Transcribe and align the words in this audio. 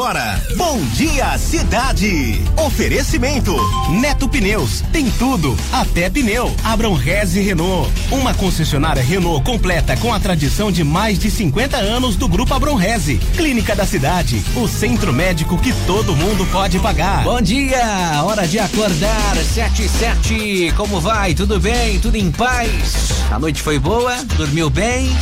agora, 0.00 0.42
Bom 0.56 0.80
Dia 0.94 1.36
Cidade. 1.36 2.42
Oferecimento, 2.56 3.54
Neto 4.00 4.26
Pneus, 4.30 4.82
tem 4.90 5.10
tudo, 5.10 5.54
até 5.70 6.08
pneu. 6.08 6.56
Abram 6.64 6.94
Reze 6.94 7.38
Renault, 7.42 7.92
uma 8.10 8.32
concessionária 8.32 9.02
Renault 9.02 9.44
completa 9.44 9.94
com 9.98 10.10
a 10.10 10.18
tradição 10.18 10.72
de 10.72 10.82
mais 10.82 11.18
de 11.18 11.30
50 11.30 11.76
anos 11.76 12.16
do 12.16 12.26
Grupo 12.28 12.54
Abram 12.54 12.76
Reze. 12.76 13.18
Clínica 13.36 13.76
da 13.76 13.84
Cidade, 13.84 14.42
o 14.56 14.66
centro 14.66 15.12
médico 15.12 15.58
que 15.58 15.74
todo 15.86 16.16
mundo 16.16 16.46
pode 16.46 16.78
pagar. 16.78 17.22
Bom 17.22 17.42
dia, 17.42 18.22
hora 18.24 18.48
de 18.48 18.58
acordar, 18.58 19.36
sete 19.52 19.84
e 19.84 19.88
sete, 19.90 20.72
como 20.78 20.98
vai? 20.98 21.34
Tudo 21.34 21.60
bem? 21.60 22.00
Tudo 22.00 22.16
em 22.16 22.30
paz? 22.30 23.12
A 23.30 23.38
noite 23.38 23.60
foi 23.60 23.78
boa? 23.78 24.16
Dormiu 24.38 24.70
bem? 24.70 25.14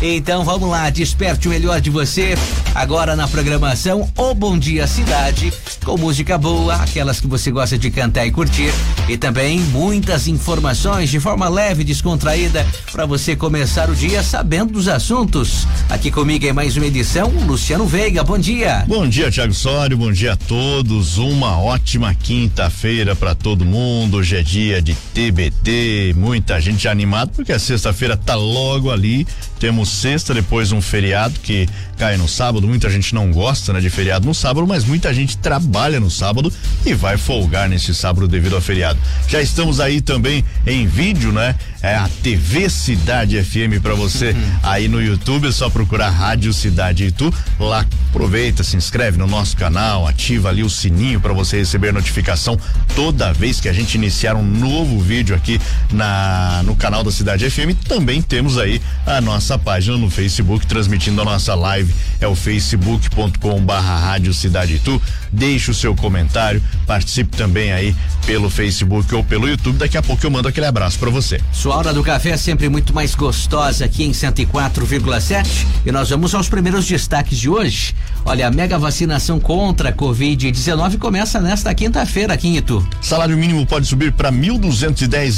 Então 0.00 0.44
vamos 0.44 0.70
lá, 0.70 0.88
desperte 0.88 1.48
o 1.48 1.50
melhor 1.50 1.80
de 1.80 1.90
você 1.90 2.36
agora 2.74 3.16
na 3.16 3.26
programação 3.28 4.08
O 4.20 4.34
Bom 4.34 4.58
Dia 4.58 4.86
Cidade, 4.86 5.50
com 5.82 5.96
música 5.96 6.36
boa, 6.36 6.74
aquelas 6.74 7.18
que 7.18 7.26
você 7.26 7.50
gosta 7.50 7.78
de 7.78 7.90
cantar 7.90 8.26
e 8.26 8.30
curtir, 8.30 8.70
e 9.08 9.16
também 9.16 9.58
muitas 9.58 10.28
informações 10.28 11.08
de 11.08 11.18
forma 11.18 11.48
leve, 11.48 11.82
descontraída, 11.82 12.66
para 12.92 13.06
você 13.06 13.34
começar 13.34 13.88
o 13.88 13.94
dia 13.94 14.22
sabendo 14.22 14.74
dos 14.74 14.88
assuntos. 14.88 15.66
Aqui 15.88 16.10
comigo 16.10 16.44
em 16.44 16.52
mais 16.52 16.76
uma 16.76 16.84
edição, 16.84 17.30
Luciano 17.46 17.86
Veiga. 17.86 18.22
Bom 18.22 18.36
dia. 18.36 18.84
Bom 18.86 19.08
dia, 19.08 19.30
Tiago 19.30 19.54
Sório. 19.54 19.96
Bom 19.96 20.12
dia 20.12 20.34
a 20.34 20.36
todos. 20.36 21.16
Uma 21.16 21.58
ótima 21.58 22.14
quinta-feira 22.14 23.16
para 23.16 23.34
todo 23.34 23.64
mundo. 23.64 24.18
Hoje 24.18 24.36
é 24.36 24.42
dia 24.42 24.82
de 24.82 24.94
TBT. 25.14 26.14
Muita 26.14 26.60
gente 26.60 26.86
animada 26.86 27.32
porque 27.34 27.52
a 27.54 27.58
sexta-feira 27.58 28.18
tá 28.18 28.34
logo 28.34 28.90
ali. 28.90 29.26
Temos 29.60 29.90
sexta, 29.90 30.32
depois 30.32 30.72
um 30.72 30.80
feriado 30.80 31.38
que 31.38 31.68
cai 31.98 32.16
no 32.16 32.26
sábado. 32.26 32.66
Muita 32.66 32.88
gente 32.88 33.14
não 33.14 33.30
gosta 33.30 33.74
né, 33.74 33.80
de 33.80 33.90
feriado 33.90 34.26
no 34.26 34.34
sábado, 34.34 34.66
mas 34.66 34.86
muita 34.86 35.12
gente 35.12 35.36
trabalha 35.36 36.00
no 36.00 36.10
sábado 36.10 36.50
e 36.84 36.94
vai 36.94 37.18
folgar 37.18 37.68
nesse 37.68 37.94
sábado 37.94 38.26
devido 38.26 38.56
ao 38.56 38.62
feriado. 38.62 38.98
Já 39.28 39.42
estamos 39.42 39.78
aí 39.78 40.00
também 40.00 40.42
em 40.66 40.86
vídeo, 40.86 41.30
né? 41.30 41.54
É 41.82 41.94
a 41.94 42.08
TV 42.22 42.68
Cidade 42.68 43.42
FM 43.42 43.80
para 43.82 43.94
você 43.94 44.36
aí 44.62 44.88
no 44.88 45.02
YouTube. 45.02 45.48
É 45.48 45.52
só 45.52 45.70
procurar 45.70 46.10
Rádio 46.10 46.52
Cidade 46.52 47.06
Itu. 47.06 47.32
Lá 47.58 47.86
aproveita, 48.10 48.64
se 48.64 48.76
inscreve 48.76 49.16
no 49.16 49.26
nosso 49.26 49.56
canal, 49.56 50.06
ativa 50.06 50.48
ali 50.48 50.62
o 50.62 50.68
sininho 50.68 51.20
para 51.20 51.32
você 51.32 51.58
receber 51.58 51.92
notificação 51.92 52.58
toda 52.94 53.32
vez 53.32 53.60
que 53.60 53.68
a 53.68 53.72
gente 53.72 53.94
iniciar 53.94 54.34
um 54.34 54.42
novo 54.42 54.98
vídeo 54.98 55.34
aqui 55.34 55.60
na 55.92 56.62
no 56.64 56.74
canal 56.74 57.04
da 57.04 57.10
Cidade 57.10 57.48
FM. 57.48 57.74
Também 57.88 58.20
temos 58.20 58.58
aí 58.58 58.80
a 59.06 59.20
nossa 59.20 59.56
página 59.56 59.96
no 59.96 60.10
Facebook 60.10 60.66
transmitindo 60.66 61.20
a 61.22 61.24
nossa 61.24 61.54
live. 61.54 61.94
É 62.20 62.26
o 62.26 62.34
facebook.com 62.34 63.60
barra 63.62 63.96
Rádio 63.98 64.34
Cidade 64.34 64.74
Itu. 64.74 65.00
Deixe 65.32 65.70
o 65.70 65.74
seu 65.74 65.94
comentário, 65.94 66.62
participe 66.86 67.36
também 67.36 67.72
aí 67.72 67.94
pelo 68.26 68.50
Facebook 68.50 69.14
ou 69.14 69.24
pelo 69.24 69.48
YouTube. 69.48 69.78
Daqui 69.78 69.96
a 69.96 70.02
pouco 70.02 70.24
eu 70.24 70.30
mando 70.30 70.48
aquele 70.48 70.66
abraço 70.66 70.98
para 70.98 71.10
você. 71.10 71.40
Sua 71.52 71.76
hora 71.76 71.92
do 71.92 72.02
café 72.02 72.30
é 72.30 72.36
sempre 72.36 72.68
muito 72.68 72.94
mais 72.94 73.14
gostosa 73.14 73.84
aqui 73.84 74.04
em 74.04 74.12
104,7 74.12 75.66
e 75.86 75.92
nós 75.92 76.10
vamos 76.10 76.34
aos 76.34 76.48
primeiros 76.48 76.86
destaques 76.86 77.38
de 77.38 77.48
hoje. 77.48 77.94
Olha, 78.24 78.48
a 78.48 78.50
mega 78.50 78.78
vacinação 78.78 79.40
contra 79.40 79.88
a 79.88 79.92
Covid-19 79.92 80.98
começa 80.98 81.40
nesta 81.40 81.74
quinta-feira 81.74 82.34
aqui 82.34 82.48
em 82.48 82.56
Itu. 82.56 82.86
Salário 83.00 83.36
mínimo 83.36 83.66
pode 83.66 83.86
subir 83.86 84.12
para 84.12 84.30
R$ 84.30 84.50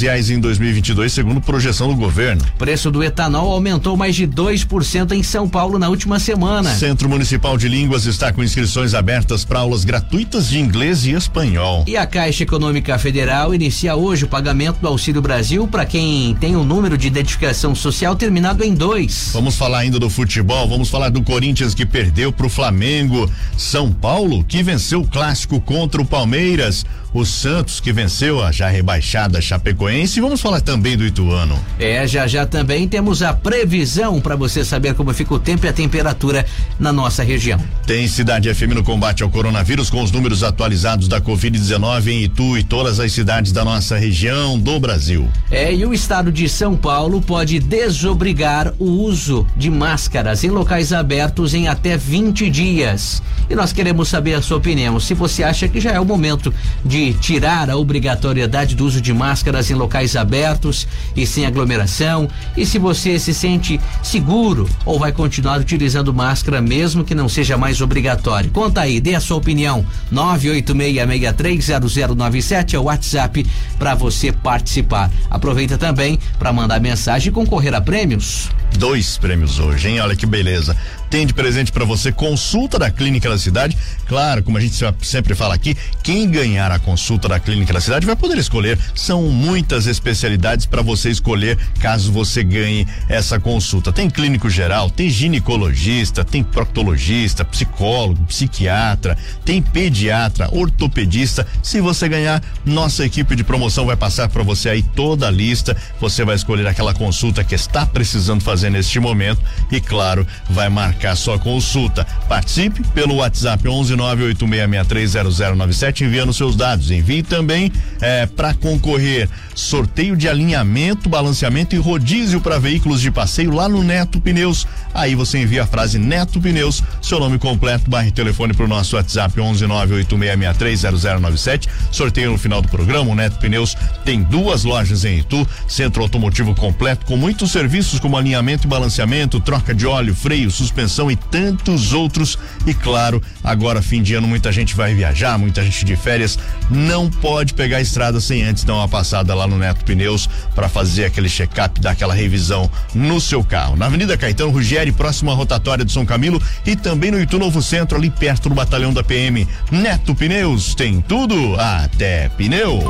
reais 0.00 0.30
em 0.30 0.40
2022, 0.40 1.12
segundo 1.12 1.40
projeção 1.40 1.88
do 1.88 1.96
governo. 1.96 2.44
Preço 2.58 2.90
do 2.90 3.02
etanol 3.02 3.52
aumentou 3.52 3.96
mais 3.96 4.16
de 4.16 4.26
2% 4.26 5.12
em 5.12 5.22
São 5.22 5.48
Paulo 5.48 5.78
na 5.78 5.88
última 5.88 6.18
semana. 6.18 6.74
Centro 6.74 7.08
Municipal 7.08 7.56
de 7.56 7.68
Línguas 7.68 8.06
está 8.06 8.32
com 8.32 8.42
inscrições 8.42 8.94
abertas 8.94 9.44
para 9.44 9.60
aulas 9.60 9.81
gratuitas 9.84 10.48
de 10.48 10.58
inglês 10.58 11.04
e 11.04 11.12
espanhol. 11.12 11.84
E 11.86 11.96
a 11.96 12.06
Caixa 12.06 12.42
Econômica 12.42 12.98
Federal 12.98 13.54
inicia 13.54 13.94
hoje 13.96 14.24
o 14.24 14.28
pagamento 14.28 14.78
do 14.80 14.88
Auxílio 14.88 15.22
Brasil 15.22 15.66
para 15.66 15.84
quem 15.84 16.34
tem 16.36 16.56
o 16.56 16.60
um 16.60 16.64
número 16.64 16.96
de 16.96 17.06
identificação 17.06 17.74
social 17.74 18.16
terminado 18.16 18.64
em 18.64 18.74
dois. 18.74 19.30
Vamos 19.32 19.56
falar 19.56 19.78
ainda 19.78 19.98
do 19.98 20.10
futebol, 20.10 20.68
vamos 20.68 20.88
falar 20.88 21.08
do 21.08 21.22
Corinthians 21.22 21.74
que 21.74 21.86
perdeu 21.86 22.32
para 22.32 22.46
o 22.46 22.50
Flamengo, 22.50 23.30
São 23.56 23.92
Paulo 23.92 24.44
que 24.44 24.62
venceu 24.62 25.00
o 25.00 25.08
clássico 25.08 25.60
contra 25.60 26.00
o 26.00 26.06
Palmeiras 26.06 26.84
o 27.14 27.24
Santos 27.24 27.78
que 27.78 27.92
venceu 27.92 28.42
a 28.42 28.50
já 28.50 28.68
rebaixada 28.68 29.40
Chapecoense. 29.40 30.20
Vamos 30.20 30.40
falar 30.40 30.60
também 30.60 30.96
do 30.96 31.04
Ituano. 31.04 31.58
É, 31.78 32.06
já 32.06 32.26
já 32.26 32.46
também 32.46 32.88
temos 32.88 33.22
a 33.22 33.34
previsão 33.34 34.20
para 34.20 34.34
você 34.34 34.64
saber 34.64 34.94
como 34.94 35.12
fica 35.12 35.34
o 35.34 35.38
tempo 35.38 35.66
e 35.66 35.68
a 35.68 35.72
temperatura 35.72 36.46
na 36.78 36.92
nossa 36.92 37.22
região. 37.22 37.60
Tem 37.86 38.08
Cidade 38.08 38.52
FM 38.52 38.74
no 38.74 38.82
combate 38.82 39.22
ao 39.22 39.28
coronavírus 39.28 39.90
com 39.90 40.02
os 40.02 40.10
números 40.10 40.42
atualizados 40.42 41.08
da 41.08 41.20
Covid-19 41.20 42.06
em 42.06 42.22
Itu 42.22 42.56
e 42.56 42.64
todas 42.64 42.98
as 42.98 43.12
cidades 43.12 43.52
da 43.52 43.64
nossa 43.64 43.98
região 43.98 44.58
do 44.58 44.80
Brasil. 44.80 45.28
É, 45.50 45.74
e 45.74 45.84
o 45.84 45.92
estado 45.92 46.32
de 46.32 46.48
São 46.48 46.76
Paulo 46.76 47.20
pode 47.20 47.58
desobrigar 47.58 48.72
o 48.78 48.86
uso 48.86 49.46
de 49.56 49.70
máscaras 49.70 50.44
em 50.44 50.50
locais 50.50 50.92
abertos 50.92 51.52
em 51.52 51.68
até 51.68 51.96
20 51.96 52.48
dias. 52.48 53.22
E 53.50 53.54
nós 53.54 53.72
queremos 53.72 54.08
saber 54.08 54.34
a 54.34 54.42
sua 54.42 54.56
opinião. 54.56 54.98
Se 54.98 55.12
você 55.12 55.42
acha 55.42 55.68
que 55.68 55.80
já 55.80 55.90
é 55.92 56.00
o 56.00 56.04
momento 56.04 56.54
de 56.84 57.01
tirar 57.10 57.70
a 57.70 57.76
obrigatoriedade 57.76 58.76
do 58.76 58.84
uso 58.84 59.00
de 59.00 59.14
máscaras 59.14 59.70
em 59.70 59.74
locais 59.74 60.14
abertos 60.14 60.86
e 61.16 61.26
sem 61.26 61.46
aglomeração. 61.46 62.28
E 62.54 62.66
se 62.66 62.78
você 62.78 63.18
se 63.18 63.32
sente 63.32 63.80
seguro 64.02 64.68
ou 64.84 64.98
vai 64.98 65.10
continuar 65.10 65.58
utilizando 65.58 66.12
máscara 66.12 66.60
mesmo 66.60 67.02
que 67.02 67.14
não 67.14 67.30
seja 67.30 67.56
mais 67.56 67.80
obrigatório. 67.80 68.50
Conta 68.50 68.82
aí, 68.82 69.00
dê 69.00 69.14
a 69.14 69.20
sua 69.20 69.38
opinião. 69.38 69.86
986630097 70.12 72.74
é 72.74 72.78
o 72.78 72.84
WhatsApp 72.84 73.46
para 73.78 73.94
você 73.94 74.30
participar. 74.30 75.10
Aproveita 75.30 75.78
também 75.78 76.18
para 76.38 76.52
mandar 76.52 76.78
mensagem 76.80 77.30
e 77.30 77.32
concorrer 77.32 77.74
a 77.74 77.80
prêmios. 77.80 78.50
Dois 78.78 79.16
prêmios 79.16 79.58
hoje, 79.58 79.88
hein? 79.88 80.00
Olha 80.00 80.16
que 80.16 80.26
beleza 80.26 80.76
tem 81.12 81.26
de 81.26 81.34
presente 81.34 81.70
para 81.70 81.84
você 81.84 82.10
consulta 82.10 82.78
da 82.78 82.90
Clínica 82.90 83.28
da 83.28 83.36
Cidade. 83.36 83.76
Claro, 84.06 84.42
como 84.42 84.56
a 84.56 84.60
gente 84.62 84.74
sempre 85.02 85.34
fala 85.34 85.54
aqui, 85.54 85.76
quem 86.02 86.26
ganhar 86.30 86.72
a 86.72 86.78
consulta 86.78 87.28
da 87.28 87.38
Clínica 87.38 87.70
da 87.70 87.82
Cidade 87.82 88.06
vai 88.06 88.16
poder 88.16 88.38
escolher. 88.38 88.78
São 88.94 89.24
muitas 89.24 89.86
especialidades 89.86 90.64
para 90.64 90.80
você 90.80 91.10
escolher 91.10 91.58
caso 91.80 92.10
você 92.10 92.42
ganhe 92.42 92.88
essa 93.10 93.38
consulta. 93.38 93.92
Tem 93.92 94.08
clínico 94.08 94.48
geral, 94.48 94.88
tem 94.88 95.10
ginecologista, 95.10 96.24
tem 96.24 96.42
proctologista, 96.42 97.44
psicólogo, 97.44 98.24
psiquiatra, 98.24 99.14
tem 99.44 99.60
pediatra, 99.60 100.48
ortopedista. 100.50 101.46
Se 101.62 101.78
você 101.82 102.08
ganhar, 102.08 102.42
nossa 102.64 103.04
equipe 103.04 103.36
de 103.36 103.44
promoção 103.44 103.84
vai 103.84 103.96
passar 103.96 104.30
para 104.30 104.42
você 104.42 104.70
aí 104.70 104.82
toda 104.82 105.28
a 105.28 105.30
lista. 105.30 105.76
Você 106.00 106.24
vai 106.24 106.36
escolher 106.36 106.66
aquela 106.66 106.94
consulta 106.94 107.44
que 107.44 107.54
está 107.54 107.84
precisando 107.84 108.40
fazer 108.40 108.61
neste 108.70 109.00
momento 109.00 109.40
e 109.70 109.80
claro, 109.80 110.26
vai 110.50 110.68
marcar 110.68 111.16
sua 111.16 111.38
consulta. 111.38 112.04
Participe 112.28 112.82
pelo 112.88 113.14
WhatsApp 113.16 113.64
11986630097 113.64 116.02
enviando 116.02 116.32
seus 116.32 116.56
dados. 116.56 116.90
Envie 116.90 117.22
também 117.22 117.70
é, 118.00 118.26
para 118.26 118.54
concorrer 118.54 119.28
sorteio 119.54 120.16
de 120.16 120.28
alinhamento, 120.28 121.08
balanceamento 121.08 121.74
e 121.74 121.78
rodízio 121.78 122.40
para 122.40 122.58
veículos 122.58 123.00
de 123.00 123.10
passeio 123.10 123.52
lá 123.52 123.68
no 123.68 123.82
Neto 123.82 124.20
Pneus. 124.20 124.66
Aí 124.94 125.14
você 125.14 125.38
envia 125.38 125.62
a 125.62 125.66
frase 125.66 125.98
Neto 125.98 126.38
Pneus, 126.40 126.82
seu 127.00 127.18
nome 127.18 127.38
completo, 127.38 127.90
barra 127.90 128.08
e 128.08 128.12
telefone 128.12 128.52
para 128.54 128.64
o 128.64 128.68
nosso 128.68 128.96
WhatsApp 128.96 129.40
11986630097. 129.40 131.68
Sorteio 131.90 132.32
no 132.32 132.38
final 132.38 132.60
do 132.60 132.68
programa. 132.68 133.10
O 133.10 133.14
Neto 133.14 133.38
Pneus 133.38 133.74
tem 134.04 134.22
duas 134.22 134.64
lojas 134.64 135.04
em 135.04 135.18
Itu, 135.18 135.46
centro 135.66 136.02
automotivo 136.02 136.54
completo 136.54 137.06
com 137.06 137.16
muitos 137.16 137.50
serviços 137.50 137.98
como 138.00 138.16
alinhamento 138.16 138.51
e 138.64 138.68
balanceamento, 138.68 139.40
troca 139.40 139.74
de 139.74 139.86
óleo, 139.86 140.14
freio, 140.14 140.50
suspensão 140.50 141.10
e 141.10 141.16
tantos 141.16 141.92
outros. 141.92 142.38
E 142.66 142.74
claro, 142.74 143.22
agora 143.42 143.80
fim 143.82 144.02
de 144.02 144.14
ano 144.14 144.28
muita 144.28 144.52
gente 144.52 144.74
vai 144.74 144.94
viajar, 144.94 145.38
muita 145.38 145.62
gente 145.62 145.84
de 145.84 145.96
férias, 145.96 146.38
não 146.70 147.08
pode 147.08 147.54
pegar 147.54 147.78
a 147.78 147.80
estrada 147.80 148.20
sem 148.20 148.42
antes 148.42 148.64
dar 148.64 148.74
uma 148.74 148.88
passada 148.88 149.34
lá 149.34 149.46
no 149.46 149.58
Neto 149.58 149.84
Pneus 149.84 150.28
para 150.54 150.68
fazer 150.68 151.06
aquele 151.06 151.28
check-up, 151.28 151.80
dar 151.80 151.92
aquela 151.92 152.14
revisão 152.14 152.70
no 152.94 153.20
seu 153.20 153.42
carro. 153.42 153.76
Na 153.76 153.86
Avenida 153.86 154.16
Caetano 154.16 154.50
Rugieri, 154.50 154.92
próximo 154.92 155.30
à 155.30 155.34
rotatória 155.34 155.84
do 155.84 155.90
São 155.90 156.04
Camilo 156.04 156.40
e 156.66 156.76
também 156.76 157.10
no 157.10 157.20
Itu 157.20 157.38
Novo 157.38 157.62
Centro, 157.62 157.96
ali 157.96 158.10
perto 158.10 158.48
do 158.48 158.54
batalhão 158.54 158.92
da 158.92 159.02
PM. 159.02 159.46
Neto 159.70 160.14
Pneus 160.14 160.74
tem 160.74 161.00
tudo, 161.00 161.56
até 161.58 162.28
pneu. 162.30 162.80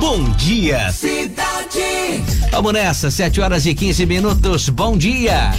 Bom 0.00 0.30
dia, 0.30 0.90
cidade. 0.92 2.01
Vamos 2.50 2.72
nessa, 2.72 3.10
7 3.10 3.40
horas 3.40 3.66
e 3.66 3.74
15 3.74 4.06
minutos. 4.06 4.68
Bom 4.68 4.96
dia. 4.96 5.52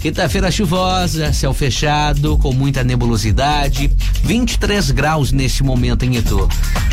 Quinta-feira 0.00 0.50
chuvosa, 0.50 1.32
céu 1.32 1.52
fechado, 1.52 2.38
com 2.38 2.52
muita 2.52 2.82
nebulosidade, 2.82 3.90
23 4.24 4.90
graus 4.92 5.30
nesse 5.30 5.62
momento 5.62 6.04
em 6.04 6.16
Itu. 6.16 6.48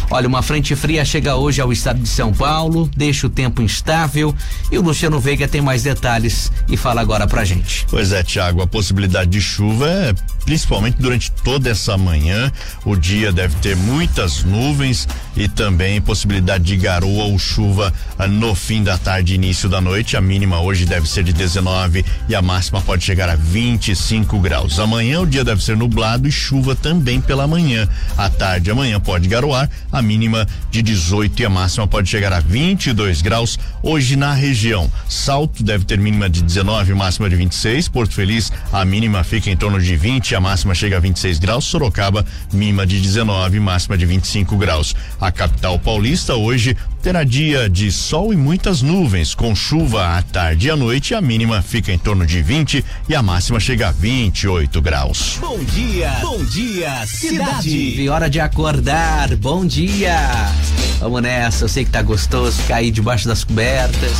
Olha, 0.10 0.28
uma 0.28 0.42
frente 0.42 0.76
fria 0.76 1.04
chega 1.04 1.36
hoje 1.36 1.60
ao 1.60 1.72
estado 1.72 2.00
de 2.00 2.08
São 2.08 2.32
Paulo, 2.32 2.90
deixa 2.96 3.28
o 3.28 3.30
tempo 3.30 3.62
instável 3.62 4.34
e 4.72 4.78
o 4.78 4.82
Luciano 4.82 5.20
Veiga 5.20 5.48
tem 5.48 5.60
mais 5.60 5.84
detalhes 5.84 6.52
e 6.70 6.78
fala 6.78 7.02
agora 7.02 7.28
pra 7.28 7.44
gente. 7.44 7.86
Pois 7.90 8.12
é, 8.12 8.24
Tiago, 8.24 8.62
a 8.62 8.68
possibilidade 8.68 9.30
de 9.30 9.42
chuva 9.42 9.88
é 9.90 10.16
principalmente 10.48 10.96
durante 10.98 11.30
toda 11.30 11.70
essa 11.70 11.98
manhã. 11.98 12.50
O 12.86 12.96
dia 12.96 13.34
deve 13.34 13.54
ter 13.56 13.76
muitas 13.76 14.46
nuvens 14.46 15.06
e 15.36 15.50
também 15.50 16.00
possibilidade 16.00 16.64
de 16.64 16.78
garoa 16.78 17.26
ou 17.26 17.38
chuva 17.38 17.94
ah, 18.18 18.28
no 18.28 18.56
fim 18.56 18.82
da 18.82 18.98
tarde, 18.98 19.36
início 19.36 19.68
da 19.68 19.82
noite. 19.82 20.16
A 20.16 20.22
mínima 20.22 20.62
hoje 20.62 20.86
deve 20.86 21.08
ser 21.08 21.26
de 21.26 21.34
19 21.34 22.06
e 22.30 22.34
a 22.34 22.42
máxima 22.42 22.82
pode 22.82 23.04
chegar 23.04 23.30
a 23.30 23.36
25 23.36 24.40
graus. 24.40 24.80
Amanhã 24.80 25.20
o 25.20 25.28
dia 25.28 25.44
deve 25.44 25.62
ser 25.62 25.76
nublado 25.76 26.30
e 26.30 26.32
chuva 26.32 26.74
também 26.76 27.20
pela 27.20 27.46
manhã. 27.46 27.86
À 28.18 28.30
tarde, 28.30 28.72
amanhã 28.72 29.02
pode 29.02 29.28
garoar, 29.28 29.70
a 29.98 30.02
mínima 30.02 30.48
de 30.70 30.82
18 30.82 31.42
e 31.42 31.46
a 31.46 31.50
máxima 31.50 31.88
pode 31.88 32.10
chegar 32.10 32.32
a 32.32 32.40
22 32.40 33.22
graus. 33.22 33.58
Hoje 33.82 34.16
na 34.16 34.34
região, 34.34 34.92
Salto 35.10 35.64
deve 35.64 35.86
ter 35.86 35.98
mínima 35.98 36.30
de 36.30 36.42
19 36.42 36.92
e 36.92 36.96
máxima 36.96 37.30
de 37.30 37.36
26. 37.36 37.88
Porto 37.88 38.14
Feliz, 38.14 38.52
a 38.72 38.86
mínima 38.86 39.24
fica 39.24 39.50
em 39.50 39.58
torno 39.58 39.82
de 39.82 39.96
20, 39.96 40.36
a 40.36 40.40
máxima 40.40 40.76
chega 40.76 40.98
a 40.98 41.00
26 41.00 41.40
graus. 41.40 41.66
Sorocaba, 41.66 42.26
mínima 42.54 42.86
de 42.86 43.00
19 43.00 43.58
e 43.58 43.60
máxima 43.60 43.98
de 43.98 44.06
25 44.06 44.56
graus. 44.58 44.96
A 45.20 45.32
capital 45.32 45.80
paulista 45.80 46.36
hoje 46.36 46.78
terá 47.02 47.24
dia 47.24 47.70
de 47.70 47.92
sol 47.92 48.34
e 48.34 48.36
muitas 48.36 48.82
nuvens, 48.82 49.34
com 49.34 49.56
chuva 49.56 50.18
à 50.18 50.22
tarde 50.22 50.68
e 50.68 50.70
à 50.70 50.76
noite. 50.76 51.16
A 51.16 51.22
mínima 51.22 51.62
fica 51.62 51.92
em 51.92 51.98
torno 51.98 52.26
de 52.26 52.42
20 52.42 52.84
e 53.10 53.16
a 53.16 53.24
máxima 53.24 53.60
chega 53.60 53.90
a 53.90 53.92
28 53.92 54.82
graus. 54.82 55.38
Bom 55.40 55.58
dia, 55.64 56.12
bom 56.22 56.44
dia, 56.44 57.06
cidade. 57.08 58.02
E 58.02 58.10
hora 58.10 58.30
de 58.30 58.40
acordar. 58.40 59.36
Bom 59.38 59.66
dia. 59.66 59.87
Vamos 61.00 61.22
nessa. 61.22 61.66
Eu 61.66 61.70
sei 61.70 61.86
que 61.86 61.92
tá 61.92 62.02
gostoso 62.02 62.62
cair 62.68 62.92
debaixo 62.92 63.28
das 63.28 63.44
cobertas. 63.44 64.12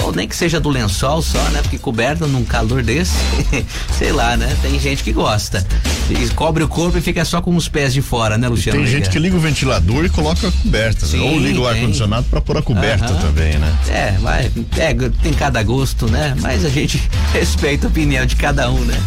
Ou 0.00 0.12
nem 0.12 0.26
que 0.26 0.34
seja 0.34 0.58
do 0.58 0.68
lençol 0.68 1.22
só, 1.22 1.42
né? 1.50 1.60
Porque 1.62 1.78
coberta 1.78 2.26
num 2.26 2.44
calor 2.44 2.82
desse, 2.82 3.14
sei 3.96 4.12
lá, 4.12 4.36
né? 4.36 4.56
Tem 4.60 4.78
gente 4.78 5.02
que 5.04 5.12
gosta. 5.12 5.64
E 6.10 6.28
cobre 6.30 6.64
o 6.64 6.68
corpo 6.68 6.98
e 6.98 7.00
fica 7.00 7.24
só 7.24 7.40
com 7.40 7.54
os 7.54 7.68
pés 7.68 7.92
de 7.94 8.02
fora, 8.02 8.36
né, 8.36 8.48
Luciano? 8.48 8.80
Tem 8.80 8.88
gente 8.88 9.08
que 9.08 9.18
liga 9.18 9.36
o 9.36 9.40
ventilador 9.40 10.04
e 10.04 10.08
coloca 10.08 10.48
a 10.48 10.50
coberta, 10.50 11.06
né? 11.06 11.12
Sim, 11.12 11.20
ou 11.20 11.38
liga 11.38 11.60
o 11.60 11.66
ar-condicionado 11.66 12.26
para 12.28 12.40
pôr 12.40 12.56
a 12.56 12.62
coberta 12.62 13.14
também, 13.14 13.58
né? 13.58 13.78
É, 13.88 14.12
vai, 14.20 14.50
é, 14.76 14.94
tem 15.22 15.32
cada 15.32 15.62
gosto, 15.62 16.10
né? 16.10 16.34
Mas 16.40 16.64
a 16.64 16.68
gente 16.68 17.00
respeita 17.32 17.86
a 17.86 17.90
opinião 17.90 18.26
de 18.26 18.36
cada 18.36 18.70
um, 18.70 18.80
né? 18.80 19.00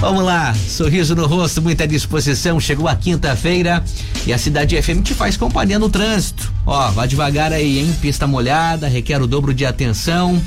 Vamos 0.00 0.22
lá, 0.22 0.54
sorriso 0.54 1.16
no 1.16 1.26
rosto, 1.26 1.60
muita 1.60 1.86
disposição. 1.86 2.60
Chegou 2.60 2.86
a 2.86 2.94
quinta-feira 2.94 3.82
e 4.24 4.32
a 4.32 4.38
Cidade 4.38 4.80
FM 4.80 5.02
te 5.02 5.12
faz 5.12 5.36
companhia 5.36 5.76
no 5.76 5.90
trânsito. 5.90 6.52
Ó, 6.64 6.88
vá 6.92 7.04
devagar 7.04 7.52
aí, 7.52 7.80
hein? 7.80 7.92
Pista 8.00 8.24
molhada, 8.24 8.86
requer 8.86 9.20
o 9.20 9.26
dobro 9.26 9.52
de 9.52 9.66
atenção. 9.66 10.40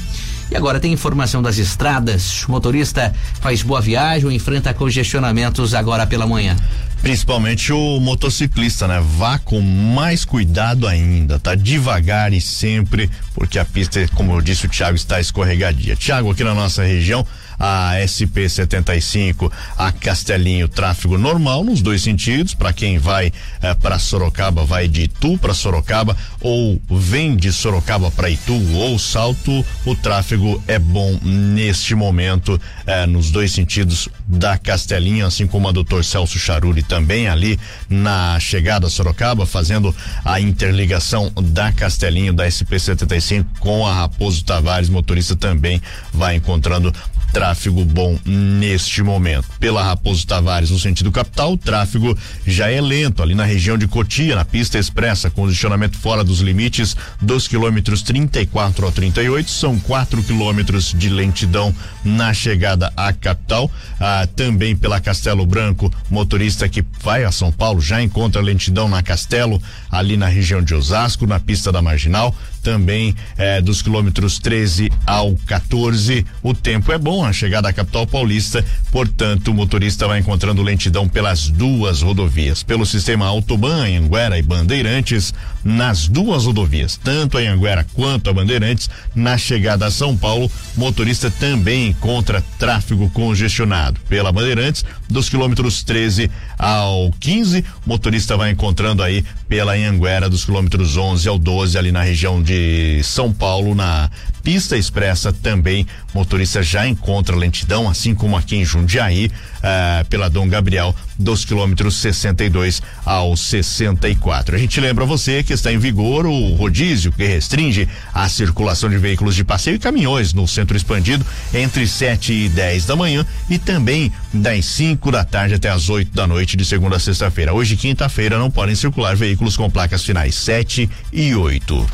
E 0.50 0.56
agora 0.56 0.80
tem 0.80 0.94
informação 0.94 1.42
das 1.42 1.58
estradas. 1.58 2.46
O 2.46 2.52
motorista 2.52 3.14
faz 3.42 3.62
boa 3.62 3.82
viagem 3.82 4.26
ou 4.26 4.32
enfrenta 4.32 4.74
congestionamentos 4.74 5.74
agora 5.74 6.08
pela 6.08 6.26
manhã. 6.26 6.56
Principalmente 7.02 7.74
o 7.74 8.00
motociclista, 8.00 8.88
né? 8.88 9.04
Vá 9.18 9.38
com 9.38 9.60
mais 9.60 10.24
cuidado 10.24 10.88
ainda, 10.88 11.40
tá? 11.40 11.56
Devagar 11.56 12.32
e 12.32 12.40
sempre, 12.40 13.10
porque 13.34 13.60
a 13.60 13.66
pista, 13.66 14.08
como 14.14 14.34
eu 14.34 14.42
disse, 14.42 14.66
o 14.66 14.70
Thiago 14.70 14.96
está 14.96 15.20
escorregadia. 15.20 15.96
Thiago, 15.96 16.30
aqui 16.30 16.44
na 16.44 16.54
nossa 16.54 16.84
região, 16.84 17.26
a 17.62 17.94
SP 18.02 18.50
75 18.50 19.52
a 19.78 19.92
Castelinho, 19.92 20.68
tráfego 20.68 21.16
normal 21.16 21.64
nos 21.64 21.80
dois 21.80 22.02
sentidos. 22.02 22.56
Para 22.56 22.74
quem 22.74 22.98
vai 22.98 23.32
eh, 23.62 23.74
para 23.76 24.00
Sorocaba, 24.00 24.66
vai 24.66 24.88
de 24.88 25.04
Itu 25.04 25.38
para 25.38 25.54
Sorocaba 25.54 26.18
ou 26.40 26.82
vem 26.90 27.36
de 27.36 27.54
Sorocaba 27.54 28.10
para 28.10 28.32
Itu 28.32 28.60
ou 28.74 28.98
Salto, 28.98 29.64
o 29.86 29.96
tráfego 29.96 30.62
é 30.68 30.80
bom 30.80 31.20
neste 31.22 31.94
momento 31.94 32.60
eh, 32.88 33.06
nos 33.06 33.30
dois 33.30 33.52
sentidos 33.52 34.10
da 34.26 34.58
Castelinho, 34.58 35.28
assim 35.28 35.46
como 35.46 35.70
a 35.70 35.72
doutor 35.72 36.04
Celso 36.04 36.40
Charuri 36.40 36.82
também 36.82 37.28
ali 37.28 37.60
na 37.88 38.40
chegada 38.40 38.88
a 38.88 38.90
Sorocaba, 38.90 39.46
fazendo 39.46 39.96
a 40.26 40.42
interligação 40.42 41.32
da 41.36 41.72
Castelinho 41.72 42.34
da 42.34 42.50
SP 42.50 42.80
75 42.80 43.60
com 43.60 43.86
a 43.86 43.94
Raposo 43.94 44.44
Tavares, 44.44 44.90
motorista 44.90 45.36
também 45.36 45.80
vai 46.12 46.36
encontrando 46.38 46.92
tráfego 47.32 47.86
bom 47.86 48.20
neste 48.26 49.02
momento. 49.02 49.48
Pela 49.60 49.84
Raposo 49.84 50.26
Tavares, 50.28 50.70
no 50.70 50.80
sentido 50.80 51.12
capital, 51.12 51.54
o 51.54 51.58
tráfego 51.58 52.18
já 52.46 52.70
é 52.70 52.82
lento 52.82 53.24
ali 53.24 53.34
na 53.34 53.46
região 53.46 53.78
de 53.78 53.88
Cotia, 53.88 54.36
na 54.36 54.46
pista 54.46 54.78
expressa, 54.78 55.30
condicionamento 55.30 55.98
fora 55.98 56.24
dos 56.24 56.40
limites 56.40 56.96
dos 57.22 57.48
quilômetros 57.48 58.02
34 58.02 58.86
ao 58.86 58.92
38, 58.92 59.50
são 59.50 59.80
4 59.80 60.22
quilômetros 60.24 60.94
de 60.94 61.10
lentidão 61.10 61.74
na 62.04 62.34
chegada 62.34 62.92
à 62.96 63.14
capital. 63.14 63.72
Ah, 64.00 64.28
também 64.36 64.76
pela 64.76 65.00
Castelo 65.00 65.46
Branco, 65.46 65.92
motorista 66.10 66.68
que 66.68 66.84
vai 67.02 67.24
a 67.24 67.32
São 67.32 67.52
Paulo 67.52 67.82
já 67.82 68.02
encontra 68.02 68.42
lentidão 68.42 68.88
na 68.88 69.02
Castelo, 69.02 69.62
ali 69.90 70.18
na 70.18 70.28
região 70.28 70.62
de 70.62 70.76
Osasco, 70.76 71.26
na 71.26 71.40
pista 71.40 71.72
da 71.72 71.82
Marginal 71.82 72.36
também 72.62 73.16
eh, 73.38 73.62
dos 73.62 73.82
quilômetros 73.82 74.40
13 74.40 74.92
ao 75.06 75.36
14. 75.46 76.26
O 76.42 76.54
tempo 76.54 76.92
é 76.92 76.98
bom, 76.98 77.26
a 77.26 77.34
chegada 77.34 77.70
à 77.70 77.74
capital 77.74 78.08
paulista, 78.08 78.64
portanto, 78.92 79.50
o 79.50 79.54
motorista 79.54 80.08
vai 80.08 80.20
encontrando 80.20 80.62
lentidão 80.62 81.08
pelas 81.08 81.50
duas 81.50 82.02
rodovias, 82.02 82.64
pelo 82.64 82.86
sistema 82.86 83.26
Autoban, 83.26 83.86
Anguera 83.98 84.38
e 84.38 84.42
Bandeirantes, 84.42 85.34
nas 85.64 86.08
duas 86.08 86.46
rodovias, 86.46 86.98
tanto 86.98 87.38
a 87.38 87.42
Anguera 87.42 87.86
quanto 87.94 88.30
a 88.30 88.34
Bandeirantes, 88.34 88.90
na 89.16 89.38
chegada 89.38 89.86
a 89.86 89.92
São 89.92 90.16
Paulo, 90.16 90.52
motorista 90.76 91.30
também 91.30 91.90
encontra 91.90 92.44
tráfego 92.58 93.10
congestionado. 93.10 94.00
Pela 94.10 94.32
Bandeirantes, 94.32 94.84
dos 95.10 95.30
quilômetros 95.30 95.84
13 95.84 96.30
ao 96.58 97.12
15, 97.20 97.64
motorista 97.86 98.38
vai 98.38 98.52
encontrando 98.52 99.04
aí 99.04 99.24
pela 99.48 99.74
Anguera 99.74 100.30
dos 100.30 100.46
quilômetros 100.46 100.98
11 100.98 101.28
ao 101.28 101.38
12 101.38 101.78
ali 101.78 101.92
na 101.92 102.02
região 102.02 102.42
de 102.42 103.02
São 103.04 103.32
Paulo 103.32 103.76
na 103.76 104.10
pista 104.42 104.78
expressa 104.78 105.32
também 105.32 105.86
motorista 106.14 106.62
já 106.62 106.88
encontra 106.88 107.36
lentidão 107.36 107.90
assim 107.90 108.14
como 108.14 108.36
aqui 108.36 108.56
em 108.56 108.66
Jundiaí 108.66 109.28
uh, 109.28 110.06
pela 110.10 110.30
Dom 110.30 110.48
Gabriel 110.48 110.96
dos 111.18 111.46
quilômetros 111.46 111.96
62 111.98 112.82
ao 113.06 113.38
64. 113.38 114.56
A 114.56 114.60
gente 114.60 114.80
lembra 114.82 115.06
você 115.06 115.44
que 115.44 115.54
está 115.54 115.72
em 115.72 115.78
vigor 115.78 116.26
o 116.26 116.56
rodízio 116.56 117.12
que 117.12 117.26
restringe 117.26 117.88
a 118.14 118.28
circulação 118.28 118.90
de 118.90 118.98
veículos 118.98 119.36
de 119.36 119.44
passeio 119.44 119.76
e 119.76 119.80
caminhões 119.80 120.34
no 120.34 120.48
centro 120.48 120.76
expandido 120.76 121.26
entre 121.54 121.88
7 121.88 122.34
e 122.34 122.50
10 122.50 122.86
da 122.86 122.96
manhã 122.96 123.26
e 123.50 123.60
também 123.60 124.12
das 124.34 124.66
5 124.66 125.12
da 125.12 125.24
tarde 125.24 125.56
até 125.56 125.70
as 125.70 125.90
8 125.90 126.12
da 126.14 126.26
noite 126.26 126.56
de 126.56 126.66
segunda 126.66 126.96
a 126.96 127.00
sexta-feira. 127.00 127.54
Hoje, 127.54 127.76
quinta-feira, 127.76 128.38
não 128.38 128.50
podem 128.50 128.76
circular 128.76 129.16
veículos 129.16 129.58
com 129.58 129.70
placas 129.70 130.04
finais 130.04 130.36
7 130.36 130.90
e 131.12 131.36
8. 131.36 131.88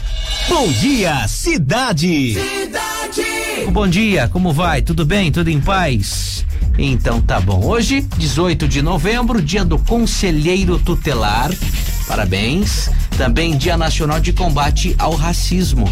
Bom 0.50 0.72
dia, 0.72 1.28
cidade. 1.28 2.34
Cidade. 2.34 3.72
Bom 3.72 3.88
dia, 3.88 4.28
como 4.28 4.54
vai? 4.54 4.82
Tudo 4.82 5.06
bem? 5.06 5.32
Tudo 5.32 5.50
em 5.50 5.60
paz? 5.60 6.46
Então 6.78 7.20
tá 7.20 7.40
bom. 7.40 7.66
Hoje, 7.66 8.06
18 8.18 8.68
de 8.68 8.82
novembro, 8.82 9.42
dia 9.42 9.66
do 9.66 9.80
Conselheiro 9.80 10.78
Tutelar. 10.78 11.52
Parabéns. 12.08 12.90
Também 13.18 13.58
Dia 13.58 13.76
Nacional 13.76 14.20
de 14.20 14.32
Combate 14.32 14.96
ao 15.00 15.16
Racismo. 15.16 15.92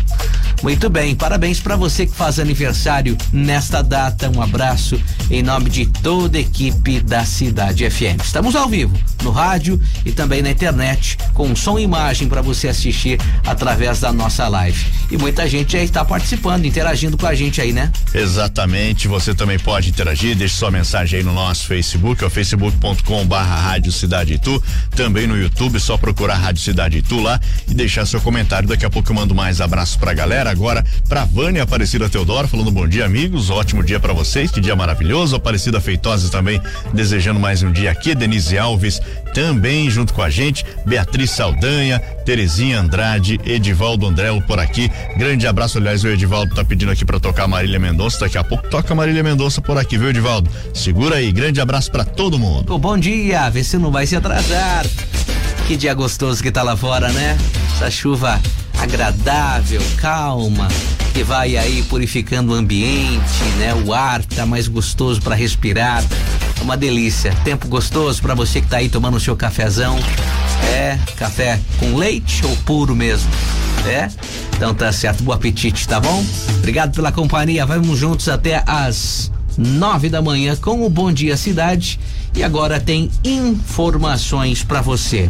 Muito 0.61 0.89
bem, 0.91 1.15
parabéns 1.15 1.59
para 1.59 1.75
você 1.75 2.05
que 2.05 2.13
faz 2.13 2.39
aniversário 2.39 3.17
nesta 3.33 3.81
data. 3.81 4.29
Um 4.29 4.41
abraço 4.41 5.01
em 5.31 5.41
nome 5.41 5.71
de 5.71 5.87
toda 5.87 6.37
a 6.37 6.41
equipe 6.41 6.99
da 7.01 7.25
Cidade 7.25 7.89
FM. 7.89 8.21
Estamos 8.23 8.55
ao 8.55 8.69
vivo 8.69 8.95
no 9.23 9.31
rádio 9.31 9.81
e 10.05 10.11
também 10.11 10.43
na 10.43 10.51
internet 10.51 11.17
com 11.33 11.55
som 11.55 11.79
e 11.79 11.83
imagem 11.83 12.27
para 12.27 12.43
você 12.43 12.67
assistir 12.67 13.19
através 13.43 13.99
da 13.99 14.13
nossa 14.13 14.47
live. 14.47 14.85
E 15.09 15.17
muita 15.17 15.49
gente 15.49 15.73
já 15.73 15.83
está 15.83 16.05
participando, 16.05 16.65
interagindo 16.65 17.17
com 17.17 17.25
a 17.25 17.33
gente 17.33 17.59
aí, 17.59 17.73
né? 17.73 17.91
Exatamente. 18.13 19.07
Você 19.07 19.33
também 19.33 19.57
pode 19.57 19.89
interagir. 19.89 20.35
Deixe 20.35 20.55
sua 20.55 20.69
mensagem 20.69 21.19
aí 21.19 21.25
no 21.25 21.33
nosso 21.33 21.65
Facebook, 21.65 22.23
é 22.23 22.27
o 22.27 22.29
facebook.com/barra 22.29 23.61
Rádio 23.61 23.91
Cidade 23.91 24.35
Itu. 24.35 24.61
Também 24.95 25.25
no 25.25 25.35
YouTube, 25.35 25.79
só 25.79 25.97
procurar 25.97 26.35
Rádio 26.35 26.61
Cidade 26.61 26.99
Itu 26.99 27.14
lá 27.21 27.39
e 27.67 27.73
deixar 27.73 28.05
seu 28.05 28.21
comentário. 28.21 28.67
Daqui 28.67 28.85
a 28.85 28.89
pouco 28.89 29.11
eu 29.11 29.15
mando 29.15 29.35
mais 29.35 29.61
abraços 29.61 29.95
pra 29.95 30.13
galera. 30.13 30.49
Agora, 30.49 30.83
pra 31.07 31.25
Vânia 31.25 31.63
Aparecida 31.63 32.09
Teodoro, 32.09 32.47
falando 32.47 32.71
bom 32.71 32.87
dia, 32.87 33.05
amigos. 33.05 33.49
Ótimo 33.49 33.83
dia 33.83 33.99
para 33.99 34.13
vocês, 34.13 34.51
que 34.51 34.61
dia 34.61 34.75
maravilhoso. 34.75 35.35
Aparecida 35.35 35.79
Feitosa 35.81 36.29
também 36.29 36.61
desejando 36.93 37.39
mais 37.39 37.63
um 37.63 37.71
dia 37.71 37.91
aqui. 37.91 38.15
Denise 38.15 38.57
Alves 38.57 39.01
também 39.33 39.89
junto 39.89 40.13
com 40.13 40.21
a 40.21 40.29
gente. 40.29 40.65
Beatriz 40.85 41.31
Saldanha, 41.31 41.99
Terezinha 42.25 42.79
Andrade, 42.79 43.39
Edivaldo 43.45 44.07
Andrelo 44.07 44.41
por 44.41 44.59
aqui. 44.59 44.89
Grande 45.17 45.45
abraço, 45.45 45.77
aliás, 45.77 46.03
o 46.03 46.07
Edivaldo 46.07 46.55
tá 46.55 46.63
pedindo 46.63 46.91
aqui 46.91 47.03
para 47.05 47.19
tocar 47.19 47.47
Marília 47.47 47.79
Mendonça. 47.79 48.19
Daqui 48.21 48.37
a 48.37 48.43
pouco 48.43 48.67
toca 48.69 48.95
Marília 48.95 49.23
Mendonça 49.23 49.61
por 49.61 49.77
aqui, 49.77 49.97
viu, 49.97 50.09
Edivaldo? 50.09 50.49
Segura 50.73 51.17
aí, 51.17 51.31
grande 51.31 51.59
abraço 51.59 51.91
para 51.91 52.05
todo 52.05 52.39
mundo. 52.39 52.77
Bom 52.77 52.97
dia, 52.97 53.49
vê 53.49 53.63
se 53.63 53.77
não 53.77 53.91
vai 53.91 54.07
se 54.07 54.15
atrasar. 54.15 54.85
Que 55.67 55.75
dia 55.75 55.95
gostoso 55.95 56.43
que 56.43 56.51
tá 56.51 56.61
lá 56.61 56.77
fora, 56.77 57.11
né? 57.11 57.35
Essa 57.75 57.89
chuva 57.89 58.39
agradável, 58.79 59.81
calma, 59.97 60.67
que 61.11 61.23
vai 61.23 61.57
aí 61.57 61.81
purificando 61.83 62.51
o 62.51 62.55
ambiente, 62.55 63.43
né? 63.57 63.73
O 63.73 63.91
ar 63.91 64.23
tá 64.23 64.45
mais 64.45 64.67
gostoso 64.67 65.19
para 65.21 65.33
respirar. 65.33 66.03
É 66.59 66.63
uma 66.63 66.77
delícia. 66.77 67.33
Tempo 67.43 67.67
gostoso 67.67 68.21
para 68.21 68.35
você 68.35 68.61
que 68.61 68.67
tá 68.67 68.77
aí 68.77 68.89
tomando 68.89 69.17
o 69.17 69.19
seu 69.19 69.35
cafezão. 69.35 69.97
É, 70.71 70.99
café 71.17 71.59
com 71.79 71.95
leite 71.95 72.45
ou 72.45 72.55
puro 72.57 72.95
mesmo? 72.95 73.29
É? 73.87 74.07
Então 74.55 74.73
tá 74.73 74.91
certo. 74.91 75.23
Bom 75.23 75.31
apetite, 75.31 75.87
tá 75.87 75.99
bom? 75.99 76.23
Obrigado 76.59 76.93
pela 76.95 77.11
companhia. 77.11 77.65
Vamos 77.65 77.97
juntos 77.97 78.29
até 78.29 78.63
às 78.67 79.31
nove 79.57 80.09
da 80.09 80.21
manhã 80.21 80.55
com 80.55 80.85
o 80.85 80.89
Bom 80.89 81.11
Dia 81.11 81.37
Cidade. 81.37 81.99
E 82.35 82.43
agora 82.43 82.79
tem 82.79 83.09
informações 83.23 84.63
para 84.63 84.81
você. 84.81 85.29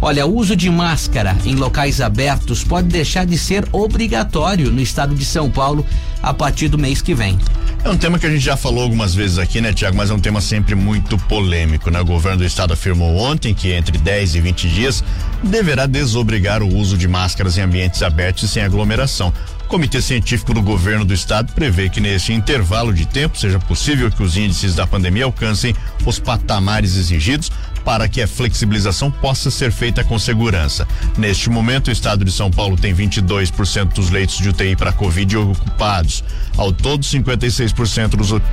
Olha, 0.00 0.26
o 0.26 0.36
uso 0.36 0.56
de 0.56 0.68
máscara 0.68 1.36
em 1.44 1.54
locais 1.54 2.00
abertos 2.00 2.64
pode 2.64 2.88
deixar 2.88 3.24
de 3.24 3.38
ser 3.38 3.66
obrigatório 3.72 4.70
no 4.70 4.80
estado 4.80 5.14
de 5.14 5.24
São 5.24 5.50
Paulo 5.50 5.86
a 6.22 6.34
partir 6.34 6.68
do 6.68 6.76
mês 6.76 7.00
que 7.00 7.14
vem. 7.14 7.38
É 7.84 7.88
um 7.88 7.96
tema 7.96 8.18
que 8.18 8.26
a 8.26 8.30
gente 8.30 8.44
já 8.44 8.56
falou 8.56 8.82
algumas 8.82 9.14
vezes 9.14 9.38
aqui, 9.38 9.60
né, 9.60 9.72
Tiago? 9.72 9.96
Mas 9.96 10.10
é 10.10 10.14
um 10.14 10.20
tema 10.20 10.40
sempre 10.40 10.74
muito 10.74 11.18
polêmico, 11.18 11.90
né? 11.90 12.00
O 12.00 12.04
governo 12.04 12.38
do 12.38 12.44
estado 12.44 12.72
afirmou 12.72 13.16
ontem 13.16 13.52
que 13.52 13.72
entre 13.72 13.98
10 13.98 14.36
e 14.36 14.40
20 14.40 14.68
dias 14.68 15.04
deverá 15.42 15.86
desobrigar 15.86 16.62
o 16.62 16.76
uso 16.76 16.96
de 16.96 17.08
máscaras 17.08 17.58
em 17.58 17.62
ambientes 17.62 18.02
abertos 18.02 18.44
e 18.44 18.48
sem 18.48 18.62
aglomeração. 18.62 19.32
Comitê 19.72 20.02
Científico 20.02 20.52
do 20.52 20.60
Governo 20.60 21.02
do 21.02 21.14
Estado 21.14 21.50
prevê 21.54 21.88
que 21.88 21.98
nesse 21.98 22.30
intervalo 22.30 22.92
de 22.92 23.06
tempo 23.06 23.38
seja 23.38 23.58
possível 23.58 24.10
que 24.10 24.22
os 24.22 24.36
índices 24.36 24.74
da 24.74 24.86
pandemia 24.86 25.24
alcancem 25.24 25.74
os 26.04 26.18
patamares 26.18 26.94
exigidos 26.94 27.50
para 27.82 28.06
que 28.06 28.20
a 28.20 28.28
flexibilização 28.28 29.10
possa 29.10 29.50
ser 29.50 29.72
feita 29.72 30.04
com 30.04 30.18
segurança. 30.18 30.86
Neste 31.16 31.48
momento, 31.48 31.88
o 31.88 31.90
estado 31.90 32.22
de 32.22 32.30
São 32.30 32.50
Paulo 32.50 32.76
tem 32.76 32.94
22% 32.94 33.94
dos 33.94 34.10
leitos 34.10 34.36
de 34.36 34.50
UTI 34.50 34.76
para 34.76 34.92
Covid 34.92 35.38
ocupados. 35.38 36.22
Ao 36.58 36.70
todo, 36.70 37.02
56% 37.02 38.10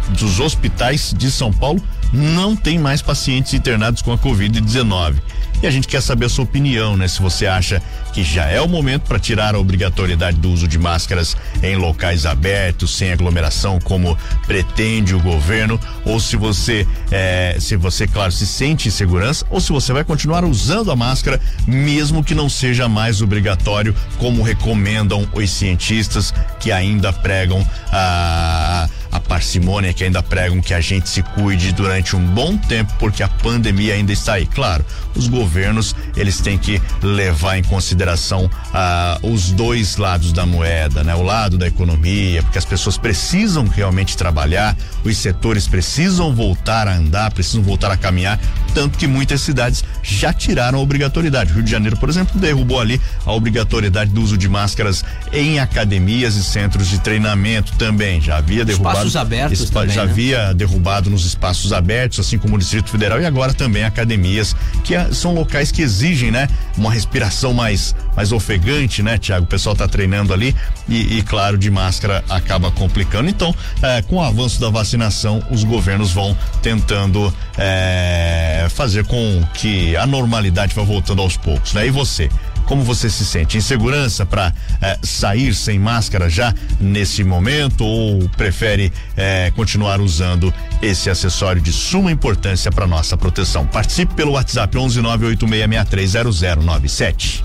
dos, 0.10 0.40
hospitais 0.40 1.14
de 1.18 1.30
São 1.30 1.52
Paulo 1.52 1.84
não 2.14 2.56
tem 2.56 2.80
mais 2.80 3.02
pacientes 3.02 3.54
internados 3.54 4.02
com 4.02 4.14
a 4.14 4.18
Covid-19. 4.18 5.16
E 5.62 5.68
a 5.68 5.72
gente 5.72 5.88
quer 5.88 6.02
saber 6.02 6.26
a 6.26 6.30
sua 6.30 6.46
opinião, 6.46 6.96
né? 6.96 7.08
Se 7.08 7.22
você 7.22 7.46
acha 7.46 7.82
que 8.14 8.24
já 8.24 8.46
é 8.46 8.62
o 8.62 8.68
momento 8.68 9.04
para 9.04 9.20
tirar 9.20 9.56
a 9.56 9.60
obrigatoriedade 9.60 10.38
do 10.38 10.50
uso 10.50 10.68
de 10.68 10.80
máscaras 10.80 11.36
em 11.62 11.76
locais 11.76 12.26
abertos, 12.26 12.96
sem 12.96 13.12
aglomeração, 13.12 13.78
como 13.80 14.18
pretende 14.48 15.14
o 15.14 15.20
governo, 15.20 15.80
ou 16.06 16.18
se 16.20 16.38
você, 16.38 16.88
eh, 17.12 17.58
se 17.60 17.76
você, 17.76 18.08
claro, 18.08 18.32
se 18.32 18.48
sente 18.48 18.90
segurança, 18.90 19.46
ou 19.50 19.60
se 19.60 19.72
você 19.72 19.92
vai 19.92 20.06
continuar 20.06 20.46
usando 20.46 20.92
a 20.92 20.96
máscara, 20.96 21.42
mesmo 21.68 22.24
que 22.24 22.34
não 22.34 22.48
seja 22.48 22.88
mais 22.88 23.22
obrigatório, 23.22 23.94
como 24.18 24.42
recomendam 24.42 25.28
os 25.34 25.50
cientistas 25.50 26.34
que 26.60 26.72
ainda 26.72 27.12
pregam 27.12 27.68
a 27.92 28.88
a 29.12 29.20
parcimônia 29.20 29.94
que 29.94 30.04
ainda 30.04 30.22
pregam 30.22 30.62
que 30.62 30.74
a 30.74 30.82
gente 30.82 31.10
se 31.10 31.22
cuide 31.22 31.72
durante 31.72 32.16
um 32.16 32.26
bom 32.28 32.58
tempo 32.58 32.94
porque 33.00 33.24
a 33.24 33.28
pandemia 33.28 33.94
ainda 33.94 34.12
está 34.12 34.34
aí. 34.34 34.46
Claro, 34.46 34.86
os 35.16 35.28
governos 35.28 35.96
eles 36.16 36.40
têm 36.40 36.58
que 36.58 36.82
levar 37.02 37.58
em 37.58 37.64
consideração 37.64 38.50
ah, 38.74 39.18
os 39.24 39.52
dois 39.52 39.98
lados 39.98 40.32
da 40.32 40.46
moeda, 40.46 41.04
né? 41.04 41.16
O 41.16 41.24
lado 41.24 41.58
da 41.58 41.68
economia, 41.68 42.44
porque 42.44 42.58
as 42.58 42.66
pessoas 42.66 42.98
precisam 42.98 43.68
realmente 43.68 44.18
trabalhar, 44.18 44.76
os 45.04 45.18
setores 45.18 45.68
precisam 45.68 46.34
voltar 46.34 46.88
a 46.88 46.96
andar, 46.96 47.32
precisam 47.32 47.64
voltar 47.64 47.92
a 47.92 47.98
caminhar, 47.98 48.40
tanto 48.70 48.98
que 48.98 49.08
muitas 49.08 49.42
cidades 49.42 49.84
já 50.02 50.32
tiraram 50.34 50.80
a 50.80 50.82
obrigatoriedade. 50.82 51.54
Rio 51.54 51.64
de 51.64 51.72
Janeiro, 51.72 51.98
por 51.98 52.10
exemplo, 52.10 52.40
derrubou 52.40 52.80
ali 52.80 53.00
a 53.26 53.32
obrigatoriedade 53.32 54.12
do 54.12 54.22
uso 54.22 54.38
de 54.38 54.48
máscaras 54.48 55.04
em 55.32 55.60
academias 55.60 56.36
e 56.36 56.44
centros 56.44 56.88
de 56.88 57.00
treinamento 57.00 57.74
também. 57.78 58.22
Já 58.22 58.38
havia 58.38 58.66
derrubado 58.66 58.98
espaços 58.98 59.16
abertos 59.16 59.60
espa, 59.60 59.82
também, 59.82 59.96
já 59.96 60.06
né? 60.06 60.12
havia 60.12 60.54
derrubado 60.54 61.10
nos 61.10 61.26
espaços 61.26 61.74
abertos, 61.74 62.20
assim 62.20 62.38
como 62.38 62.56
o 62.56 62.60
Distrito 62.60 62.90
Federal 62.90 63.22
e 63.22 63.26
agora 63.26 63.54
também 63.54 63.84
academias, 63.84 64.56
que 64.84 64.96
a, 64.96 65.14
são 65.14 65.34
locais 65.34 65.72
que 65.72 65.82
exigem, 65.82 66.32
né, 66.32 66.48
uma 66.80 66.92
respiração 66.92 67.54
mais 67.54 67.96
mais 68.16 68.32
ofegante, 68.32 69.04
né, 69.04 69.18
Tiago? 69.18 69.46
O 69.46 69.48
pessoal 69.48 69.74
está 69.74 69.88
treinando 69.88 70.34
ali 70.34 70.56
e, 70.88 71.18
e, 71.18 71.22
claro, 71.22 71.58
de 71.58 71.70
máscara 71.70 72.24
acaba 72.30 72.72
complicando. 72.72 73.30
Então, 73.30 73.54
eh, 73.82 74.02
com 74.04 74.18
o 74.18 74.22
avanço 74.22 74.60
da 74.60 74.70
vacinação, 74.70 75.44
os 75.50 75.64
governos 75.64 76.12
vão 76.12 76.36
tentando 76.62 77.34
eh, 77.58 78.68
fazer 78.70 79.06
com 79.06 79.44
que 79.54 79.96
a 79.96 80.06
normalidade 80.06 80.74
vá 80.74 80.84
voltando 80.84 81.22
aos 81.22 81.38
poucos, 81.38 81.74
né? 81.74 81.88
E 81.88 81.92
você? 81.92 82.30
Como 82.70 82.84
você 82.84 83.10
se 83.10 83.26
sente? 83.26 83.58
Insegurança 83.58 84.28
para 84.28 84.54
eh, 84.80 85.00
sair 85.02 85.56
sem 85.56 85.80
máscara 85.80 86.30
já 86.30 86.54
nesse 86.80 87.24
momento 87.24 87.84
ou 87.84 88.30
prefere 88.38 88.94
eh, 89.18 89.52
continuar 89.56 90.00
usando 90.00 90.54
esse 90.80 91.10
acessório 91.10 91.60
de 91.60 91.74
suma 91.74 92.12
importância 92.12 92.72
para 92.72 92.86
nossa 92.86 93.18
proteção? 93.18 93.66
Participe 93.66 94.14
pelo 94.14 94.34
WhatsApp 94.34 94.78
11986630097. 94.78 97.42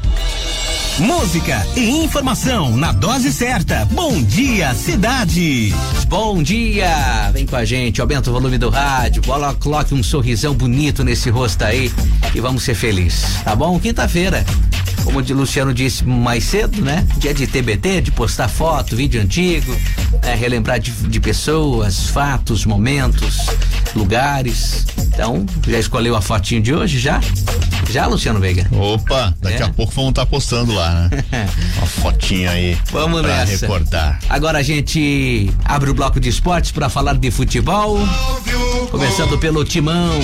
Música 0.98 1.66
e 1.74 2.04
informação 2.04 2.76
na 2.76 2.92
dose 2.92 3.32
certa. 3.32 3.86
Bom 3.86 4.22
dia, 4.22 4.74
cidade. 4.74 5.74
Bom 6.06 6.42
dia! 6.42 7.30
Vem 7.32 7.46
com 7.46 7.56
a 7.56 7.64
gente, 7.64 7.98
aumenta 8.00 8.28
o 8.28 8.32
volume 8.32 8.58
do 8.58 8.68
rádio, 8.68 9.22
colo- 9.22 9.54
coloque 9.54 9.94
um 9.94 10.02
sorrisão 10.02 10.52
bonito 10.54 11.02
nesse 11.02 11.30
rosto 11.30 11.64
aí 11.64 11.90
e 12.34 12.40
vamos 12.40 12.62
ser 12.62 12.74
felizes, 12.74 13.24
tá 13.42 13.56
bom? 13.56 13.80
Quinta-feira, 13.80 14.44
como 15.14 15.24
o 15.32 15.36
Luciano 15.36 15.72
disse 15.72 16.04
mais 16.04 16.42
cedo, 16.42 16.82
né? 16.82 17.06
Dia 17.18 17.32
de 17.32 17.46
TBT, 17.46 18.00
de 18.00 18.10
postar 18.10 18.48
foto, 18.48 18.96
vídeo 18.96 19.22
antigo, 19.22 19.72
né? 20.20 20.34
relembrar 20.34 20.80
de, 20.80 20.90
de 20.90 21.20
pessoas, 21.20 22.08
fatos, 22.08 22.66
momentos, 22.66 23.46
lugares. 23.94 24.84
Então, 24.98 25.46
já 25.68 25.78
escolheu 25.78 26.16
a 26.16 26.20
fotinho 26.20 26.60
de 26.60 26.74
hoje? 26.74 26.98
Já? 26.98 27.20
Já, 27.88 28.06
Luciano 28.06 28.40
Veiga? 28.40 28.66
Opa, 28.72 29.32
daqui 29.40 29.62
É. 29.62 29.66
a 29.66 29.68
pouco 29.68 29.92
vamos 29.94 30.10
estar 30.10 30.26
postando 30.26 30.74
lá, 30.74 31.08
né? 31.08 31.24
Uma 31.78 31.86
fotinha 31.86 32.50
aí. 32.50 32.76
Vamos 32.90 33.20
pra 33.22 33.44
nessa. 33.44 33.66
recordar. 33.66 34.18
Agora 34.28 34.58
a 34.58 34.62
gente 34.64 35.48
abre 35.64 35.90
o 35.90 35.94
bloco 35.94 36.18
de 36.18 36.28
esportes 36.28 36.72
para 36.72 36.88
falar 36.88 37.14
de 37.16 37.30
futebol. 37.30 37.98
Começando 38.90 39.38
pelo 39.38 39.64
Timão. 39.64 40.20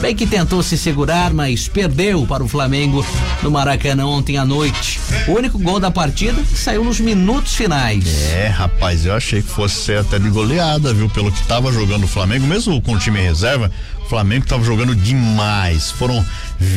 Bem 0.00 0.14
que 0.14 0.26
tentou 0.26 0.62
se 0.62 0.76
segurar, 0.76 1.32
mas 1.32 1.68
perdeu 1.68 2.26
para 2.26 2.42
o 2.42 2.48
Flamengo 2.48 3.04
no 3.42 3.50
Maracanã 3.50 4.06
ontem 4.06 4.36
à 4.36 4.44
noite. 4.44 5.00
O 5.26 5.32
único 5.32 5.58
gol 5.58 5.80
da 5.80 5.90
partida 5.90 6.42
saiu 6.54 6.84
nos 6.84 7.00
minutos 7.00 7.54
finais. 7.54 8.04
É, 8.32 8.48
rapaz, 8.48 9.06
eu 9.06 9.14
achei 9.14 9.42
que 9.42 9.48
fosse 9.48 9.94
até 9.94 10.18
de 10.18 10.28
goleada, 10.28 10.92
viu? 10.92 11.08
Pelo 11.08 11.32
que 11.32 11.42
tava 11.46 11.72
jogando 11.72 12.04
o 12.04 12.08
Flamengo, 12.08 12.46
mesmo 12.46 12.80
com 12.80 12.94
o 12.94 12.98
time 12.98 13.20
em 13.20 13.24
reserva, 13.24 13.70
Flamengo 14.08 14.46
tava 14.46 14.64
jogando 14.64 14.94
demais. 14.94 15.90
Foram 15.90 16.24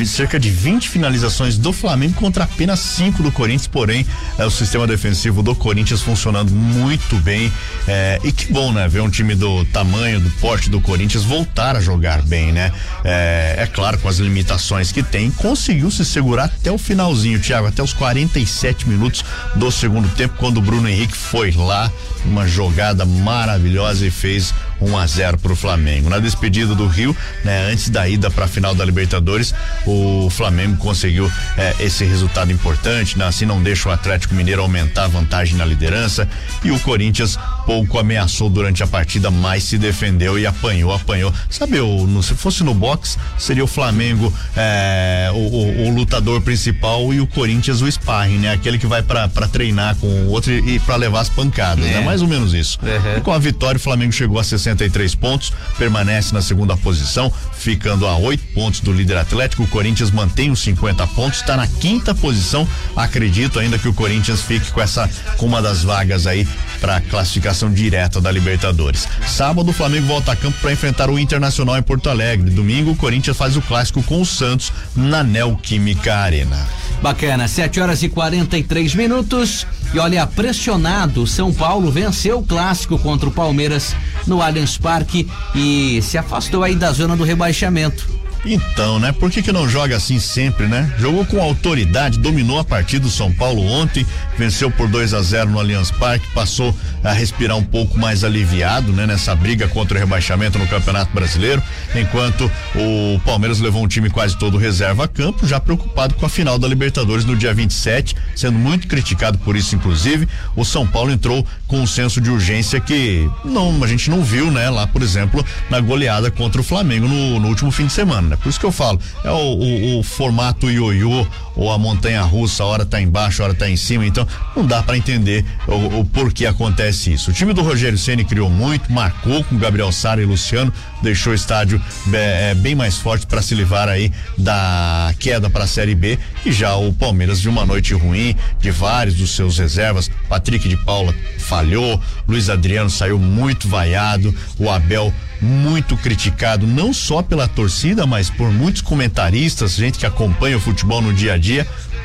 cerca 0.05 0.39
de 0.39 0.49
20 0.49 0.89
finalizações 0.89 1.57
do 1.57 1.71
Flamengo 1.71 2.13
contra 2.15 2.43
apenas 2.43 2.79
5 2.79 3.23
do 3.23 3.31
Corinthians, 3.31 3.67
porém, 3.67 4.05
é, 4.37 4.45
o 4.45 4.51
sistema 4.51 4.85
defensivo 4.85 5.41
do 5.41 5.55
Corinthians 5.55 6.01
funcionando 6.01 6.51
muito 6.51 7.15
bem. 7.17 7.51
é, 7.87 8.19
e 8.23 8.31
que 8.31 8.51
bom, 8.51 8.71
né? 8.71 8.87
Ver 8.87 9.01
um 9.01 9.09
time 9.09 9.35
do 9.35 9.63
tamanho, 9.65 10.19
do 10.19 10.29
porte 10.31 10.69
do 10.69 10.81
Corinthians 10.81 11.23
voltar 11.23 11.75
a 11.75 11.81
jogar 11.81 12.21
bem, 12.21 12.51
né? 12.51 12.71
É, 13.03 13.55
é 13.59 13.67
claro, 13.67 13.97
com 13.99 14.07
as 14.07 14.17
limitações 14.17 14.91
que 14.91 15.03
tem, 15.03 15.31
conseguiu 15.31 15.89
se 15.89 16.03
segurar 16.03 16.45
até 16.45 16.71
o 16.71 16.77
finalzinho, 16.77 17.39
Thiago, 17.39 17.67
até 17.67 17.81
os 17.81 17.93
47 17.93 18.87
minutos 18.87 19.23
do 19.55 19.71
segundo 19.71 20.09
tempo, 20.15 20.35
quando 20.37 20.57
o 20.57 20.61
Bruno 20.61 20.87
Henrique 20.87 21.15
foi 21.15 21.51
lá, 21.51 21.91
uma 22.25 22.47
jogada 22.47 23.05
maravilhosa 23.05 24.05
e 24.05 24.11
fez 24.11 24.53
1 24.81 24.97
a 24.97 25.05
0 25.07 25.37
para 25.37 25.51
o 25.51 25.55
Flamengo. 25.55 26.09
Na 26.09 26.19
despedida 26.19 26.73
do 26.75 26.87
Rio, 26.87 27.15
né, 27.43 27.69
antes 27.71 27.89
da 27.89 28.07
ida 28.07 28.29
para 28.29 28.45
a 28.45 28.47
final 28.47 28.73
da 28.75 28.83
Libertadores, 28.85 29.53
o 29.85 30.29
Flamengo 30.29 30.77
conseguiu 30.77 31.31
eh, 31.57 31.75
esse 31.79 32.03
resultado 32.03 32.51
importante, 32.51 33.17
né? 33.17 33.25
assim 33.25 33.45
não 33.45 33.61
deixa 33.61 33.89
o 33.89 33.91
Atlético 33.91 34.33
Mineiro 34.33 34.61
aumentar 34.61 35.05
a 35.05 35.07
vantagem 35.07 35.55
na 35.55 35.65
liderança 35.65 36.27
e 36.63 36.71
o 36.71 36.79
Corinthians 36.79 37.37
pouco 37.65 37.99
ameaçou 37.99 38.49
durante 38.49 38.81
a 38.81 38.87
partida, 38.87 39.29
mas 39.29 39.63
se 39.63 39.77
defendeu 39.77 40.39
e 40.39 40.45
apanhou, 40.45 40.93
apanhou. 40.93 41.31
Sabe, 41.49 41.79
o, 41.79 42.07
no- 42.07 42.23
se 42.23 42.33
fosse 42.33 42.63
no 42.63 42.73
box, 42.73 43.17
seria 43.37 43.63
o 43.63 43.67
Flamengo 43.67 44.33
eh, 44.57 45.29
o, 45.33 45.37
o- 45.37 45.87
o 45.87 45.93
lutador 45.95 46.41
principal 46.41 47.13
e 47.13 47.19
o 47.21 47.27
Corinthians 47.27 47.81
o 47.81 47.91
sparring, 47.91 48.39
né? 48.39 48.51
Aquele 48.53 48.77
que 48.77 48.87
vai 48.87 49.01
para 49.03 49.27
treinar 49.51 49.95
com 49.95 50.07
o 50.07 50.29
outro 50.29 50.51
e, 50.51 50.75
e 50.75 50.79
para 50.79 50.95
levar 50.95 51.21
as 51.21 51.29
pancadas, 51.29 51.85
É. 51.85 51.93
né? 51.95 52.01
Mais 52.01 52.21
ou 52.21 52.27
menos 52.27 52.53
isso. 52.53 52.79
Uhum. 52.81 53.17
E 53.17 53.21
com 53.21 53.31
a 53.31 53.37
vitória, 53.39 53.77
o 53.77 53.79
Flamengo 53.81 54.11
chegou 54.11 54.39
a 54.39 54.43
63 54.69 55.15
pontos, 55.15 55.53
permanece 55.77 56.33
na 56.33 56.41
segunda 56.41 56.75
posição, 56.77 57.31
ficando 57.53 58.07
a 58.07 58.17
oito 58.17 58.43
pontos 58.53 58.79
do 58.79 58.91
líder 58.91 59.17
Atlético. 59.17 59.63
O 59.63 59.67
Corinthians 59.67 60.11
mantém 60.11 60.51
os 60.51 60.59
50 60.59 61.05
pontos, 61.07 61.39
está 61.39 61.55
na 61.55 61.67
quinta 61.67 62.13
posição. 62.13 62.67
Acredito 62.95 63.59
ainda 63.59 63.79
que 63.79 63.87
o 63.87 63.93
Corinthians 63.93 64.41
fique 64.41 64.71
com 64.71 64.81
essa, 64.81 65.09
com 65.37 65.45
uma 65.45 65.61
das 65.61 65.83
vagas 65.83 66.27
aí 66.27 66.47
para 66.79 67.01
classificação 67.01 67.71
direta 67.71 68.21
da 68.21 68.31
Libertadores. 68.31 69.07
Sábado 69.27 69.69
o 69.69 69.73
Flamengo 69.73 70.07
volta 70.07 70.31
a 70.31 70.35
campo 70.35 70.57
para 70.61 70.71
enfrentar 70.71 71.09
o 71.09 71.19
Internacional 71.19 71.77
em 71.77 71.83
Porto 71.83 72.09
Alegre. 72.09 72.49
Domingo 72.49 72.91
o 72.91 72.95
Corinthians 72.95 73.37
faz 73.37 73.57
o 73.57 73.61
clássico 73.61 74.03
com 74.03 74.21
o 74.21 74.25
Santos 74.25 74.71
na 74.95 75.23
Neoquímica 75.23 76.15
Arena. 76.15 76.67
Bacana, 77.01 77.47
7 77.47 77.79
horas 77.79 78.03
e 78.03 78.09
43 78.09 78.93
minutos. 78.95 79.65
E 79.93 79.99
olha, 79.99 80.25
pressionado, 80.27 81.25
São 81.25 81.53
Paulo 81.53 81.91
venceu 81.91 82.39
o 82.39 82.45
clássico 82.45 82.97
contra 82.99 83.29
o 83.29 83.31
Palmeiras 83.31 83.95
no 84.27 84.41
Allianz 84.41 84.77
Parque 84.77 85.27
e 85.55 85.99
se 86.01 86.17
afastou 86.17 86.63
aí 86.63 86.75
da 86.75 86.91
zona 86.91 87.15
do 87.15 87.23
rebaixamento. 87.23 88.08
Então, 88.45 88.99
né? 88.99 89.11
Por 89.11 89.29
que 89.29 89.41
que 89.41 89.51
não 89.51 89.67
joga 89.67 89.97
assim 89.97 90.19
sempre, 90.19 90.65
né? 90.65 90.93
Jogou 90.97 91.25
com 91.25 91.41
autoridade, 91.41 92.19
dominou 92.19 92.57
a 92.57 92.63
partida 92.63 93.03
do 93.03 93.11
São 93.11 93.31
Paulo 93.31 93.61
ontem, 93.65 94.05
venceu 94.37 94.71
por 94.71 94.87
2 94.87 95.13
a 95.13 95.21
0 95.21 95.49
no 95.49 95.59
Allianz 95.59 95.91
Parque, 95.91 96.25
passou 96.33 96.73
a 97.03 97.11
respirar 97.11 97.57
um 97.57 97.63
pouco 97.63 97.99
mais 97.99 98.23
aliviado, 98.23 98.93
né? 98.93 99.05
Nessa 99.05 99.35
briga 99.35 99.67
contra 99.67 99.97
o 99.97 99.99
rebaixamento 99.99 100.57
no 100.57 100.67
Campeonato 100.67 101.13
Brasileiro, 101.13 101.61
enquanto 101.93 102.49
o 102.75 103.19
Palmeiras 103.25 103.59
levou 103.59 103.83
um 103.83 103.87
time 103.87 104.09
quase 104.09 104.37
todo 104.37 104.57
reserva 104.57 105.03
a 105.03 105.07
campo, 105.07 105.45
já 105.45 105.59
preocupado 105.59 106.15
com 106.15 106.25
a 106.25 106.29
final 106.29 106.57
da 106.57 106.67
Libertadores 106.67 107.25
no 107.25 107.35
dia 107.35 107.53
27, 107.53 108.15
sendo 108.35 108.57
muito 108.57 108.87
criticado 108.87 109.37
por 109.39 109.55
isso, 109.55 109.75
inclusive. 109.75 110.27
O 110.55 110.63
São 110.63 110.87
Paulo 110.87 111.11
entrou 111.11 111.45
com 111.67 111.81
um 111.81 111.87
senso 111.87 112.21
de 112.21 112.29
urgência 112.29 112.79
que 112.79 113.29
não, 113.43 113.83
a 113.83 113.87
gente 113.87 114.09
não 114.09 114.23
viu, 114.23 114.49
né? 114.49 114.69
Lá, 114.69 114.87
por 114.87 115.01
exemplo, 115.01 115.45
na 115.69 115.79
goleada 115.81 116.31
contra 116.31 116.61
o 116.61 116.63
Flamengo 116.63 117.07
no, 117.07 117.39
no 117.39 117.47
último 117.49 117.71
fim 117.71 117.85
de 117.85 117.93
semana 117.93 118.28
Por 118.37 118.49
isso 118.49 118.59
que 118.59 118.65
eu 118.65 118.71
falo, 118.71 118.99
é 119.23 119.31
o, 119.31 119.35
o, 119.35 119.99
o 119.99 120.03
formato 120.03 120.69
ioiô 120.69 121.25
ou 121.59 121.69
a 121.69 121.77
montanha 121.77 122.21
russa, 122.21 122.63
a 122.63 122.65
hora 122.65 122.85
tá 122.85 123.01
embaixo, 123.01 123.41
a 123.41 123.45
hora 123.45 123.53
tá 123.53 123.69
em 123.69 123.75
cima, 123.75 124.05
então 124.05 124.25
não 124.55 124.65
dá 124.65 124.81
para 124.81 124.97
entender 124.97 125.43
o, 125.67 125.99
o 125.99 126.05
porquê 126.05 126.45
acontece 126.45 127.11
isso. 127.11 127.31
O 127.31 127.33
time 127.33 127.53
do 127.53 127.61
Rogério 127.61 127.97
Ceni 127.97 128.23
criou 128.23 128.49
muito, 128.49 128.89
marcou 128.89 129.43
com 129.43 129.57
Gabriel 129.57 129.91
Sara 129.91 130.21
e 130.21 130.25
Luciano, 130.25 130.73
deixou 131.03 131.33
o 131.33 131.35
estádio 131.35 131.81
é, 132.13 132.51
é, 132.51 132.55
bem 132.55 132.75
mais 132.75 132.95
forte 132.95 133.27
para 133.27 133.41
se 133.41 133.53
livrar 133.53 133.89
aí 133.89 134.09
da 134.37 135.13
queda 135.19 135.49
para 135.49 135.65
a 135.65 135.67
Série 135.67 135.95
B 135.95 136.17
e 136.45 136.51
já 136.53 136.77
o 136.77 136.93
Palmeiras 136.93 137.41
de 137.41 137.49
uma 137.49 137.65
noite 137.65 137.93
ruim, 137.93 138.33
de 138.57 138.71
vários 138.71 139.15
dos 139.15 139.35
seus 139.35 139.59
reservas, 139.59 140.09
Patrick 140.29 140.69
de 140.69 140.77
Paula 140.77 141.13
falhou, 141.39 142.01
Luiz 142.25 142.49
Adriano 142.49 142.89
saiu 142.89 143.19
muito 143.19 143.67
vaiado, 143.67 144.33
o 144.57 144.69
Abel 144.69 145.13
muito 145.41 145.95
criticado, 145.97 146.67
não 146.67 146.93
só 146.93 147.21
pela 147.21 147.47
torcida, 147.47 148.05
mas 148.05 148.29
por 148.29 148.51
muitos 148.51 148.81
comentaristas, 148.81 149.75
gente 149.75 149.99
que 149.99 150.05
acompanha 150.05 150.57
o 150.57 150.59
futebol 150.59 151.01
no 151.01 151.13
dia 151.13 151.33
a 151.33 151.37
dia, 151.37 151.48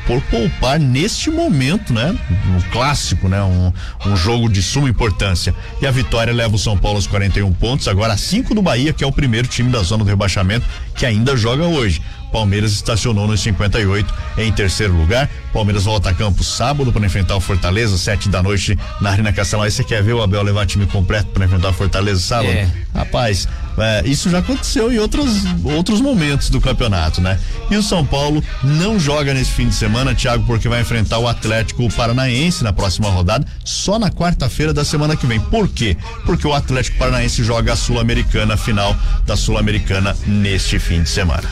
por 0.05 0.21
poupar 0.23 0.79
neste 0.79 1.31
momento, 1.31 1.93
né? 1.93 2.15
Um 2.55 2.61
clássico, 2.71 3.27
né? 3.27 3.41
Um, 3.41 3.71
um 4.05 4.15
jogo 4.15 4.47
de 4.49 4.61
suma 4.61 4.87
importância. 4.87 5.53
E 5.81 5.87
a 5.87 5.91
vitória 5.91 6.33
leva 6.33 6.55
o 6.55 6.59
São 6.59 6.77
Paulo 6.77 6.97
aos 6.97 7.07
41 7.07 7.51
pontos, 7.53 7.87
agora 7.87 8.13
a 8.13 8.17
5 8.17 8.53
do 8.53 8.61
Bahia, 8.61 8.93
que 8.93 9.03
é 9.03 9.07
o 9.07 9.11
primeiro 9.11 9.47
time 9.47 9.71
da 9.71 9.81
zona 9.81 10.03
do 10.03 10.09
rebaixamento, 10.09 10.65
que 10.95 11.05
ainda 11.05 11.35
joga 11.35 11.65
hoje. 11.65 12.01
Palmeiras 12.31 12.71
estacionou 12.71 13.27
nos 13.27 13.41
58 13.41 14.13
em 14.37 14.51
terceiro 14.51 14.93
lugar. 14.93 15.29
Palmeiras 15.53 15.83
volta 15.85 16.09
a 16.09 16.13
campo 16.13 16.43
sábado 16.43 16.91
para 16.91 17.05
enfrentar 17.05 17.35
o 17.35 17.39
Fortaleza, 17.39 17.97
sete 17.97 18.29
da 18.29 18.43
noite 18.43 18.77
na 18.99 19.11
Arena 19.11 19.31
Castelão. 19.31 19.63
Aí 19.63 19.71
você 19.71 19.83
quer 19.83 20.03
ver 20.03 20.13
o 20.13 20.21
Abel 20.21 20.43
levar 20.43 20.65
time 20.65 20.85
completo 20.85 21.29
para 21.29 21.45
enfrentar 21.45 21.69
o 21.69 21.73
Fortaleza 21.73 22.19
sábado? 22.19 22.49
É. 22.49 22.69
Rapaz, 22.93 23.47
é, 23.77 24.03
isso 24.05 24.29
já 24.29 24.39
aconteceu 24.39 24.91
em 24.91 24.97
outros, 24.99 25.43
outros 25.63 25.99
momentos 25.99 26.49
do 26.49 26.61
campeonato, 26.61 27.19
né? 27.19 27.37
E 27.69 27.75
o 27.75 27.83
São 27.83 28.05
Paulo 28.05 28.43
não 28.63 28.99
joga 28.99 29.33
nesse 29.33 29.51
fim 29.51 29.67
de 29.67 29.75
semana, 29.75 30.15
Thiago, 30.15 30.45
porque 30.45 30.69
vai 30.69 30.81
enfrentar 30.81 31.19
o 31.19 31.27
Atlético 31.27 31.91
Paranaense 31.93 32.63
na 32.63 32.71
próxima 32.71 33.09
rodada, 33.09 33.45
só 33.63 33.99
na 33.99 34.09
quarta-feira 34.09 34.73
da 34.73 34.85
semana 34.85 35.15
que 35.15 35.25
vem. 35.25 35.39
Por 35.39 35.67
quê? 35.67 35.97
Porque 36.25 36.47
o 36.47 36.53
Atlético 36.53 36.97
Paranaense 36.97 37.43
joga 37.43 37.73
a 37.73 37.75
Sul-Americana, 37.75 38.55
final 38.55 38.95
da 39.25 39.35
Sul-Americana 39.35 40.15
neste 40.25 40.79
fim 40.79 41.03
de 41.03 41.09
semana. 41.09 41.43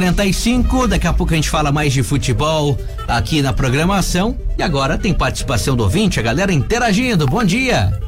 7h45, 0.00 0.88
daqui 0.88 1.06
a 1.06 1.12
pouco 1.12 1.32
a 1.32 1.36
gente 1.36 1.48
fala 1.48 1.72
mais 1.72 1.92
de 1.92 2.02
futebol 2.02 2.78
aqui 3.08 3.40
na 3.40 3.52
programação. 3.52 4.36
E 4.58 4.62
agora 4.62 4.98
tem 4.98 5.14
participação 5.14 5.74
do 5.74 5.82
ouvinte, 5.82 6.20
a 6.20 6.22
galera 6.22 6.52
interagindo. 6.52 7.26
Bom 7.26 7.42
dia. 7.42 7.98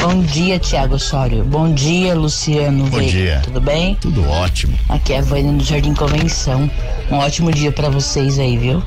Bom 0.00 0.20
dia, 0.22 0.58
Tiago 0.58 0.98
Sório. 0.98 1.44
Bom 1.44 1.72
dia, 1.72 2.14
Luciano. 2.14 2.86
Bom 2.86 3.00
dia. 3.00 3.40
Tudo 3.42 3.60
bem? 3.60 3.96
Tudo 3.96 4.28
ótimo. 4.28 4.78
Aqui 4.88 5.14
é 5.14 5.18
a 5.18 5.22
Vânia 5.22 5.52
do 5.52 5.64
Jardim 5.64 5.94
Convenção. 5.94 6.70
Um 7.10 7.16
ótimo 7.16 7.50
dia 7.50 7.72
para 7.72 7.88
vocês 7.88 8.38
aí, 8.38 8.56
viu? 8.56 8.82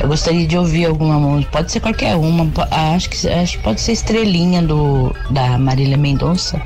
Eu 0.00 0.08
gostaria 0.08 0.46
de 0.46 0.58
ouvir 0.58 0.86
alguma 0.86 1.18
música, 1.18 1.50
pode 1.52 1.72
ser 1.72 1.80
qualquer 1.80 2.16
uma, 2.16 2.50
acho 2.94 3.08
que, 3.08 3.28
acho 3.28 3.56
que 3.56 3.62
pode 3.62 3.80
ser 3.80 3.92
Estrelinha 3.92 4.62
do 4.62 5.14
da 5.30 5.58
Marília 5.58 5.96
Mendonça. 5.96 6.60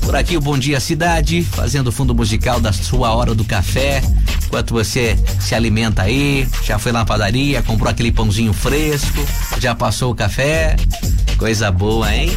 Por 0.00 0.16
aqui 0.16 0.36
o 0.36 0.40
Bom 0.40 0.58
Dia 0.58 0.80
Cidade, 0.80 1.42
fazendo 1.42 1.88
o 1.88 1.92
fundo 1.92 2.14
musical 2.14 2.58
da 2.58 2.72
sua 2.72 3.14
hora 3.14 3.34
do 3.34 3.44
café. 3.44 4.02
Enquanto 4.46 4.74
você 4.74 5.16
se 5.38 5.54
alimenta 5.54 6.02
aí, 6.02 6.48
já 6.64 6.78
foi 6.78 6.90
lá 6.90 7.00
na 7.00 7.04
padaria, 7.04 7.62
comprou 7.62 7.90
aquele 7.90 8.10
pãozinho 8.10 8.52
fresco, 8.52 9.24
já 9.58 9.74
passou 9.74 10.10
o 10.10 10.14
café. 10.14 10.76
Coisa 11.38 11.70
boa, 11.70 12.14
hein? 12.14 12.32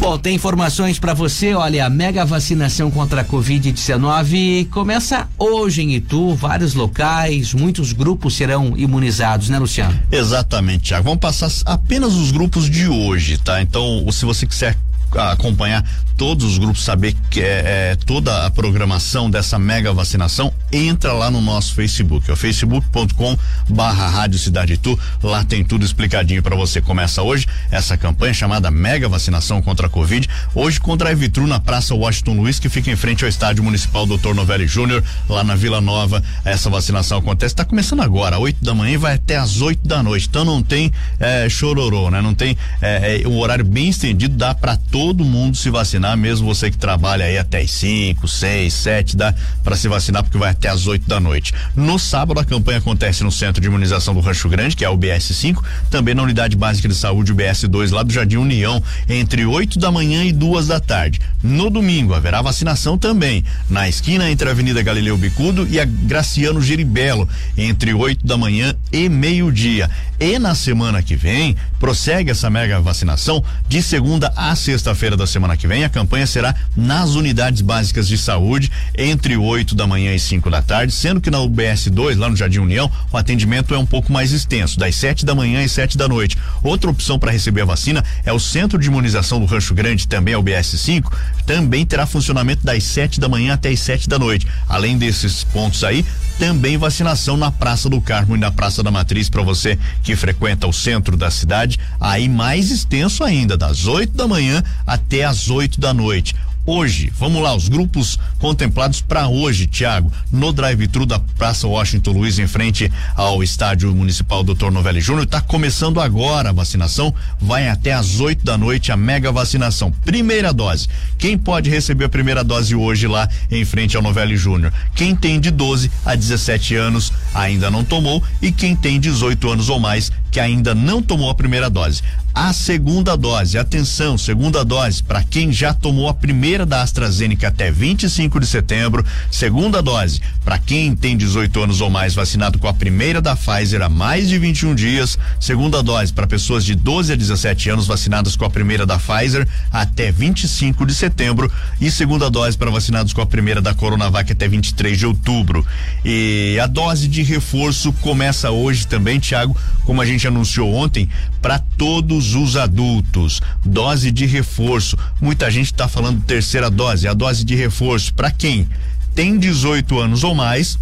Bom, 0.00 0.16
tem 0.16 0.36
informações 0.36 0.98
para 0.98 1.12
você. 1.12 1.54
Olha, 1.54 1.84
a 1.84 1.90
mega 1.90 2.24
vacinação 2.24 2.90
contra 2.90 3.22
a 3.22 3.24
Covid-19 3.24 4.68
começa 4.68 5.28
hoje 5.36 5.82
em 5.82 5.94
Itu, 5.94 6.34
vários 6.34 6.74
locais, 6.74 7.52
muitos 7.52 7.92
grupos 7.92 8.36
serão 8.36 8.76
imunizados, 8.76 9.48
né, 9.48 9.58
Luciano? 9.58 9.98
Exatamente, 10.10 10.84
Tiago. 10.84 11.04
Vamos 11.04 11.18
passar 11.18 11.50
apenas 11.64 12.14
os 12.14 12.30
grupos 12.30 12.70
de 12.70 12.86
hoje, 12.88 13.38
tá? 13.38 13.60
Então, 13.60 14.06
se 14.12 14.24
você 14.24 14.46
quiser 14.46 14.76
acompanhar 15.16 15.84
todos 16.16 16.44
os 16.44 16.58
grupos, 16.58 16.84
saber 16.84 17.14
que 17.30 17.40
é, 17.40 17.62
é, 17.92 17.96
toda 18.04 18.46
a 18.46 18.50
programação 18.50 19.30
dessa 19.30 19.58
mega 19.58 19.92
vacinação, 19.92 20.52
entra 20.72 21.12
lá 21.12 21.30
no 21.30 21.40
nosso 21.40 21.74
Facebook, 21.74 22.30
é 22.30 22.36
facebook.com 22.36 23.36
barra 23.68 24.08
Rádio 24.08 24.38
Cidade 24.38 24.76
Tu, 24.76 24.98
lá 25.22 25.44
tem 25.44 25.64
tudo 25.64 25.84
explicadinho 25.84 26.42
para 26.42 26.56
você. 26.56 26.80
Começa 26.80 27.22
hoje 27.22 27.46
essa 27.70 27.96
campanha 27.96 28.34
chamada 28.34 28.70
Mega 28.70 29.08
Vacinação 29.08 29.62
contra 29.62 29.86
a 29.86 29.90
Covid, 29.90 30.28
hoje 30.54 30.80
contra 30.80 31.08
a 31.08 31.12
Evitru 31.12 31.46
na 31.46 31.58
Praça 31.58 31.94
Washington 31.94 32.34
Luiz, 32.34 32.58
que 32.58 32.68
fica 32.68 32.90
em 32.90 32.96
frente 32.96 33.24
ao 33.24 33.28
Estádio 33.28 33.64
Municipal 33.64 34.06
Dr. 34.06 34.34
Novelli 34.34 34.66
Júnior, 34.66 35.02
lá 35.28 35.42
na 35.42 35.54
Vila 35.54 35.80
Nova. 35.80 36.22
Essa 36.44 36.70
vacinação 36.70 37.18
acontece, 37.18 37.54
está 37.54 37.64
começando 37.64 38.00
agora, 38.00 38.38
8 38.38 38.64
da 38.64 38.74
manhã 38.74 38.94
e 38.94 38.96
vai 38.96 39.14
até 39.14 39.36
às 39.36 39.60
8 39.60 39.86
da 39.86 40.02
noite. 40.02 40.28
Então 40.28 40.44
não 40.44 40.62
tem 40.62 40.92
é, 41.18 41.48
chororô, 41.48 42.10
né? 42.10 42.20
Não 42.20 42.34
tem 42.34 42.56
é, 42.80 43.22
é, 43.22 43.28
um 43.28 43.38
horário 43.38 43.64
bem 43.64 43.88
estendido, 43.88 44.36
dá 44.36 44.54
para 44.54 44.76
todo 44.76 45.24
mundo 45.24 45.56
se 45.56 45.70
vacinar, 45.70 46.16
mesmo 46.16 46.46
você 46.46 46.70
que 46.70 46.76
trabalha 46.76 47.24
aí 47.24 47.38
até 47.38 47.60
as 47.60 47.70
5, 47.70 48.26
6, 48.26 48.72
7, 48.72 49.16
dá 49.16 49.34
para 49.64 49.76
se 49.76 49.88
vacinar 49.88 50.22
porque 50.22 50.38
vai 50.38 50.50
até 50.58 50.68
às 50.68 50.86
8 50.86 51.08
da 51.08 51.20
noite. 51.20 51.54
No 51.74 51.98
sábado 51.98 52.40
a 52.40 52.44
campanha 52.44 52.78
acontece 52.78 53.22
no 53.22 53.30
Centro 53.30 53.62
de 53.62 53.68
Imunização 53.68 54.12
do 54.12 54.20
Rancho 54.20 54.48
Grande, 54.48 54.74
que 54.74 54.84
é 54.84 54.88
o 54.88 54.96
BS 54.96 55.34
5, 55.34 55.64
também 55.88 56.14
na 56.14 56.22
Unidade 56.22 56.56
Básica 56.56 56.88
de 56.88 56.94
Saúde, 56.94 57.32
o 57.32 57.34
BS 57.34 57.68
2, 57.68 57.92
lá 57.92 58.02
do 58.02 58.12
Jardim 58.12 58.36
União, 58.36 58.82
entre 59.08 59.46
8 59.46 59.78
da 59.78 59.90
manhã 59.90 60.24
e 60.24 60.32
duas 60.32 60.66
da 60.66 60.80
tarde. 60.80 61.20
No 61.42 61.70
domingo 61.70 62.12
haverá 62.12 62.42
vacinação 62.42 62.98
também, 62.98 63.44
na 63.70 63.88
esquina 63.88 64.28
entre 64.28 64.48
a 64.48 64.52
Avenida 64.52 64.82
Galileu 64.82 65.16
Bicudo 65.16 65.66
e 65.70 65.78
a 65.78 65.84
Graciano 65.84 66.60
Giribelo, 66.60 67.28
entre 67.56 67.94
8 67.94 68.26
da 68.26 68.36
manhã 68.36 68.74
e 68.92 69.08
meio-dia. 69.08 69.88
E 70.20 70.36
na 70.36 70.56
semana 70.56 71.00
que 71.00 71.14
vem, 71.14 71.54
prossegue 71.78 72.32
essa 72.32 72.50
mega 72.50 72.80
vacinação 72.80 73.44
de 73.68 73.80
segunda 73.80 74.32
a 74.36 74.56
sexta-feira 74.56 75.16
da 75.16 75.28
semana 75.28 75.56
que 75.56 75.68
vem. 75.68 75.84
A 75.84 75.88
campanha 75.88 76.26
será 76.26 76.52
nas 76.76 77.10
unidades 77.10 77.62
básicas 77.62 78.08
de 78.08 78.18
saúde 78.18 78.70
entre 78.96 79.36
8 79.36 79.76
da 79.76 79.86
manhã 79.86 80.12
e 80.12 80.18
5 80.18 80.47
da 80.50 80.62
tarde, 80.62 80.92
sendo 80.92 81.20
que 81.20 81.30
na 81.30 81.40
UBS 81.40 81.88
2, 81.88 82.16
lá 82.16 82.28
no 82.28 82.36
Jardim 82.36 82.58
União, 82.58 82.90
o 83.12 83.16
atendimento 83.16 83.74
é 83.74 83.78
um 83.78 83.86
pouco 83.86 84.12
mais 84.12 84.32
extenso, 84.32 84.78
das 84.78 84.94
7 84.96 85.24
da 85.24 85.34
manhã 85.34 85.62
e 85.62 85.68
7 85.68 85.96
da 85.96 86.08
noite. 86.08 86.36
Outra 86.62 86.90
opção 86.90 87.18
para 87.18 87.32
receber 87.32 87.62
a 87.62 87.66
vacina 87.66 88.04
é 88.24 88.32
o 88.32 88.38
Centro 88.38 88.78
de 88.78 88.88
Imunização 88.88 89.40
do 89.40 89.46
Rancho 89.46 89.74
Grande, 89.74 90.08
também 90.08 90.34
o 90.34 90.40
UBS 90.40 90.80
5, 90.80 91.16
também 91.46 91.84
terá 91.84 92.06
funcionamento 92.06 92.64
das 92.64 92.84
7 92.84 93.20
da 93.20 93.28
manhã 93.28 93.54
até 93.54 93.70
as 93.70 93.80
7 93.80 94.08
da 94.08 94.18
noite. 94.18 94.46
Além 94.68 94.98
desses 94.98 95.44
pontos 95.44 95.84
aí, 95.84 96.04
também 96.38 96.76
vacinação 96.76 97.36
na 97.36 97.50
Praça 97.50 97.88
do 97.88 98.00
Carmo 98.00 98.36
e 98.36 98.38
na 98.38 98.50
Praça 98.50 98.82
da 98.82 98.90
Matriz 98.90 99.28
para 99.28 99.42
você 99.42 99.78
que 100.02 100.14
frequenta 100.14 100.66
o 100.66 100.72
centro 100.72 101.16
da 101.16 101.30
cidade, 101.30 101.78
aí 102.00 102.28
mais 102.28 102.70
extenso 102.70 103.24
ainda, 103.24 103.56
das 103.56 103.86
8 103.86 104.16
da 104.16 104.28
manhã 104.28 104.62
até 104.86 105.24
as 105.24 105.50
8 105.50 105.80
da 105.80 105.92
noite 105.92 106.34
hoje. 106.68 107.10
Vamos 107.18 107.42
lá, 107.42 107.54
os 107.54 107.66
grupos 107.66 108.18
contemplados 108.38 109.00
para 109.00 109.26
hoje, 109.26 109.66
Tiago, 109.66 110.12
no 110.30 110.52
drive-thru 110.52 111.06
da 111.06 111.18
Praça 111.18 111.66
Washington 111.66 112.12
Luiz, 112.12 112.38
em 112.38 112.46
frente 112.46 112.92
ao 113.16 113.42
Estádio 113.42 113.94
Municipal 113.94 114.44
Dr. 114.44 114.70
Novelli 114.70 115.00
Júnior. 115.00 115.24
Está 115.24 115.40
começando 115.40 115.98
agora 115.98 116.50
a 116.50 116.52
vacinação, 116.52 117.14
vai 117.40 117.68
até 117.68 117.94
às 117.94 118.20
8 118.20 118.44
da 118.44 118.58
noite 118.58 118.92
a 118.92 118.98
mega 118.98 119.32
vacinação. 119.32 119.90
Primeira 120.04 120.52
dose. 120.52 120.88
Quem 121.16 121.38
pode 121.38 121.70
receber 121.70 122.04
a 122.04 122.08
primeira 122.08 122.44
dose 122.44 122.74
hoje 122.74 123.06
lá 123.06 123.26
em 123.50 123.64
frente 123.64 123.96
ao 123.96 124.02
Novelli 124.02 124.36
Júnior? 124.36 124.70
Quem 124.94 125.16
tem 125.16 125.40
de 125.40 125.50
12 125.50 125.90
a 126.04 126.14
17 126.14 126.76
anos 126.76 127.10
ainda 127.32 127.70
não 127.70 127.82
tomou 127.82 128.22
e 128.42 128.52
quem 128.52 128.76
tem 128.76 129.00
18 129.00 129.50
anos 129.50 129.70
ou 129.70 129.80
mais 129.80 130.12
que 130.30 130.40
ainda 130.40 130.74
não 130.74 131.02
tomou 131.02 131.30
a 131.30 131.34
primeira 131.34 131.68
dose. 131.70 132.02
A 132.34 132.52
segunda 132.52 133.16
dose, 133.16 133.58
atenção, 133.58 134.16
segunda 134.16 134.64
dose 134.64 135.02
para 135.02 135.24
quem 135.24 135.52
já 135.52 135.74
tomou 135.74 136.08
a 136.08 136.14
primeira 136.14 136.64
da 136.64 136.82
AstraZeneca 136.82 137.48
até 137.48 137.70
25 137.70 138.38
de 138.38 138.46
setembro, 138.46 139.04
segunda 139.30 139.82
dose 139.82 140.20
para 140.44 140.58
quem 140.58 140.94
tem 140.94 141.16
18 141.16 141.64
anos 141.64 141.80
ou 141.80 141.90
mais 141.90 142.14
vacinado 142.14 142.58
com 142.58 142.68
a 142.68 142.72
primeira 142.72 143.20
da 143.20 143.34
Pfizer 143.34 143.82
há 143.82 143.88
mais 143.88 144.28
de 144.28 144.38
21 144.38 144.74
dias, 144.74 145.18
segunda 145.40 145.82
dose 145.82 146.12
para 146.12 146.26
pessoas 146.26 146.64
de 146.64 146.74
12 146.74 147.12
a 147.12 147.16
17 147.16 147.70
anos 147.70 147.86
vacinadas 147.86 148.36
com 148.36 148.44
a 148.44 148.50
primeira 148.50 148.86
da 148.86 148.98
Pfizer 148.98 149.46
até 149.72 150.12
25 150.12 150.86
de 150.86 150.94
setembro 150.94 151.50
e 151.80 151.90
segunda 151.90 152.30
dose 152.30 152.56
para 152.56 152.70
vacinados 152.70 153.12
com 153.12 153.20
a 153.20 153.26
primeira 153.26 153.60
da 153.60 153.74
Coronavac 153.74 154.30
até 154.30 154.48
23 154.48 154.96
de 154.96 155.06
outubro. 155.06 155.66
E 156.04 156.58
a 156.62 156.66
dose 156.66 157.08
de 157.08 157.22
reforço 157.22 157.92
começa 157.94 158.50
hoje 158.50 158.86
também, 158.86 159.18
Tiago, 159.18 159.56
como 159.84 160.00
a 160.00 160.06
gente 160.06 160.17
anunciou 160.26 160.74
ontem, 160.74 161.08
para 161.40 161.58
todos 161.58 162.34
os 162.34 162.56
adultos. 162.56 163.40
Dose 163.64 164.10
de 164.10 164.26
reforço. 164.26 164.96
Muita 165.20 165.50
gente 165.50 165.66
está 165.66 165.86
falando 165.86 166.22
terceira 166.22 166.70
dose, 166.70 167.06
a 167.06 167.14
dose 167.14 167.44
de 167.44 167.54
reforço. 167.54 168.12
Para 168.14 168.30
quem 168.30 168.68
tem 169.14 169.38
18 169.38 169.98
anos 169.98 170.24
ou 170.24 170.34
mais, 170.34 170.78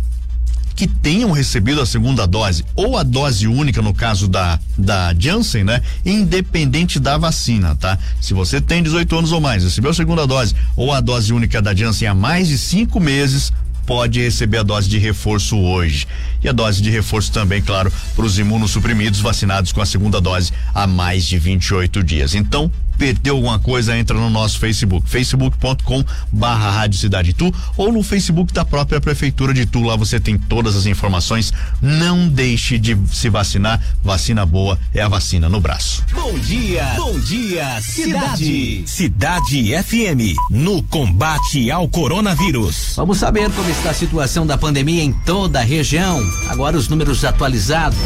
que 0.77 0.87
tenham 0.87 1.33
recebido 1.33 1.81
a 1.81 1.87
segunda 1.87 2.27
dose 2.27 2.63
ou 2.75 2.99
a 2.99 3.03
dose 3.03 3.49
única 3.49 3.81
no 3.81 3.95
caso 3.95 4.29
da 4.29 4.61
da 4.77 5.15
Janssen, 5.19 5.65
né? 5.65 5.81
Independente 6.05 7.01
da 7.01 7.17
vacina, 7.17 7.75
tá? 7.75 7.99
Se 8.21 8.35
você 8.35 8.61
tem 8.61 8.83
18 8.83 9.17
anos 9.17 9.33
ou 9.33 9.41
mais, 9.41 9.65
recebeu 9.65 9.91
a 9.91 9.95
segunda 9.95 10.27
dose 10.27 10.55
ou 10.77 10.93
a 10.93 11.01
dose 11.01 11.33
única 11.33 11.63
da 11.63 11.75
Janssen 11.75 12.09
há 12.09 12.15
mais 12.15 12.49
de 12.49 12.59
cinco 12.59 13.01
meses, 13.01 13.51
pode 13.87 14.21
receber 14.21 14.59
a 14.59 14.63
dose 14.63 14.89
de 14.89 14.99
reforço 14.99 15.57
hoje. 15.57 16.07
E 16.43 16.49
a 16.49 16.53
dose 16.53 16.83
de 16.83 16.91
reforço 16.91 17.33
também, 17.33 17.63
claro, 17.63 17.93
para 18.15 18.25
os 18.25 18.39
imunossuprimidos 18.39 19.21
vacinados 19.21 19.73
com 19.73 19.81
a 19.81 19.87
segunda 19.87 20.21
dose 20.21 20.53
há 20.75 20.87
mais 20.87 21.25
de 21.25 21.39
28 21.39 22.03
dias. 22.03 22.35
Então, 22.35 22.71
perdeu 22.99 23.37
alguma 23.37 23.59
coisa, 23.59 23.97
entra 23.97 24.17
no 24.17 24.31
nosso 24.31 24.59
Facebook, 24.59 25.09
facebook.com 25.09 26.05
barra 26.33 26.71
Rádio 26.71 26.99
Cidade 26.99 27.33
Tu 27.33 27.53
ou 27.77 27.93
no 27.93 28.03
Facebook 28.03 28.53
da 28.53 28.65
própria 28.65 29.01
Prefeitura 29.01 29.53
de 29.53 29.67
Tu. 29.67 29.83
Lá 29.83 29.97
você 29.97 30.19
tem 30.19 30.39
todas 30.39 30.77
as 30.77 30.87
informações. 30.87 31.53
Não 31.81 32.29
deixe 32.29 32.79
de 32.79 32.97
se 33.13 33.29
vacinar. 33.29 33.81
Vacina 34.03 34.45
boa 34.45 34.79
é 34.95 35.03
a 35.03 35.09
vacina 35.09 35.49
no 35.49 35.61
braço. 35.61 36.05
Bom 36.13 36.39
dia, 36.39 36.95
bom 36.97 37.19
dia, 37.21 37.81
cidade. 37.81 38.85
Cidade 38.87 39.73
FM, 39.83 40.37
no 40.51 40.83
combate 40.83 41.71
ao 41.71 41.89
coronavírus. 41.89 42.95
Vamos 42.97 43.19
saber 43.19 43.51
como 43.51 43.71
está 43.71 43.91
a 43.91 43.95
situação 43.95 44.47
da 44.47 44.57
pandemia 44.57 45.03
em 45.03 45.13
toda 45.13 45.61
a 45.61 45.63
região. 45.63 46.21
Agora 46.49 46.77
os 46.77 46.89
números 46.89 47.25
atualizados. 47.25 47.99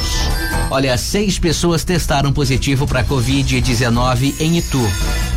Olha, 0.71 0.97
seis 0.97 1.39
pessoas 1.39 1.85
testaram 1.85 2.33
positivo 2.33 2.87
para 2.87 3.05
Covid-19 3.05 4.35
em 4.39 4.59
Itu. 4.59 4.80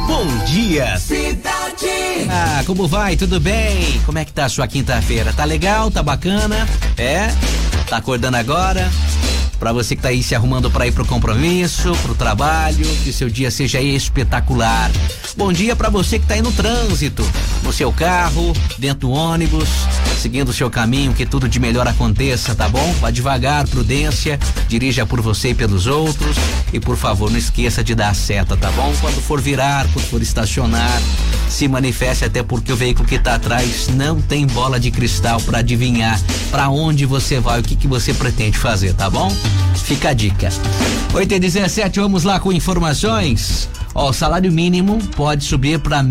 Bom 0.06 0.26
dia, 0.44 0.98
cidade. 0.98 1.86
Ah, 2.28 2.62
como 2.66 2.86
vai? 2.86 3.16
Tudo 3.16 3.40
bem? 3.40 3.98
Como 4.04 4.18
é 4.18 4.26
que 4.26 4.32
tá 4.34 4.44
a 4.44 4.48
sua 4.50 4.68
quinta-feira? 4.68 5.32
Tá 5.32 5.46
legal? 5.46 5.90
Tá 5.90 6.02
bacana? 6.02 6.68
É? 6.98 7.28
Tá 7.88 7.96
acordando 7.96 8.36
agora? 8.36 8.90
Para 9.58 9.72
você 9.72 9.96
que 9.96 10.02
tá 10.02 10.08
aí 10.08 10.22
se 10.22 10.34
arrumando 10.34 10.70
para 10.70 10.86
ir 10.86 10.92
pro 10.92 11.06
compromisso, 11.06 11.92
pro 12.02 12.14
trabalho, 12.14 12.86
que 13.02 13.12
seu 13.12 13.30
dia 13.30 13.50
seja 13.50 13.80
espetacular. 13.80 14.90
Bom 15.36 15.52
dia 15.52 15.74
para 15.74 15.88
você 15.88 16.18
que 16.18 16.26
tá 16.26 16.34
aí 16.34 16.42
no 16.42 16.52
trânsito, 16.52 17.26
no 17.62 17.72
seu 17.72 17.92
carro, 17.92 18.52
dentro 18.78 19.08
do 19.08 19.10
ônibus, 19.10 19.68
seguindo 20.20 20.50
o 20.50 20.52
seu 20.52 20.70
caminho, 20.70 21.12
que 21.12 21.26
tudo 21.26 21.48
de 21.48 21.58
melhor 21.58 21.88
aconteça, 21.88 22.54
tá 22.54 22.68
bom? 22.68 22.92
Vá 23.00 23.10
devagar, 23.10 23.66
prudência, 23.66 24.38
dirija 24.68 25.04
por 25.06 25.20
você 25.20 25.50
e 25.50 25.54
pelos 25.54 25.86
outros 25.86 26.36
e 26.72 26.80
por 26.80 26.96
favor, 26.96 27.30
não 27.30 27.38
esqueça 27.38 27.82
de 27.82 27.94
dar 27.94 28.10
a 28.10 28.14
seta, 28.14 28.56
tá 28.56 28.70
bom? 28.72 28.92
Quando 29.00 29.20
for 29.20 29.40
virar, 29.40 29.86
quando 29.92 30.06
for 30.06 30.22
estacionar, 30.22 31.00
se 31.54 31.68
manifeste 31.68 32.24
até 32.24 32.42
porque 32.42 32.72
o 32.72 32.76
veículo 32.76 33.06
que 33.06 33.16
tá 33.16 33.36
atrás 33.36 33.88
não 33.88 34.20
tem 34.20 34.44
bola 34.44 34.80
de 34.80 34.90
cristal 34.90 35.40
para 35.40 35.58
adivinhar 35.58 36.20
para 36.50 36.68
onde 36.68 37.06
você 37.06 37.38
vai, 37.38 37.60
o 37.60 37.62
que 37.62 37.76
que 37.76 37.86
você 37.86 38.12
pretende 38.12 38.58
fazer, 38.58 38.92
tá 38.94 39.08
bom? 39.08 39.30
Fica 39.76 40.08
a 40.08 40.12
dica. 40.12 40.48
8 41.12 41.32
e 41.32 41.38
17, 41.38 42.00
vamos 42.00 42.24
lá 42.24 42.40
com 42.40 42.52
informações. 42.52 43.68
Ó, 43.94 44.10
o 44.10 44.12
salário 44.12 44.50
mínimo 44.50 44.98
pode 45.14 45.44
subir 45.44 45.78
para 45.78 46.02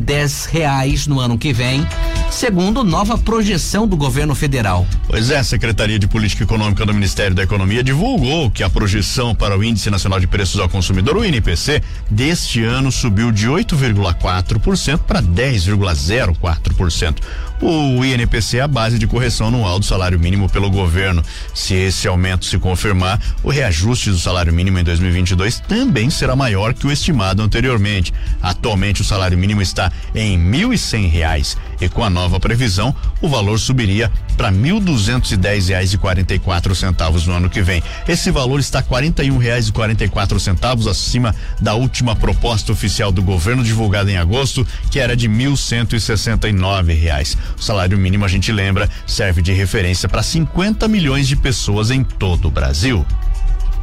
dez 0.00 0.44
reais 0.46 1.06
no 1.06 1.20
ano 1.20 1.38
que 1.38 1.52
vem, 1.52 1.86
segundo 2.30 2.82
nova 2.82 3.16
projeção 3.16 3.86
do 3.86 3.96
governo 3.96 4.34
federal. 4.34 4.84
Pois 5.06 5.30
é, 5.30 5.38
a 5.38 5.44
Secretaria 5.44 5.98
de 5.98 6.08
Política 6.08 6.42
Econômica 6.42 6.84
do 6.84 6.92
Ministério 6.92 7.34
da 7.34 7.44
Economia 7.44 7.84
divulgou 7.84 8.50
que 8.50 8.64
a 8.64 8.70
projeção 8.70 9.34
para 9.34 9.56
o 9.56 9.62
Índice 9.62 9.88
Nacional 9.88 10.18
de 10.18 10.26
Preços 10.26 10.58
ao 10.58 10.68
Consumidor, 10.68 11.16
o 11.16 11.24
INPC, 11.24 11.80
deste 12.10 12.64
ano 12.64 12.90
subiu 12.90 13.30
de 13.30 13.46
8,4% 13.48 14.98
para 14.98 15.22
10,04%. 15.22 17.18
O 17.60 18.04
INPC 18.04 18.58
é 18.58 18.60
a 18.60 18.68
base 18.68 19.00
de 19.00 19.06
correção 19.08 19.48
anual 19.48 19.80
do 19.80 19.84
salário 19.84 20.16
mínimo 20.18 20.48
pelo 20.48 20.70
governo. 20.70 21.24
Se 21.52 21.74
esse 21.74 22.06
aumento 22.06 22.46
se 22.46 22.56
confirmar, 22.56 23.20
o 23.42 23.50
reajuste 23.50 24.10
do 24.10 24.18
salário 24.18 24.52
mínimo 24.52 24.78
em 24.78 24.84
2022 24.84 25.58
também 25.60 26.08
será 26.08 26.36
maior 26.36 26.72
que 26.72 26.86
o 26.86 26.92
estimado 26.92 27.42
anteriormente. 27.42 28.14
Atualmente 28.40 29.00
o 29.00 29.04
salário 29.04 29.36
mínimo 29.36 29.60
está 29.60 29.90
em 30.14 30.38
R$ 30.38 30.66
1.100 30.66 31.56
e 31.80 31.88
com 31.88 32.04
a 32.04 32.10
nova 32.10 32.38
previsão 32.38 32.94
o 33.20 33.28
valor 33.28 33.58
subiria 33.58 34.08
para 34.36 34.50
R$ 34.50 34.56
1.210,44 34.56 36.76
centavos 36.76 37.26
no 37.26 37.34
ano 37.34 37.50
que 37.50 37.60
vem. 37.60 37.82
Esse 38.06 38.30
valor 38.30 38.60
está 38.60 38.78
R$ 38.78 38.86
41,44 38.88 40.38
centavos 40.38 40.86
acima 40.86 41.34
da 41.60 41.74
última 41.74 42.14
proposta 42.14 42.70
oficial 42.70 43.10
do 43.10 43.20
governo 43.20 43.64
divulgada 43.64 44.12
em 44.12 44.16
agosto, 44.16 44.64
que 44.90 45.00
era 45.00 45.16
de 45.16 45.26
R$ 45.26 45.34
1.169. 45.34 47.47
O 47.56 47.62
salário 47.62 47.96
mínimo, 47.96 48.24
a 48.24 48.28
gente 48.28 48.50
lembra, 48.52 48.88
serve 49.06 49.40
de 49.42 49.52
referência 49.52 50.08
para 50.08 50.22
50 50.22 50.88
milhões 50.88 51.28
de 51.28 51.36
pessoas 51.36 51.90
em 51.90 52.02
todo 52.02 52.48
o 52.48 52.50
Brasil. 52.50 53.06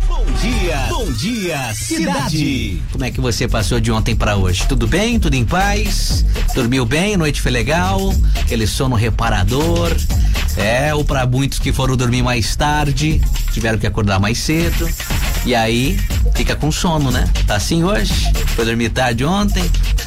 Bom 0.08 0.26
dia, 0.42 0.86
bom 0.90 1.12
dia, 1.12 1.74
cidade. 1.74 2.82
Como 2.92 3.04
é 3.04 3.12
que 3.12 3.20
você 3.20 3.48
passou 3.48 3.80
de 3.80 3.92
ontem 3.92 4.16
para 4.16 4.36
hoje? 4.36 4.68
Tudo 4.68 4.88
bem? 4.88 5.20
Tudo 5.20 5.36
em 5.36 5.46
paz? 5.46 6.26
Dormiu 6.54 6.86
bem? 6.86 7.18
Noite 7.18 7.42
foi 7.42 7.52
legal? 7.52 8.14
Aquele 8.40 8.68
sono 8.68 8.96
reparador? 8.96 9.96
É, 10.58 10.94
ou 10.94 11.04
para 11.04 11.26
muitos 11.26 11.60
que 11.60 11.74
foram 11.74 11.98
dormir 11.98 12.24
mais 12.24 12.56
tarde, 12.56 13.22
tiveram 13.52 13.78
que 13.78 13.86
acordar 13.86 14.20
mais 14.20 14.38
cedo. 14.38 14.88
E 15.46 15.54
aí, 15.54 16.00
fica 16.34 16.56
com 16.56 16.72
sono, 16.72 17.12
né? 17.12 17.30
Tá 17.46 17.56
assim 17.56 17.84
hoje? 17.84 18.12
Foi 18.56 18.66
dormir 18.66 18.90
tarde 18.90 19.24
ontem? 19.24 19.64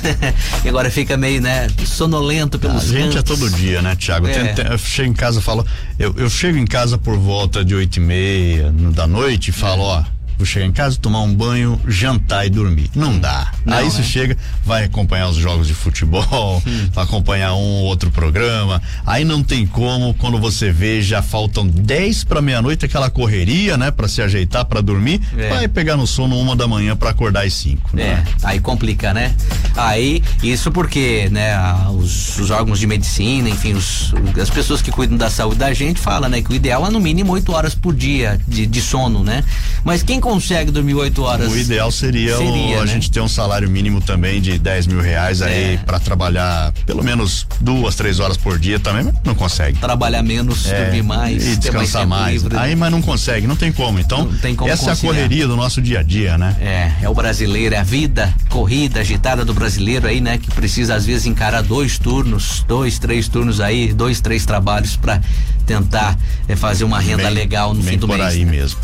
e 0.65 0.69
agora 0.69 0.91
fica 0.91 1.17
meio, 1.17 1.41
né, 1.41 1.69
sonolento 1.87 2.59
pelos 2.59 2.91
A 2.91 2.99
gente 2.99 3.15
cantos. 3.15 3.17
é 3.17 3.23
todo 3.23 3.51
dia, 3.51 3.81
né, 3.81 3.95
Tiago? 3.95 4.27
É. 4.27 4.55
Eu 4.69 4.79
chego 4.79 5.09
em 5.09 5.15
casa 5.15 5.39
e 5.39 5.43
falo, 5.43 5.65
eu, 5.97 6.13
eu 6.17 6.29
chego 6.29 6.59
em 6.59 6.67
casa 6.67 6.99
por 6.99 7.17
volta 7.17 7.65
de 7.65 7.73
oito 7.75 7.99
e 7.99 8.01
meia 8.01 8.73
da 8.93 9.07
noite 9.07 9.51
e 9.51 9.53
falo, 9.53 9.83
ó, 9.83 10.03
vou 10.39 10.47
chegar 10.47 10.65
em 10.67 10.73
casa, 10.73 10.97
tomar 10.99 11.21
um 11.21 11.35
banho, 11.35 11.79
jantar 11.87 12.47
e 12.47 12.51
dormir. 12.51 12.89
Não 12.95 13.19
dá. 13.19 13.53
Não, 13.67 13.77
Aí 13.77 13.85
você 13.91 13.99
né? 13.99 14.05
chega, 14.05 14.37
vai 14.65 14.85
acompanhar 14.85 15.29
os 15.29 15.37
jogos 15.37 15.67
de 15.67 15.75
futebol, 15.75 16.63
Hum. 16.67 16.89
vai 16.93 17.05
acompanhar 17.05 17.53
um 17.55 17.59
ou 17.59 17.85
outro 17.87 18.11
programa. 18.11 18.81
Aí 19.05 19.25
não 19.25 19.43
tem 19.43 19.67
como, 19.67 20.15
quando 20.15 20.39
você 20.39 20.71
vê, 20.73 21.03
já 21.03 21.21
faltam 21.23 21.67
10 21.67 22.25
para 22.25 22.41
meia-noite, 22.41 22.85
aquela 22.87 23.11
correria, 23.11 23.77
né, 23.77 23.91
para 23.91 24.07
se 24.09 24.23
ajeitar 24.23 24.65
para 24.65 24.81
dormir, 24.81 25.21
É. 25.37 25.49
vai 25.49 25.69
pegar 25.69 25.97
no 25.97 26.07
sono 26.07 26.39
uma 26.39 26.55
da 26.55 26.67
manhã 26.69 26.97
para 26.97 27.11
acordar 27.11 27.45
às 27.45 27.53
cinco. 27.55 27.91
É, 27.95 27.97
né? 27.97 28.25
aí 28.45 28.61
complica, 28.61 29.13
né? 29.13 29.35
Aí, 29.77 30.23
isso 30.43 30.71
porque, 30.71 31.29
né, 31.31 31.57
os, 31.95 32.39
os 32.39 32.51
órgãos 32.51 32.79
de 32.79 32.87
medicina, 32.87 33.49
enfim, 33.49 33.75
os, 33.75 34.13
as 34.41 34.51
pessoas 34.51 34.81
que 34.83 34.91
cuidam 34.91 35.17
da 35.17 35.31
saúde 35.31 35.59
da 35.59 35.73
gente 35.75 36.01
falam, 36.01 36.29
né, 36.29 36.41
que 36.43 36.51
o 36.51 36.55
ideal 36.55 36.87
é 36.87 36.91
no 36.91 37.01
mínimo 37.01 37.33
oito 37.33 37.53
horas 37.53 37.75
por 37.75 37.95
dia 37.95 38.41
de, 38.47 38.67
de 38.67 38.81
sono, 38.81 39.23
né? 39.25 39.43
Mas 39.85 40.03
quem 40.03 40.21
consegue 40.29 40.71
dormir 40.71 40.95
oito 40.95 41.23
horas? 41.23 41.51
O 41.51 41.57
ideal 41.57 41.91
seria, 41.91 42.37
seria 42.37 42.77
o, 42.77 42.81
a 42.81 42.85
né? 42.85 42.93
gente 42.93 43.11
ter 43.11 43.21
um 43.21 43.29
salário 43.29 43.69
mínimo 43.69 44.01
também 44.01 44.43
de 44.43 44.59
10 44.59 44.87
mil 44.87 45.01
reais 45.01 45.41
aí 45.41 45.75
é. 45.75 45.77
para 45.79 45.99
trabalhar 45.99 46.73
pelo 46.85 47.03
menos 47.03 47.47
duas, 47.61 47.95
três 47.95 48.21
horas 48.21 48.37
por 48.37 48.59
dia 48.59 48.79
também, 48.79 49.05
mas 49.05 49.15
não 49.25 49.35
consegue. 49.35 49.79
Trabalhar 49.79 50.23
menos, 50.23 50.67
é, 50.67 50.85
dormir 50.85 51.03
mais, 51.03 51.47
e 51.47 51.57
descansar 51.57 52.07
mais. 52.07 52.21
mais. 52.21 52.43
Livre, 52.43 52.59
aí, 52.59 52.71
né? 52.71 52.77
mas 52.77 52.91
não 52.91 53.01
consegue, 53.01 53.47
não 53.47 53.57
tem 53.57 53.73
como. 53.73 53.99
Então, 53.99 54.27
tem 54.43 54.55
como 54.55 54.71
essa 54.71 54.91
conciliar. 54.91 55.15
é 55.15 55.19
a 55.19 55.23
correria 55.23 55.49
do 55.49 55.57
nosso 55.57 55.81
dia 55.81 56.01
a 56.01 56.03
dia, 56.03 56.37
né? 56.37 56.55
É, 56.61 57.05
é 57.05 57.09
o 57.09 57.15
brasileiro, 57.15 57.75
é 57.75 57.79
a 57.79 57.83
vida 57.83 58.35
corrida, 58.51 59.01
agitada 59.01 59.45
do 59.45 59.55
brasileiro 59.55 60.07
aí, 60.07 60.21
né? 60.21 60.37
Que 60.37 60.51
precisa 60.51 60.95
às 60.95 61.07
vezes 61.07 61.25
encarar 61.27 61.63
dois 61.63 61.99
turnos, 61.99 62.65
dois, 62.69 62.99
três 62.99 63.29
turnos 63.29 63.61
aí, 63.61 63.95
dois, 63.95 64.21
três 64.21 64.45
trabalhos 64.45 64.95
para 64.95 65.21
tentar 65.65 66.19
é, 66.47 66.55
fazer 66.55 66.85
uma 66.85 67.01
renda 67.01 67.25
bem, 67.25 67.35
legal 67.35 67.73
no 67.73 67.83
fim 67.83 67.97
do 67.97 68.07
por 68.07 68.19
mês. 68.19 68.35
aí 68.35 68.45
né? 68.45 68.51
mesmo. 68.51 68.79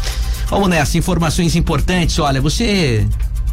Vamos 0.49 0.69
nessa, 0.69 0.99
informações 0.99 1.57
importantes. 1.57 2.19
Olha, 2.19 2.41
você 2.41 3.07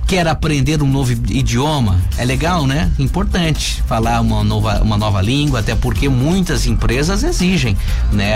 quer 0.08 0.28
aprender 0.28 0.84
um 0.84 0.88
novo 0.88 1.14
idioma, 1.14 2.02
é 2.18 2.26
legal, 2.26 2.68
né? 2.68 2.92
Importante 3.00 3.82
falar 3.88 4.20
uma 4.20 4.44
nova, 4.44 4.82
uma 4.82 4.98
nova 4.98 5.22
língua, 5.22 5.62
até 5.62 5.74
porque 5.74 6.10
muitas 6.10 6.66
empresas 6.66 7.24
exigem, 7.24 7.78
né? 8.12 8.36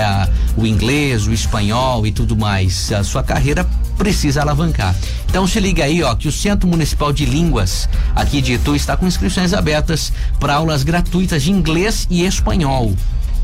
O 0.56 0.66
inglês, 0.66 1.28
o 1.28 1.34
espanhol 1.34 2.08
e 2.08 2.14
tudo 2.14 2.36
mais. 2.36 2.94
A 2.94 3.04
sua 3.04 3.24
carreira 3.24 3.68
precisa 3.98 4.42
alavancar. 4.42 4.96
Então 5.28 5.46
se 5.46 5.60
liga 5.60 5.84
aí, 5.84 6.02
ó, 6.02 6.16
que 6.16 6.30
o 6.30 6.32
Centro 6.32 6.68
Municipal 6.68 7.12
de 7.12 7.26
Línguas 7.26 7.90
aqui 8.16 8.42
de 8.42 8.54
Itu 8.54 8.74
está 8.74 8.96
com 8.96 9.06
inscrições 9.06 9.54
abertas 9.54 10.14
para 10.40 10.56
aulas 10.56 10.82
gratuitas 10.82 11.44
de 11.44 11.52
inglês 11.52 12.08
e 12.10 12.26
espanhol. 12.26 12.94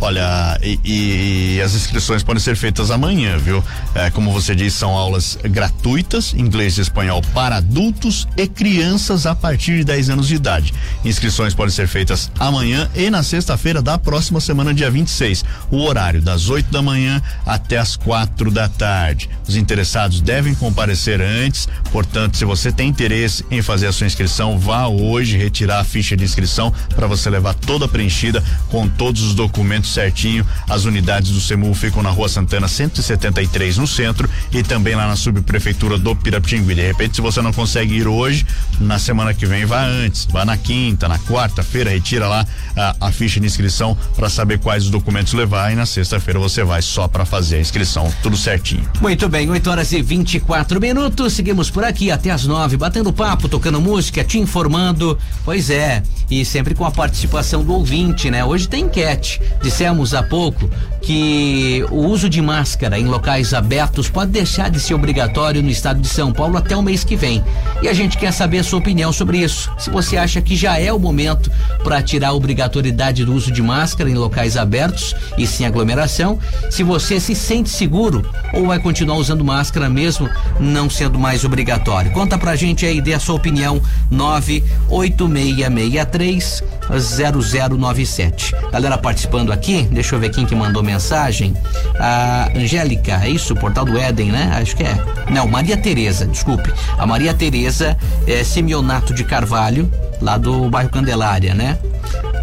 Olha, 0.03 0.57
e, 0.63 0.79
e, 0.83 1.61
as 1.61 1.75
inscrições 1.75 2.23
podem 2.23 2.41
ser 2.41 2.55
feitas 2.55 2.89
amanhã, 2.89 3.37
viu? 3.37 3.63
É, 3.93 4.09
como 4.09 4.31
você 4.31 4.55
disse, 4.55 4.77
são 4.77 4.97
aulas 4.97 5.37
gratuitas, 5.43 6.33
inglês 6.33 6.79
e 6.79 6.81
espanhol 6.81 7.21
para 7.35 7.57
adultos 7.57 8.27
e 8.35 8.47
crianças 8.47 9.27
a 9.27 9.35
partir 9.35 9.77
de 9.77 9.83
10 9.83 10.09
anos 10.09 10.27
de 10.27 10.33
idade. 10.33 10.73
Inscrições 11.05 11.53
podem 11.53 11.71
ser 11.71 11.87
feitas 11.87 12.31
amanhã 12.39 12.89
e 12.95 13.11
na 13.11 13.21
sexta-feira 13.21 13.79
da 13.79 13.95
próxima 13.95 14.41
semana, 14.41 14.73
dia 14.73 14.89
26. 14.89 15.45
O 15.69 15.83
horário 15.83 16.19
das 16.19 16.49
8 16.49 16.71
da 16.71 16.81
manhã 16.81 17.21
até 17.45 17.77
as 17.77 17.95
quatro 17.95 18.49
da 18.49 18.67
tarde. 18.67 19.29
Os 19.47 19.55
interessados 19.55 20.19
devem 20.19 20.55
comparecer 20.55 21.21
antes, 21.21 21.69
portanto, 21.91 22.37
se 22.37 22.45
você 22.45 22.71
tem 22.71 22.89
interesse 22.89 23.45
em 23.51 23.61
fazer 23.61 23.85
a 23.85 23.91
sua 23.93 24.07
inscrição, 24.07 24.57
vá 24.57 24.87
hoje 24.87 25.37
retirar 25.37 25.79
a 25.79 25.83
ficha 25.83 26.17
de 26.17 26.23
inscrição 26.23 26.73
para 26.95 27.05
você 27.05 27.29
levar 27.29 27.53
toda 27.53 27.87
preenchida 27.87 28.43
com 28.67 28.87
todos 28.87 29.21
os 29.21 29.35
documentos 29.35 29.90
certinho. 29.91 30.45
As 30.69 30.85
unidades 30.85 31.31
do 31.31 31.39
SEMU 31.39 31.73
ficam 31.73 32.01
na 32.01 32.09
Rua 32.09 32.29
Santana 32.29 32.67
173 32.67 33.77
no 33.77 33.87
centro 33.87 34.29
e 34.51 34.63
também 34.63 34.95
lá 34.95 35.07
na 35.07 35.15
subprefeitura 35.15 35.97
do 35.97 36.15
Pirapitingui. 36.15 36.75
De 36.75 36.81
repente, 36.81 37.15
se 37.15 37.21
você 37.21 37.41
não 37.41 37.53
consegue 37.53 37.95
ir 37.95 38.07
hoje, 38.07 38.45
na 38.79 38.97
semana 38.97 39.33
que 39.33 39.45
vem 39.45 39.65
vá 39.65 39.83
antes, 39.83 40.25
vá 40.25 40.45
na 40.45 40.57
quinta, 40.57 41.07
na 41.07 41.19
quarta-feira, 41.19 41.89
retira 41.89 42.27
lá 42.27 42.45
a, 42.75 43.07
a, 43.07 43.11
ficha 43.11 43.39
de 43.39 43.45
inscrição 43.45 43.97
para 44.15 44.29
saber 44.29 44.59
quais 44.59 44.85
os 44.85 44.89
documentos 44.89 45.33
levar 45.33 45.71
e 45.71 45.75
na 45.75 45.85
sexta-feira 45.85 46.39
você 46.39 46.63
vai 46.63 46.81
só 46.81 47.07
para 47.07 47.25
fazer 47.25 47.57
a 47.57 47.59
inscrição, 47.59 48.11
tudo 48.23 48.37
certinho. 48.37 48.87
Muito 49.01 49.27
bem, 49.29 49.49
8 49.49 49.69
horas 49.69 49.91
e 49.91 50.01
24 50.01 50.79
minutos. 50.79 51.33
Seguimos 51.33 51.69
por 51.69 51.83
aqui 51.83 52.11
até 52.11 52.29
as 52.29 52.45
nove, 52.45 52.77
batendo 52.77 53.11
papo, 53.13 53.49
tocando 53.49 53.81
música, 53.81 54.23
te 54.23 54.39
informando. 54.39 55.17
Pois 55.43 55.69
é, 55.69 56.03
e 56.29 56.45
sempre 56.45 56.73
com 56.73 56.85
a 56.85 56.91
participação 56.91 57.63
do 57.63 57.73
ouvinte, 57.73 58.29
né? 58.31 58.43
Hoje 58.43 58.67
tem 58.67 58.85
enquete 58.85 59.41
de 59.61 59.69
dissemos 59.81 60.13
há 60.13 60.21
pouco 60.21 60.69
que 61.01 61.83
o 61.89 62.05
uso 62.05 62.29
de 62.29 62.39
máscara 62.39 62.99
em 62.99 63.05
locais 63.05 63.51
abertos 63.51 64.07
pode 64.07 64.29
deixar 64.29 64.69
de 64.69 64.79
ser 64.79 64.93
obrigatório 64.93 65.63
no 65.63 65.71
estado 65.71 65.99
de 65.99 66.07
São 66.07 66.31
Paulo 66.31 66.55
até 66.55 66.77
o 66.77 66.83
mês 66.83 67.03
que 67.03 67.15
vem. 67.15 67.43
E 67.81 67.87
a 67.87 67.93
gente 67.93 68.15
quer 68.15 68.31
saber 68.31 68.59
a 68.59 68.63
sua 68.63 68.77
opinião 68.77 69.11
sobre 69.11 69.39
isso. 69.39 69.71
Se 69.79 69.89
você 69.89 70.17
acha 70.17 70.39
que 70.39 70.55
já 70.55 70.77
é 70.77 70.93
o 70.93 70.99
momento 70.99 71.51
para 71.83 71.99
tirar 72.03 72.27
a 72.27 72.33
obrigatoriedade 72.33 73.25
do 73.25 73.33
uso 73.33 73.51
de 73.51 73.63
máscara 73.63 74.07
em 74.07 74.13
locais 74.13 74.55
abertos 74.55 75.15
e 75.35 75.47
sem 75.47 75.65
aglomeração, 75.65 76.37
se 76.69 76.83
você 76.83 77.19
se 77.19 77.33
sente 77.33 77.69
seguro 77.69 78.23
ou 78.53 78.67
vai 78.67 78.77
continuar 78.77 79.17
usando 79.17 79.43
máscara 79.43 79.89
mesmo 79.89 80.29
não 80.59 80.91
sendo 80.91 81.17
mais 81.17 81.43
obrigatório. 81.43 82.11
Conta 82.11 82.37
pra 82.37 82.55
gente 82.55 82.85
aí, 82.85 83.01
dê 83.01 83.15
a 83.15 83.19
sua 83.19 83.33
opinião. 83.33 83.81
98663 84.11 86.63
0097. 86.91 88.53
Galera 88.71 88.97
participando 88.97 89.51
aqui 89.51 89.60
aqui, 89.61 89.83
deixa 89.83 90.15
eu 90.15 90.19
ver 90.19 90.31
quem 90.31 90.43
que 90.43 90.55
mandou 90.55 90.81
mensagem. 90.81 91.53
A 91.99 92.49
Angélica, 92.55 93.21
é 93.23 93.29
isso? 93.29 93.55
Portal 93.55 93.85
do 93.85 93.95
Éden, 93.95 94.31
né? 94.31 94.51
Acho 94.59 94.75
que 94.75 94.81
é. 94.81 94.97
Não, 95.29 95.47
Maria 95.47 95.77
Tereza, 95.77 96.25
desculpe. 96.25 96.73
A 96.97 97.05
Maria 97.05 97.31
Tereza 97.31 97.95
é 98.25 98.43
Semionato 98.43 99.13
de 99.13 99.23
Carvalho, 99.23 99.89
lá 100.19 100.35
do 100.35 100.67
bairro 100.67 100.89
Candelária, 100.89 101.53
né? 101.53 101.77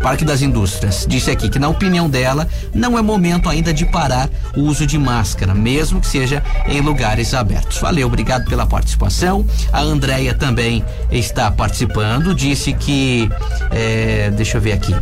Parque 0.00 0.24
das 0.24 0.42
Indústrias. 0.42 1.06
Disse 1.08 1.28
aqui 1.28 1.48
que, 1.48 1.58
na 1.58 1.68
opinião 1.68 2.08
dela, 2.08 2.46
não 2.72 2.96
é 2.96 3.02
momento 3.02 3.48
ainda 3.48 3.74
de 3.74 3.84
parar 3.84 4.30
o 4.56 4.60
uso 4.60 4.86
de 4.86 4.96
máscara, 4.96 5.52
mesmo 5.52 6.00
que 6.00 6.06
seja 6.06 6.40
em 6.68 6.80
lugares 6.80 7.34
abertos. 7.34 7.78
Valeu, 7.78 8.06
obrigado 8.06 8.48
pela 8.48 8.64
participação. 8.64 9.44
A 9.72 9.80
Andréia 9.80 10.34
também 10.34 10.84
está 11.10 11.50
participando. 11.50 12.32
Disse 12.32 12.72
que. 12.74 13.28
É, 13.72 14.30
deixa 14.30 14.58
eu 14.58 14.60
ver 14.60 14.72
aqui. 14.72 14.94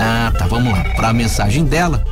Ah, 0.00 0.32
tá, 0.36 0.46
vamos 0.46 0.72
lá. 0.72 0.82
Para 0.96 1.08
a 1.10 1.12
mensagem 1.12 1.64
dela, 1.64 2.02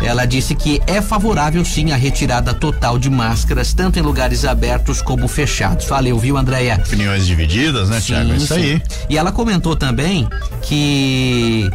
ela 0.00 0.24
disse 0.24 0.54
que 0.54 0.80
é 0.86 1.02
favorável 1.02 1.62
sim 1.64 1.92
a 1.92 1.96
retirada 1.96 2.54
total 2.54 2.98
de 2.98 3.10
máscaras, 3.10 3.74
tanto 3.74 3.98
em 3.98 4.02
lugares 4.02 4.46
abertos 4.46 5.02
como 5.02 5.28
fechados. 5.28 5.86
Valeu, 5.86 6.18
viu, 6.18 6.38
Andréia? 6.38 6.80
Opiniões 6.86 7.26
divididas, 7.26 7.90
né, 7.90 8.00
Tiago? 8.00 8.32
É 8.32 8.36
isso 8.36 8.54
sim. 8.54 8.60
aí. 8.60 8.82
E 9.10 9.18
ela 9.18 9.30
comentou 9.30 9.76
também 9.76 10.26
que 10.62 11.70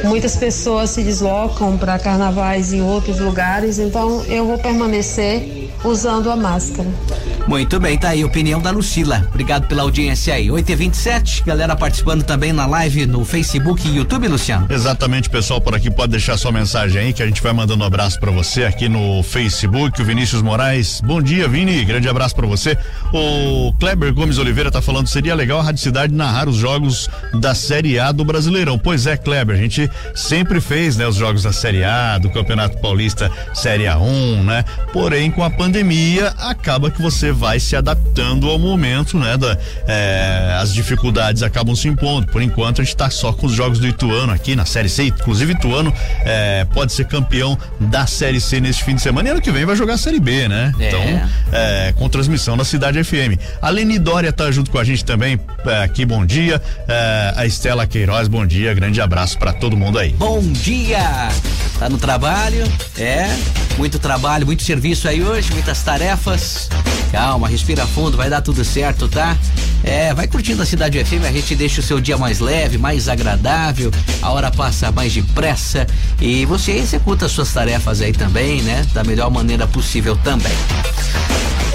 Muitas 0.04 0.36
pessoas 0.36 0.90
se 0.90 1.02
deslocam 1.02 1.76
para 1.76 1.98
carnavais 1.98 2.72
em 2.72 2.80
outros 2.80 3.18
lugares, 3.18 3.78
então 3.78 4.24
eu 4.26 4.46
vou 4.46 4.58
permanecer 4.58 5.57
usando 5.84 6.30
a 6.30 6.36
máscara. 6.36 6.88
Muito 7.46 7.80
bem, 7.80 7.96
tá 7.98 8.10
aí 8.10 8.22
a 8.22 8.26
opinião 8.26 8.60
da 8.60 8.70
Lucila. 8.70 9.26
Obrigado 9.28 9.66
pela 9.66 9.82
audiência 9.82 10.34
aí. 10.34 10.50
8 10.50 10.70
e 10.70 10.74
27 10.74 11.42
galera 11.44 11.74
participando 11.74 12.22
também 12.22 12.52
na 12.52 12.66
live 12.66 13.06
no 13.06 13.24
Facebook 13.24 13.88
e 13.88 13.96
YouTube, 13.96 14.28
Luciano. 14.28 14.66
Exatamente, 14.68 15.30
pessoal 15.30 15.60
por 15.60 15.74
aqui 15.74 15.90
pode 15.90 16.12
deixar 16.12 16.36
sua 16.36 16.52
mensagem 16.52 17.00
aí 17.00 17.12
que 17.12 17.22
a 17.22 17.26
gente 17.26 17.42
vai 17.42 17.52
mandando 17.52 17.82
um 17.82 17.86
abraço 17.86 18.20
para 18.20 18.30
você 18.30 18.64
aqui 18.64 18.88
no 18.88 19.22
Facebook. 19.22 20.00
O 20.00 20.04
Vinícius 20.04 20.42
Moraes, 20.42 21.00
bom 21.00 21.22
dia, 21.22 21.48
Vini, 21.48 21.84
grande 21.84 22.08
abraço 22.08 22.34
para 22.34 22.46
você. 22.46 22.76
O 23.12 23.72
Kleber 23.78 24.12
Gomes 24.12 24.38
Oliveira 24.38 24.70
tá 24.70 24.82
falando 24.82 25.06
seria 25.06 25.34
legal 25.34 25.60
a 25.60 25.62
Rádio 25.62 25.82
Cidade 25.82 26.12
narrar 26.12 26.48
os 26.48 26.56
jogos 26.56 27.08
da 27.40 27.54
Série 27.54 27.98
A 27.98 28.12
do 28.12 28.24
Brasileirão. 28.24 28.78
Pois 28.78 29.06
é, 29.06 29.16
Kleber, 29.16 29.56
a 29.56 29.58
gente 29.58 29.90
sempre 30.14 30.60
fez, 30.60 30.96
né, 30.96 31.06
os 31.06 31.16
jogos 31.16 31.42
da 31.42 31.52
Série 31.52 31.84
A, 31.84 32.18
do 32.18 32.30
Campeonato 32.30 32.78
Paulista 32.78 33.30
Série 33.54 33.84
A1, 33.84 34.44
né? 34.44 34.64
Porém, 34.92 35.30
com 35.30 35.42
a 35.42 35.50
pandemia, 35.50 35.67
acaba 36.38 36.90
que 36.90 37.00
você 37.00 37.32
vai 37.32 37.60
se 37.60 37.76
adaptando 37.76 38.48
ao 38.48 38.58
momento, 38.58 39.18
né? 39.18 39.36
Da, 39.36 39.56
é, 39.86 40.56
as 40.60 40.72
dificuldades 40.72 41.42
acabam 41.42 41.74
se 41.74 41.88
impondo. 41.88 42.26
Por 42.28 42.42
enquanto, 42.42 42.80
a 42.80 42.84
gente 42.84 42.94
está 42.94 43.10
só 43.10 43.32
com 43.32 43.46
os 43.46 43.52
jogos 43.52 43.78
do 43.78 43.86
Ituano 43.86 44.32
aqui 44.32 44.56
na 44.56 44.64
Série 44.64 44.88
C. 44.88 45.04
Inclusive, 45.04 45.52
Ituano 45.52 45.92
é, 46.24 46.66
pode 46.72 46.92
ser 46.92 47.06
campeão 47.06 47.58
da 47.80 48.06
Série 48.06 48.40
C 48.40 48.60
neste 48.60 48.84
fim 48.84 48.94
de 48.94 49.02
semana. 49.02 49.28
E 49.28 49.32
ano 49.32 49.40
que 49.40 49.50
vem 49.50 49.64
vai 49.64 49.76
jogar 49.76 49.94
a 49.94 49.98
Série 49.98 50.20
B, 50.20 50.48
né? 50.48 50.72
É. 50.78 50.88
Então, 50.88 51.28
é, 51.52 51.94
com 51.96 52.08
transmissão 52.08 52.56
da 52.56 52.64
Cidade 52.64 53.02
FM. 53.02 53.38
A 53.60 53.70
Leni 53.70 53.98
Dória 53.98 54.32
tá 54.32 54.50
junto 54.50 54.70
com 54.70 54.78
a 54.78 54.84
gente 54.84 55.04
também 55.04 55.38
aqui. 55.82 56.04
Bom 56.04 56.24
dia. 56.24 56.60
A 57.36 57.46
Estela 57.46 57.86
Queiroz, 57.86 58.28
bom 58.28 58.46
dia. 58.46 58.72
Grande 58.74 59.00
abraço 59.00 59.38
para 59.38 59.52
todo 59.52 59.76
mundo 59.76 59.98
aí. 59.98 60.10
Bom 60.12 60.40
dia. 60.40 61.28
Tá 61.78 61.88
no 61.88 61.98
trabalho? 61.98 62.64
É. 62.96 63.28
Muito 63.76 63.98
trabalho, 64.00 64.44
muito 64.44 64.64
serviço 64.64 65.06
aí 65.06 65.22
hoje, 65.22 65.52
muitas 65.58 65.82
tarefas. 65.82 66.68
Calma, 67.10 67.48
respira 67.48 67.84
fundo, 67.84 68.16
vai 68.16 68.30
dar 68.30 68.40
tudo 68.40 68.64
certo, 68.64 69.08
tá? 69.08 69.36
É, 69.82 70.14
vai 70.14 70.28
curtindo 70.28 70.62
a 70.62 70.66
Cidade 70.66 71.04
FM, 71.04 71.24
a 71.26 71.32
gente 71.32 71.56
deixa 71.56 71.80
o 71.80 71.82
seu 71.82 72.00
dia 72.00 72.16
mais 72.16 72.38
leve, 72.38 72.78
mais 72.78 73.08
agradável, 73.08 73.90
a 74.22 74.30
hora 74.30 74.52
passa 74.52 74.92
mais 74.92 75.12
depressa 75.12 75.84
e 76.20 76.46
você 76.46 76.72
executa 76.72 77.26
as 77.26 77.32
suas 77.32 77.52
tarefas 77.52 78.00
aí 78.00 78.12
também, 78.12 78.62
né? 78.62 78.86
Da 78.94 79.02
melhor 79.02 79.32
maneira 79.32 79.66
possível 79.66 80.16
também. 80.22 80.52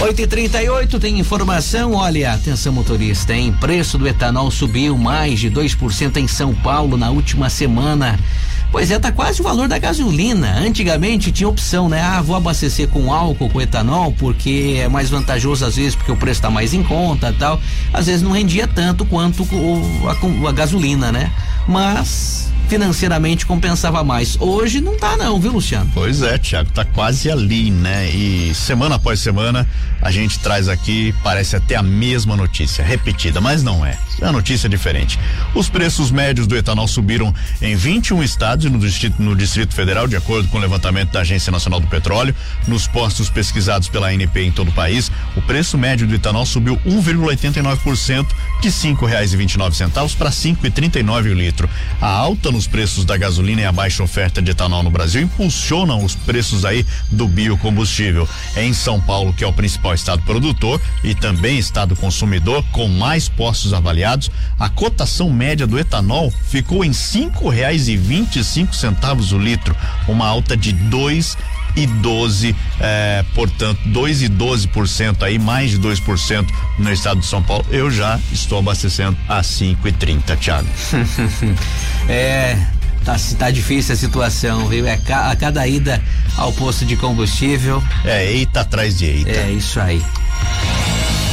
8 0.02 0.22
e 0.22 0.28
38 0.28 1.00
tem 1.00 1.20
informação. 1.20 1.94
Olha, 1.94 2.34
atenção 2.34 2.72
motorista, 2.72 3.34
hein? 3.34 3.54
Preço 3.60 3.98
do 3.98 4.08
etanol 4.08 4.50
subiu 4.50 4.98
mais 4.98 5.42
de 5.42 5.52
2% 5.52 6.18
em 6.18 6.28
São 6.28 6.56
Paulo 6.56 6.96
na 6.96 7.10
última 7.10 7.50
semana. 7.50 8.18
Pois 8.74 8.90
é, 8.90 8.98
tá 8.98 9.12
quase 9.12 9.40
o 9.40 9.44
valor 9.44 9.68
da 9.68 9.78
gasolina. 9.78 10.58
Antigamente 10.58 11.32
tinha 11.32 11.48
opção, 11.48 11.88
né? 11.88 12.02
Ah, 12.02 12.24
vou 12.24 12.36
abastecer 12.36 12.88
com 12.88 13.14
álcool, 13.14 13.48
com 13.48 13.62
etanol, 13.62 14.12
porque 14.18 14.80
é 14.80 14.90
mais 14.90 15.12
vantajoso 15.12 15.64
às 15.64 15.76
vezes, 15.76 15.94
porque 15.96 16.12
o 16.12 16.18
preço 16.18 16.42
tá 16.42 16.50
mais 16.50 16.74
em 16.74 16.82
conta 16.82 17.32
tal. 17.38 17.62
Às 17.94 18.08
vezes 18.08 18.24
não 18.24 18.32
rendia 18.32 18.68
tanto 18.68 19.06
quanto 19.06 19.44
o, 19.44 20.10
a, 20.10 20.50
a 20.50 20.52
gasolina, 20.52 21.12
né? 21.12 21.32
Mas 21.68 22.52
financeiramente 22.68 23.46
compensava 23.46 24.04
mais. 24.04 24.38
Hoje 24.40 24.82
não 24.82 24.98
tá 24.98 25.16
não, 25.18 25.40
viu, 25.40 25.52
Luciano? 25.52 25.90
Pois 25.94 26.22
é, 26.22 26.38
Tiago, 26.38 26.72
tá 26.72 26.86
quase 26.86 27.30
ali, 27.30 27.72
né? 27.72 28.10
E 28.10 28.54
semana 28.56 28.96
após 28.96 29.20
semana 29.20 29.68
a 30.02 30.12
gente 30.12 30.40
traz 30.40 30.68
aqui, 30.68 31.14
parece 31.24 31.56
até 31.56 31.76
a 31.76 31.84
mesma 31.84 32.36
notícia, 32.36 32.84
repetida, 32.84 33.40
mas 33.40 33.64
não 33.64 33.86
é. 33.86 33.98
É 34.22 34.26
uma 34.26 34.34
notícia 34.34 34.70
diferente. 34.70 35.20
Os 35.54 35.70
preços 35.70 36.12
médios 36.12 36.48
do 36.48 36.56
etanol 36.56 36.88
subiram 36.88 37.34
em 37.62 37.76
21 37.76 38.24
estados 38.24 38.66
e 38.66 38.70
no 38.70 38.80
Distrito, 38.80 39.22
no 39.22 39.36
Distrito 39.36 39.74
Federal, 39.74 40.08
de 40.08 40.16
acordo 40.16 40.48
com 40.50 40.58
o 40.58 40.62
levantamento 40.62 41.12
da 41.12 41.22
Agência 41.22 41.52
Nacional 41.52 41.80
do 41.80 41.88
Petróleo. 41.88 42.36
Nos 42.68 42.88
postos 42.88 43.30
pesquisados 43.30 43.90
pela 43.90 44.08
ANP 44.08 44.40
em 44.40 44.52
todo 44.52 44.70
o 44.70 44.74
país, 44.74 45.12
o 45.36 45.42
preço 45.42 45.78
médio 45.78 46.08
do 46.08 46.16
etanol 46.16 46.46
subiu 46.46 46.80
1,89% 46.86 48.26
de 48.62 48.72
cinco 48.72 49.06
reais 49.06 49.34
e 49.34 49.38
vinte 49.38 49.54
e 49.54 49.58
nove 49.58 49.76
centavos 49.76 50.16
para 50.16 50.32
cinco 50.32 50.66
e 50.66 50.72
trinta 50.72 51.00
e 51.00 51.04
nove 51.04 51.30
o 51.30 51.34
litro. 51.34 51.70
A 52.00 52.08
alta 52.08 52.50
nos 52.54 52.68
preços 52.68 53.04
da 53.04 53.18
gasolina 53.18 53.62
e 53.62 53.66
a 53.66 53.72
baixa 53.72 54.04
oferta 54.04 54.40
de 54.42 54.52
etanol 54.52 54.84
no 54.84 54.92
Brasil 54.92 55.24
impulsionam 55.24 56.04
os 56.04 56.14
preços 56.14 56.64
aí 56.64 56.86
do 57.10 57.28
biocombustível. 57.28 58.30
Em 58.56 58.72
São 58.72 59.02
Paulo, 59.02 59.34
que 59.34 59.44
é 59.44 59.48
o 59.48 59.52
principal 59.52 59.94
estado 59.96 60.22
produtor 60.22 60.80
e 61.04 61.16
também 61.16 61.58
estado 61.58 61.96
consumidor, 61.96 62.64
com 62.72 62.88
mais 62.88 63.28
postos 63.28 63.74
avaliados, 63.74 64.30
a 64.60 64.70
cotação 64.70 65.32
média 65.32 65.66
do 65.66 65.80
etanol 65.80 66.32
ficou 66.48 66.86
em 66.86 66.94
cinco 66.94 67.50
reais 67.50 67.88
e 67.88 67.98
vinte 67.98 68.38
e 68.38 68.44
cinco 68.44 68.76
centavos 68.76 69.32
o 69.32 69.40
litro, 69.40 69.76
uma 70.08 70.28
alta 70.28 70.56
de 70.56 70.72
dois 70.72 71.36
e 71.76 71.86
12, 71.86 72.56
eh, 72.80 73.26
portanto, 73.34 73.80
2 73.86 74.22
e 74.24 74.30
12% 74.30 75.24
aí, 75.24 75.40
mais 75.40 75.72
de 75.72 75.80
2% 75.80 76.48
no 76.78 76.92
estado 76.92 77.20
de 77.20 77.26
São 77.26 77.42
Paulo. 77.42 77.66
Eu 77.70 77.90
já 77.90 78.20
estou 78.32 78.60
abastecendo 78.60 79.18
a 79.28 79.42
5 79.42 79.88
e 79.88 79.92
30, 79.92 80.36
Thiago. 80.38 80.68
é, 82.08 82.58
tá, 83.04 83.16
tá 83.38 83.52
difícil 83.52 83.94
a 83.94 83.98
situação, 83.98 84.68
viu? 84.68 84.88
É 84.88 84.98
ca, 84.98 85.32
a 85.32 85.36
cada 85.36 85.68
ida 85.68 86.02
ao 86.38 86.52
posto 86.54 86.86
de 86.86 86.96
combustível. 86.96 87.84
É, 88.06 88.32
eita 88.32 88.62
atrás 88.62 88.98
de 88.98 89.06
eita. 89.06 89.32
É 89.32 89.52
isso 89.52 89.80
aí. 89.80 90.02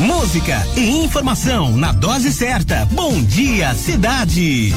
Música 0.00 0.66
e 0.76 1.04
informação 1.04 1.76
na 1.76 1.92
dose 1.92 2.32
certa. 2.32 2.86
Bom 2.92 3.22
dia, 3.22 3.74
cidade. 3.74 4.74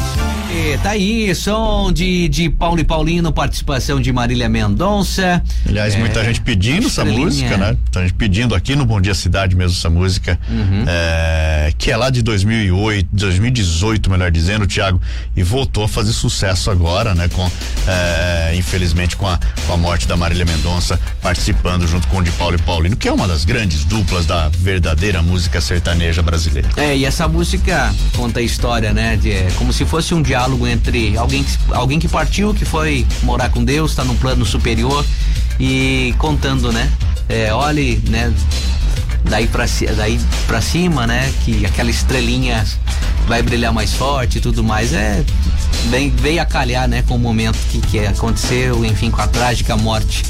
E 0.55 0.77
tá 0.83 0.91
aí, 0.91 1.33
som 1.33 1.91
de, 1.91 2.27
de 2.29 2.47
Paulo 2.47 2.79
e 2.79 2.83
Paulino, 2.83 3.31
participação 3.31 3.99
de 3.99 4.13
Marília 4.13 4.47
Mendonça. 4.47 5.41
Aliás, 5.67 5.95
é, 5.95 5.97
muita 5.97 6.23
gente 6.23 6.41
pedindo 6.41 6.85
essa 6.85 7.03
música, 7.03 7.57
né? 7.57 7.67
Muita 7.67 8.01
gente 8.01 8.13
pedindo 8.13 8.53
aqui 8.53 8.75
no 8.75 8.85
Bom 8.85 9.01
Dia 9.01 9.15
Cidade 9.15 9.55
mesmo 9.55 9.75
essa 9.75 9.89
música, 9.89 10.39
uhum. 10.47 10.85
é, 10.85 11.73
que 11.75 11.89
é 11.89 11.97
lá 11.97 12.11
de 12.11 12.21
2008, 12.21 13.09
2018, 13.11 14.11
melhor 14.11 14.29
dizendo, 14.29 14.67
Thiago, 14.67 15.01
e 15.35 15.41
voltou 15.41 15.85
a 15.85 15.87
fazer 15.87 16.13
sucesso 16.13 16.69
agora, 16.69 17.15
né? 17.15 17.27
Com, 17.29 17.49
é, 17.87 18.53
infelizmente, 18.55 19.15
com 19.15 19.27
a, 19.27 19.39
com 19.65 19.73
a 19.73 19.77
morte 19.77 20.07
da 20.07 20.15
Marília 20.15 20.45
Mendonça, 20.45 20.99
participando 21.19 21.87
junto 21.87 22.07
com 22.09 22.17
o 22.17 22.23
de 22.23 22.31
Paulo 22.31 22.55
e 22.55 22.61
Paulino, 22.61 22.95
que 22.95 23.07
é 23.07 23.11
uma 23.11 23.27
das 23.27 23.43
grandes 23.43 23.85
duplas 23.85 24.12
da 24.21 24.49
verdadeira 24.49 25.21
música 25.21 25.59
sertaneja 25.59 26.21
brasileira. 26.21 26.69
É, 26.77 26.95
e 26.95 27.05
essa 27.05 27.27
música 27.27 27.93
conta 28.15 28.39
a 28.39 28.43
história, 28.43 28.93
né? 28.93 29.17
De, 29.17 29.31
é, 29.31 29.47
como 29.57 29.73
se 29.73 29.85
fosse 29.85 30.13
um 30.13 30.21
diálogo 30.21 30.53
diálogo 30.53 30.67
entre 30.67 31.17
alguém 31.17 31.43
que, 31.43 31.57
alguém 31.71 31.99
que 31.99 32.07
partiu, 32.07 32.53
que 32.53 32.65
foi 32.65 33.05
morar 33.23 33.49
com 33.49 33.63
Deus, 33.63 33.91
está 33.91 34.03
num 34.03 34.15
plano 34.15 34.45
superior 34.45 35.05
e 35.59 36.13
contando, 36.17 36.71
né? 36.71 36.91
É, 37.29 37.53
olhe, 37.53 38.01
né? 38.09 38.33
Daí 39.25 39.47
pra, 39.47 39.65
daí 39.95 40.19
pra 40.45 40.61
cima, 40.61 41.07
né? 41.07 41.31
Que 41.45 41.65
aquela 41.65 41.89
estrelinha 41.89 42.65
vai 43.25 43.41
brilhar 43.41 43.71
mais 43.71 43.93
forte 43.93 44.37
e 44.37 44.41
tudo 44.41 44.63
mais. 44.63 44.93
É. 44.93 45.23
Bem, 45.85 46.09
veio 46.09 46.41
a 46.41 46.45
calhar, 46.45 46.87
né? 46.87 47.03
Com 47.07 47.15
o 47.15 47.19
momento 47.19 47.57
que, 47.69 47.79
que 47.79 47.99
aconteceu, 47.99 48.83
enfim, 48.85 49.09
com 49.09 49.21
a 49.21 49.27
trágica 49.27 49.77
morte 49.77 50.23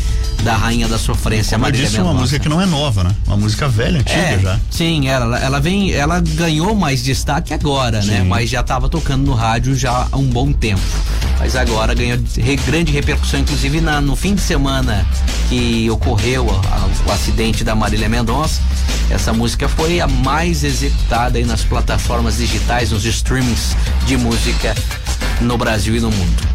da 0.44 0.56
Rainha 0.56 0.88
da 0.88 0.98
Sofrência, 1.00 1.52
Como 1.52 1.64
Marília 1.64 1.88
disse, 1.88 2.02
uma 2.02 2.14
música 2.14 2.40
que 2.40 2.50
não 2.50 2.62
é 2.62 2.66
nova, 2.66 3.04
né? 3.04 3.16
Uma 3.26 3.38
música 3.38 3.68
velha, 3.68 4.00
antiga 4.02 4.20
é, 4.20 4.40
já. 4.40 4.60
Sim, 4.70 5.08
ela, 5.08 5.40
ela 5.40 5.60
vem, 5.60 5.92
ela 5.94 6.20
ganhou 6.20 6.76
mais 6.76 7.02
destaque 7.02 7.54
agora, 7.54 7.98
né? 7.98 8.04
sim. 8.04 8.12
né? 8.12 8.24
Mas 8.24 8.50
já 8.50 8.60
estava 8.60 8.90
tocando 8.90 9.26
no 9.26 9.34
rádio 9.34 9.76
já 9.76 10.08
há 10.12 10.18
um 10.18 10.28
bom 10.28 10.52
tempo. 10.52 10.82
Mas 11.40 11.56
agora 11.56 11.94
ganhou 11.94 12.20
re, 12.38 12.56
grande 12.58 12.92
repercussão, 12.92 13.40
inclusive 13.40 13.80
na, 13.80 14.02
no 14.02 14.16
fim 14.16 14.36
de 14.36 14.42
semana 14.42 15.06
que 15.50 15.90
ocorreu 15.90 16.50
a, 16.50 17.10
o 17.10 17.12
acidente 17.12 17.64
da 17.64 17.74
Marília 17.74 18.10
Mendonça. 18.10 18.62
Essa 19.10 19.32
música 19.32 19.70
foi 19.70 20.02
a 20.02 20.08
mais 20.08 20.64
executada 20.64 21.38
aí 21.38 21.46
nas 21.46 21.64
plataformas 21.64 22.38
digitais, 22.38 22.92
nos 22.92 23.06
streamings 23.06 23.76
de 24.06 24.18
música 24.18 24.76
no 25.42 25.58
Brasil 25.58 25.96
e 25.96 26.00
no 26.00 26.12
mundo. 26.12 26.53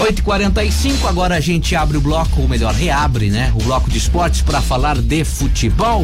8h45, 0.00 1.06
agora 1.06 1.34
a 1.34 1.40
gente 1.40 1.76
abre 1.76 1.98
o 1.98 2.00
bloco, 2.00 2.40
ou 2.40 2.48
melhor, 2.48 2.72
reabre, 2.72 3.28
né? 3.28 3.52
O 3.54 3.62
bloco 3.62 3.90
de 3.90 3.98
esportes 3.98 4.40
para 4.40 4.62
falar 4.62 4.96
de 4.96 5.24
futebol. 5.24 6.02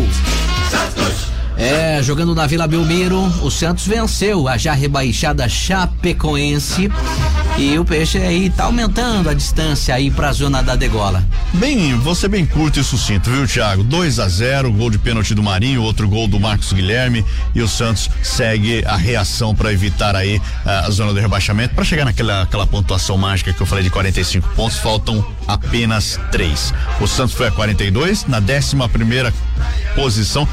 Santos. 0.70 1.35
É, 1.56 2.02
jogando 2.02 2.34
na 2.34 2.46
Vila 2.46 2.66
Belmiro, 2.66 3.18
o 3.42 3.50
Santos 3.50 3.86
venceu 3.86 4.46
a 4.46 4.58
já 4.58 4.74
rebaixada 4.74 5.48
Chapecoense 5.48 6.90
e 7.56 7.78
o 7.78 7.84
Peixe 7.84 8.18
aí 8.18 8.50
tá 8.50 8.64
aumentando 8.64 9.30
a 9.30 9.34
distância 9.34 9.94
aí 9.94 10.10
pra 10.10 10.30
zona 10.32 10.62
da 10.62 10.76
degola. 10.76 11.24
Bem, 11.54 11.96
você 11.98 12.28
bem 12.28 12.44
curto 12.44 12.78
e 12.78 12.84
sucinto, 12.84 13.30
viu, 13.30 13.46
Thiago? 13.46 13.82
2 13.82 14.18
a 14.18 14.28
0 14.28 14.70
gol 14.70 14.90
de 14.90 14.98
pênalti 14.98 15.34
do 15.34 15.42
Marinho, 15.42 15.82
outro 15.82 16.06
gol 16.06 16.28
do 16.28 16.38
Marcos 16.38 16.74
Guilherme 16.74 17.24
e 17.54 17.62
o 17.62 17.68
Santos 17.68 18.10
segue 18.22 18.84
a 18.84 18.96
reação 18.96 19.54
para 19.54 19.72
evitar 19.72 20.14
aí 20.14 20.40
a 20.66 20.90
zona 20.90 21.14
do 21.14 21.20
rebaixamento, 21.20 21.74
para 21.74 21.84
chegar 21.84 22.04
naquela 22.04 22.42
aquela 22.42 22.66
pontuação 22.66 23.16
mágica 23.16 23.52
que 23.52 23.60
eu 23.60 23.66
falei 23.66 23.82
de 23.82 23.90
45 23.90 24.46
pontos, 24.54 24.76
faltam 24.76 25.24
apenas 25.48 26.20
três. 26.30 26.74
O 27.00 27.06
Santos 27.06 27.34
foi 27.34 27.48
a 27.48 27.50
42, 27.50 28.26
na 28.26 28.38
11 28.38 28.88
primeira 28.92 29.32
posição. 29.94 30.46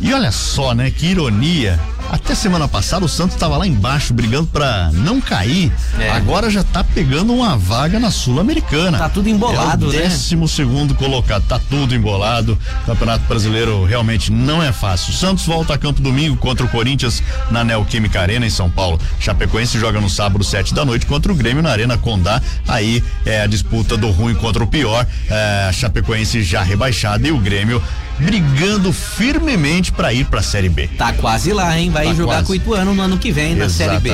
E 0.00 0.12
olha 0.14 0.30
só, 0.30 0.74
né? 0.74 0.90
Que 0.90 1.06
ironia. 1.06 1.78
Até 2.10 2.34
semana 2.34 2.66
passada 2.66 3.04
o 3.04 3.08
Santos 3.08 3.34
estava 3.34 3.56
lá 3.58 3.66
embaixo 3.66 4.14
brigando 4.14 4.46
para 4.46 4.90
não 4.92 5.20
cair. 5.20 5.70
É. 5.98 6.10
Agora 6.10 6.48
já 6.48 6.64
tá 6.64 6.82
pegando 6.82 7.34
uma 7.34 7.56
vaga 7.56 8.00
na 8.00 8.10
Sul-Americana. 8.10 8.96
Tá 8.96 9.10
tudo 9.10 9.28
embolado, 9.28 9.86
é 9.86 9.88
o 9.88 9.92
né? 9.92 9.98
décimo 9.98 10.48
segundo 10.48 10.94
colocado, 10.94 11.44
tá 11.46 11.60
tudo 11.68 11.94
embolado. 11.94 12.58
O 12.82 12.86
Campeonato 12.86 13.24
Brasileiro 13.28 13.84
realmente 13.84 14.32
não 14.32 14.62
é 14.62 14.72
fácil. 14.72 15.12
O 15.12 15.16
Santos 15.16 15.44
volta 15.44 15.74
a 15.74 15.78
campo 15.78 16.00
domingo 16.00 16.36
contra 16.36 16.64
o 16.64 16.68
Corinthians 16.68 17.22
na 17.50 17.62
Neoquímica 17.62 18.20
Arena 18.20 18.46
em 18.46 18.50
São 18.50 18.70
Paulo. 18.70 18.98
Chapecoense 19.20 19.78
joga 19.78 20.00
no 20.00 20.08
sábado 20.08 20.42
sete 20.42 20.72
da 20.72 20.86
noite 20.86 21.04
contra 21.04 21.30
o 21.30 21.34
Grêmio 21.34 21.62
na 21.62 21.70
Arena 21.70 21.98
Condá. 21.98 22.40
Aí 22.66 23.04
é 23.26 23.42
a 23.42 23.46
disputa 23.46 23.98
do 23.98 24.10
ruim 24.10 24.34
contra 24.34 24.64
o 24.64 24.66
pior. 24.66 25.06
É, 25.28 25.66
a 25.68 25.72
Chapecoense 25.72 26.42
já 26.42 26.62
rebaixada 26.62 27.28
e 27.28 27.32
o 27.32 27.38
Grêmio 27.38 27.82
brigando 28.18 28.92
firmemente 28.92 29.92
para 29.92 30.12
ir 30.12 30.24
para 30.26 30.40
a 30.40 30.42
Série 30.42 30.68
B. 30.68 30.88
Tá 30.88 31.12
quase 31.12 31.52
lá, 31.52 31.78
hein? 31.78 31.90
Vai 31.90 32.06
tá 32.06 32.14
jogar 32.14 32.34
quase. 32.34 32.46
com 32.46 32.52
o 32.52 32.56
Ituano 32.56 32.94
no 32.94 33.02
ano 33.02 33.18
que 33.18 33.30
vem 33.30 33.54
na 33.54 33.68
Série 33.68 33.98
B. 34.00 34.10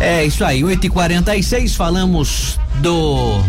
É 0.00 0.24
isso 0.24 0.44
aí, 0.44 0.62
8h46, 0.62 1.74
falamos 1.74 2.58
do 2.80 3.42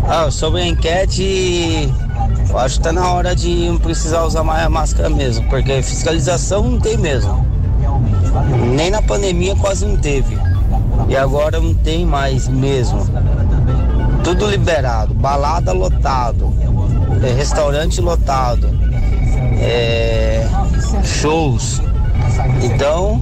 Ah, 0.10 0.32
sobre 0.32 0.62
a 0.62 0.68
enquete, 0.68 1.94
eu 2.50 2.58
acho 2.58 2.78
que 2.78 2.84
tá 2.84 2.94
na 2.94 3.12
hora 3.12 3.36
de 3.36 3.68
não 3.70 3.78
precisar 3.78 4.24
usar 4.24 4.44
mais 4.44 4.66
a 4.66 4.70
máscara 4.70 5.10
mesmo, 5.10 5.48
porque 5.50 5.82
fiscalização 5.84 6.64
não 6.64 6.80
tem 6.80 6.98
mesmo. 6.98 7.46
Nem 8.76 8.90
na 8.90 9.02
pandemia 9.02 9.56
quase 9.56 9.86
não 9.86 9.98
teve. 9.98 10.38
E 11.10 11.16
agora 11.16 11.60
não 11.60 11.74
tem 11.74 12.06
mais 12.06 12.48
mesmo. 12.48 13.06
Tudo 14.24 14.50
liberado, 14.50 15.14
balada 15.14 15.72
lotado, 15.72 16.54
é, 17.24 17.32
restaurante 17.34 18.02
lotado, 18.02 18.70
é, 19.60 20.46
shows. 21.04 21.82
Então, 22.62 23.22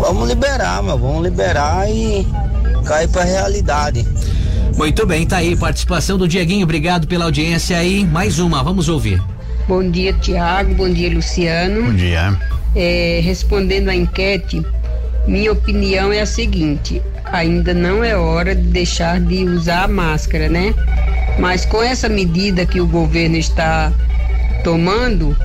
vamos 0.00 0.28
liberar, 0.28 0.82
meu, 0.82 0.98
vamos 0.98 1.22
liberar 1.22 1.90
e 1.90 2.26
cair 2.82 3.08
pra 3.08 3.24
realidade. 3.24 4.06
Muito 4.76 5.06
bem, 5.06 5.26
tá 5.26 5.36
aí 5.38 5.54
participação 5.54 6.16
do 6.16 6.26
Dieguinho, 6.26 6.64
obrigado 6.64 7.06
pela 7.06 7.24
audiência 7.24 7.76
aí. 7.76 8.04
Mais 8.04 8.38
uma, 8.38 8.62
vamos 8.62 8.88
ouvir. 8.88 9.22
Bom 9.68 9.88
dia, 9.90 10.12
Tiago, 10.14 10.74
bom 10.74 10.90
dia, 10.90 11.10
Luciano. 11.10 11.84
Bom 11.84 11.94
dia. 11.94 12.36
É, 12.74 13.20
respondendo 13.22 13.90
à 13.90 13.94
enquete, 13.94 14.64
minha 15.26 15.52
opinião 15.52 16.12
é 16.12 16.20
a 16.20 16.26
seguinte: 16.26 17.00
ainda 17.24 17.72
não 17.72 18.02
é 18.02 18.16
hora 18.16 18.54
de 18.54 18.62
deixar 18.62 19.20
de 19.20 19.44
usar 19.44 19.84
a 19.84 19.88
máscara, 19.88 20.48
né? 20.48 20.74
Mas 21.38 21.64
com 21.64 21.82
essa 21.82 22.08
medida 22.08 22.66
que 22.66 22.80
o 22.80 22.86
governo 22.86 23.36
está 23.36 23.92
tomando, 24.64 25.36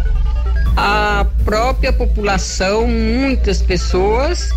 a 0.75 1.25
própria 1.43 1.93
população, 1.93 2.87
muitas 2.87 3.61
pessoas 3.61 4.49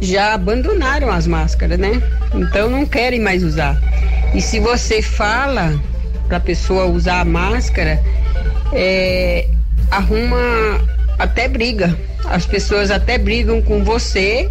já 0.00 0.34
abandonaram 0.34 1.10
as 1.10 1.26
máscaras, 1.26 1.78
né? 1.78 2.02
Então 2.34 2.68
não 2.68 2.84
querem 2.84 3.20
mais 3.20 3.42
usar. 3.42 3.80
E 4.34 4.40
se 4.40 4.60
você 4.60 5.00
fala 5.00 5.78
para 6.28 6.36
a 6.38 6.40
pessoa 6.40 6.86
usar 6.86 7.20
a 7.20 7.24
máscara, 7.24 8.00
é, 8.72 9.48
arruma 9.90 10.36
até 11.18 11.48
briga. 11.48 11.96
As 12.24 12.44
pessoas 12.44 12.90
até 12.90 13.18
brigam 13.18 13.62
com 13.62 13.84
você 13.84 14.50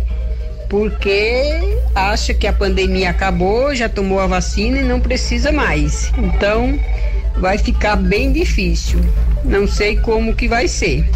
porque 0.70 1.78
acha 1.94 2.34
que 2.34 2.48
a 2.48 2.54
pandemia 2.54 3.10
acabou, 3.10 3.76
já 3.76 3.88
tomou 3.88 4.20
a 4.20 4.28
vacina 4.28 4.80
e 4.80 4.84
não 4.84 5.00
precisa 5.00 5.52
mais. 5.52 6.12
Então 6.18 6.80
vai 7.38 7.58
ficar 7.58 7.96
bem 7.96 8.32
difícil. 8.32 9.00
Não 9.44 9.68
sei 9.68 9.98
como 9.98 10.36
que 10.36 10.48
vai 10.48 10.68
ser. 10.68 11.08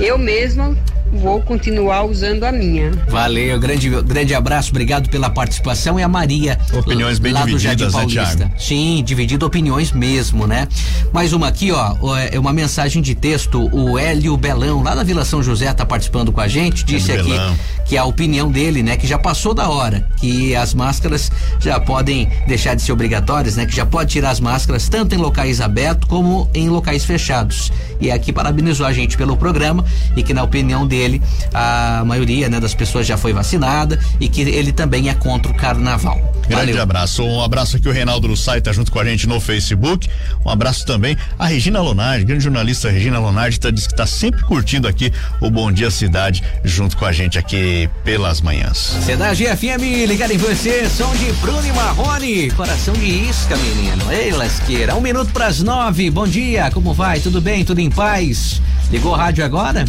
Eu 0.00 0.16
mesma 0.18 0.76
vou 1.12 1.40
continuar 1.42 2.04
usando 2.04 2.44
a 2.44 2.52
minha. 2.52 2.90
Valeu, 3.08 3.60
grande, 3.60 3.90
grande 4.02 4.34
abraço, 4.34 4.70
obrigado 4.70 5.10
pela 5.10 5.28
participação. 5.28 6.00
E 6.00 6.02
a 6.02 6.08
Maria. 6.08 6.58
Opiniões 6.72 7.18
bem 7.18 7.32
lá 7.32 7.44
divididas, 7.44 7.92
né, 7.92 8.06
Thiago? 8.06 8.50
Sim, 8.58 9.02
dividido 9.04 9.44
opiniões 9.44 9.92
mesmo, 9.92 10.46
né? 10.46 10.66
Mais 11.12 11.32
uma 11.32 11.48
aqui, 11.48 11.70
ó, 11.70 11.94
é 12.16 12.38
uma 12.38 12.52
mensagem 12.52 13.02
de 13.02 13.14
texto. 13.14 13.68
O 13.72 13.98
Hélio 13.98 14.36
Belão, 14.36 14.82
lá 14.82 14.94
da 14.94 15.02
Vila 15.02 15.24
São 15.24 15.42
José, 15.42 15.72
tá 15.72 15.84
participando 15.84 16.32
com 16.32 16.40
a 16.40 16.48
gente, 16.48 16.84
disse 16.84 17.12
aqui 17.12 17.30
Belão. 17.30 17.56
Que 17.92 17.98
a 17.98 18.06
opinião 18.06 18.50
dele, 18.50 18.82
né, 18.82 18.96
que 18.96 19.06
já 19.06 19.18
passou 19.18 19.52
da 19.52 19.68
hora, 19.68 20.08
que 20.16 20.56
as 20.56 20.72
máscaras 20.72 21.30
já 21.60 21.78
podem 21.78 22.26
deixar 22.48 22.74
de 22.74 22.80
ser 22.80 22.90
obrigatórias, 22.90 23.54
né? 23.54 23.66
Que 23.66 23.76
já 23.76 23.84
pode 23.84 24.12
tirar 24.12 24.30
as 24.30 24.40
máscaras 24.40 24.88
tanto 24.88 25.14
em 25.14 25.18
locais 25.18 25.60
abertos 25.60 26.08
como 26.08 26.48
em 26.54 26.70
locais 26.70 27.04
fechados. 27.04 27.70
E 28.00 28.10
aqui 28.10 28.32
parabenizou 28.32 28.86
a 28.86 28.94
gente 28.94 29.18
pelo 29.18 29.36
programa 29.36 29.84
e 30.16 30.22
que 30.22 30.32
na 30.32 30.42
opinião 30.42 30.86
dele 30.86 31.02
ele, 31.02 31.22
a 31.52 32.02
maioria 32.06 32.48
né, 32.48 32.58
das 32.58 32.74
pessoas 32.74 33.06
já 33.06 33.18
foi 33.18 33.34
vacinada 33.34 33.98
e 34.18 34.26
que 34.26 34.40
ele 34.40 34.72
também 34.72 35.10
é 35.10 35.14
contra 35.14 35.52
o 35.52 35.54
carnaval. 35.54 36.18
Grande 36.52 36.72
Valeu. 36.72 36.82
abraço. 36.82 37.22
Um 37.24 37.42
abraço 37.42 37.76
aqui 37.76 37.88
o 37.88 37.92
Reinaldo 37.92 38.26
Lussai 38.26 38.60
tá 38.60 38.72
junto 38.72 38.92
com 38.92 38.98
a 38.98 39.04
gente 39.04 39.26
no 39.26 39.40
Facebook. 39.40 40.08
Um 40.44 40.50
abraço 40.50 40.84
também 40.84 41.16
a 41.38 41.46
Regina 41.46 41.80
Lonardi, 41.80 42.24
grande 42.24 42.44
jornalista 42.44 42.90
Regina 42.90 43.18
Lonardi, 43.18 43.58
tá, 43.58 43.70
diz 43.70 43.86
que 43.86 43.94
tá 43.94 44.06
sempre 44.06 44.42
curtindo 44.42 44.86
aqui 44.86 45.12
o 45.40 45.50
Bom 45.50 45.72
Dia 45.72 45.90
Cidade 45.90 46.42
junto 46.64 46.96
com 46.96 47.04
a 47.04 47.12
gente 47.12 47.38
aqui 47.38 47.88
pelas 48.04 48.40
manhãs. 48.40 48.96
Cidade 49.04 49.44
FM, 49.46 50.06
ligado 50.06 50.32
em 50.32 50.38
você, 50.38 50.88
som 50.88 51.14
de 51.16 51.32
Bruno 51.40 51.66
e 51.66 51.72
Marrone, 51.72 52.50
coração 52.50 52.94
de 52.94 53.06
isca, 53.06 53.56
menino. 53.56 54.10
Ei, 54.12 54.32
lasqueira, 54.32 54.94
um 54.94 55.00
minuto 55.00 55.32
para 55.32 55.46
as 55.46 55.60
nove. 55.62 56.10
Bom 56.10 56.26
dia, 56.26 56.70
como 56.70 56.92
vai? 56.92 57.20
Tudo 57.20 57.40
bem? 57.40 57.64
Tudo 57.64 57.80
em 57.80 57.90
paz? 57.90 58.60
Ligou 58.90 59.12
o 59.12 59.16
rádio 59.16 59.44
agora? 59.44 59.84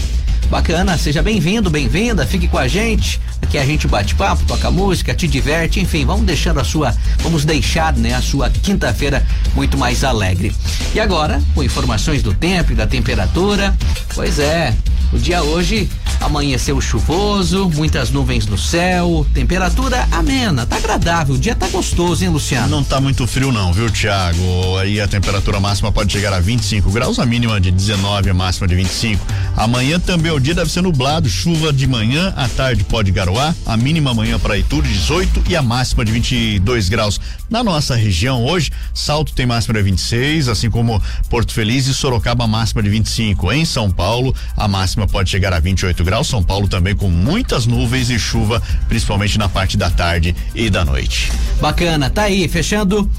Bacana, 0.50 0.98
seja 0.98 1.22
bem-vindo, 1.22 1.70
bem-vinda, 1.70 2.26
fique 2.26 2.48
com 2.48 2.58
a 2.58 2.68
gente. 2.68 3.20
Aqui 3.42 3.58
a 3.58 3.66
gente 3.66 3.88
bate 3.88 4.16
papo, 4.16 4.44
toca 4.46 4.70
música, 4.70 5.14
te 5.14 5.28
diverte, 5.28 5.80
enfim, 5.80 6.06
vamos 6.06 6.26
deixando 6.26 6.60
a 6.60 6.64
sua, 6.64 6.96
vamos 7.20 7.44
deixar, 7.44 7.94
né, 7.94 8.14
a 8.14 8.22
sua 8.22 8.50
quinta-feira 8.50 9.26
muito 9.56 9.78
mais 9.78 10.04
alegre. 10.04 10.56
E 10.94 11.00
agora, 11.00 11.42
com 11.54 11.64
informações 11.64 12.22
do 12.22 12.34
tempo 12.34 12.72
e 12.72 12.76
da 12.76 12.88
temperatura, 12.88 13.76
pois 14.14 14.40
é, 14.40 14.74
o 15.14 15.20
dia 15.20 15.44
hoje 15.44 15.88
amanheceu 16.20 16.80
chuvoso, 16.80 17.70
muitas 17.70 18.10
nuvens 18.10 18.46
no 18.48 18.58
céu, 18.58 19.26
temperatura 19.34 20.08
amena, 20.12 20.66
tá 20.66 20.78
agradável, 20.78 21.36
o 21.36 21.38
dia 21.38 21.54
tá 21.54 21.68
gostoso, 21.68 22.24
hein, 22.24 22.30
Luciano? 22.30 22.70
Não 22.70 22.84
tá 22.84 23.00
muito 23.02 23.28
frio 23.28 23.52
não, 23.52 23.74
viu, 23.74 23.92
Thiago? 23.92 24.78
Aí 24.80 25.02
a 25.02 25.08
temperatura 25.08 25.60
máxima 25.60 25.92
pode 25.92 26.12
chegar 26.14 26.34
a 26.34 26.40
25 26.40 26.90
graus, 26.92 27.20
a 27.20 27.26
mínima 27.26 27.60
de 27.60 27.72
19, 27.72 28.30
a 28.30 28.34
máxima 28.34 28.68
de 28.68 28.76
25. 28.76 29.26
Amanhã 29.56 30.00
também 30.00 30.32
o 30.32 30.40
dia 30.40 30.56
deve 30.56 30.72
ser 30.72 30.82
nublado, 30.82 31.30
chuva 31.30 31.74
de 31.74 31.86
manhã, 31.86 32.34
à 32.36 32.48
tarde 32.48 32.84
pode 32.86 33.12
garoar, 33.12 33.54
a 33.66 33.76
mínima 33.76 34.12
amanhã 34.12 34.40
para 34.40 34.58
Itu 34.58 34.82
18 34.82 35.44
e 35.50 35.56
a 35.56 35.62
máxima 35.62 36.06
de 36.06 36.12
22 36.12 36.90
graus. 36.90 37.20
Na 37.50 37.64
nossa 37.64 37.96
região 37.96 38.44
hoje, 38.44 38.72
Salto 38.94 39.34
tem 39.34 39.46
máxima 39.46 39.76
de 39.76 39.84
26, 39.84 40.48
assim 40.48 40.70
como 40.70 41.02
Porto 41.30 41.54
Feliz 41.54 41.86
e 41.88 41.94
Sorocaba 41.94 42.48
máxima 42.48 42.82
de 42.82 42.90
25. 42.90 43.52
Em 43.52 43.66
São 43.66 43.92
Paulo, 43.92 44.34
a 44.56 44.68
máxima 44.68 45.03
pode 45.08 45.30
chegar 45.30 45.54
a 45.54 45.60
28 45.60 46.04
graus. 46.04 46.28
São 46.28 46.44
Paulo 46.44 46.68
também 46.68 46.96
com 46.96 47.10
muitas 47.10 47.66
nuvens 47.66 48.10
e 48.10 48.20
chuva, 48.20 48.62
principalmente 48.88 49.38
na 49.38 49.50
parte 49.50 49.78
da 49.78 49.90
tarde 49.90 50.36
e 50.54 50.70
da 50.70 50.84
noite. 50.86 51.32
Bacana, 51.62 52.10
tá 52.10 52.24
aí, 52.24 52.48
fechando 52.48 53.10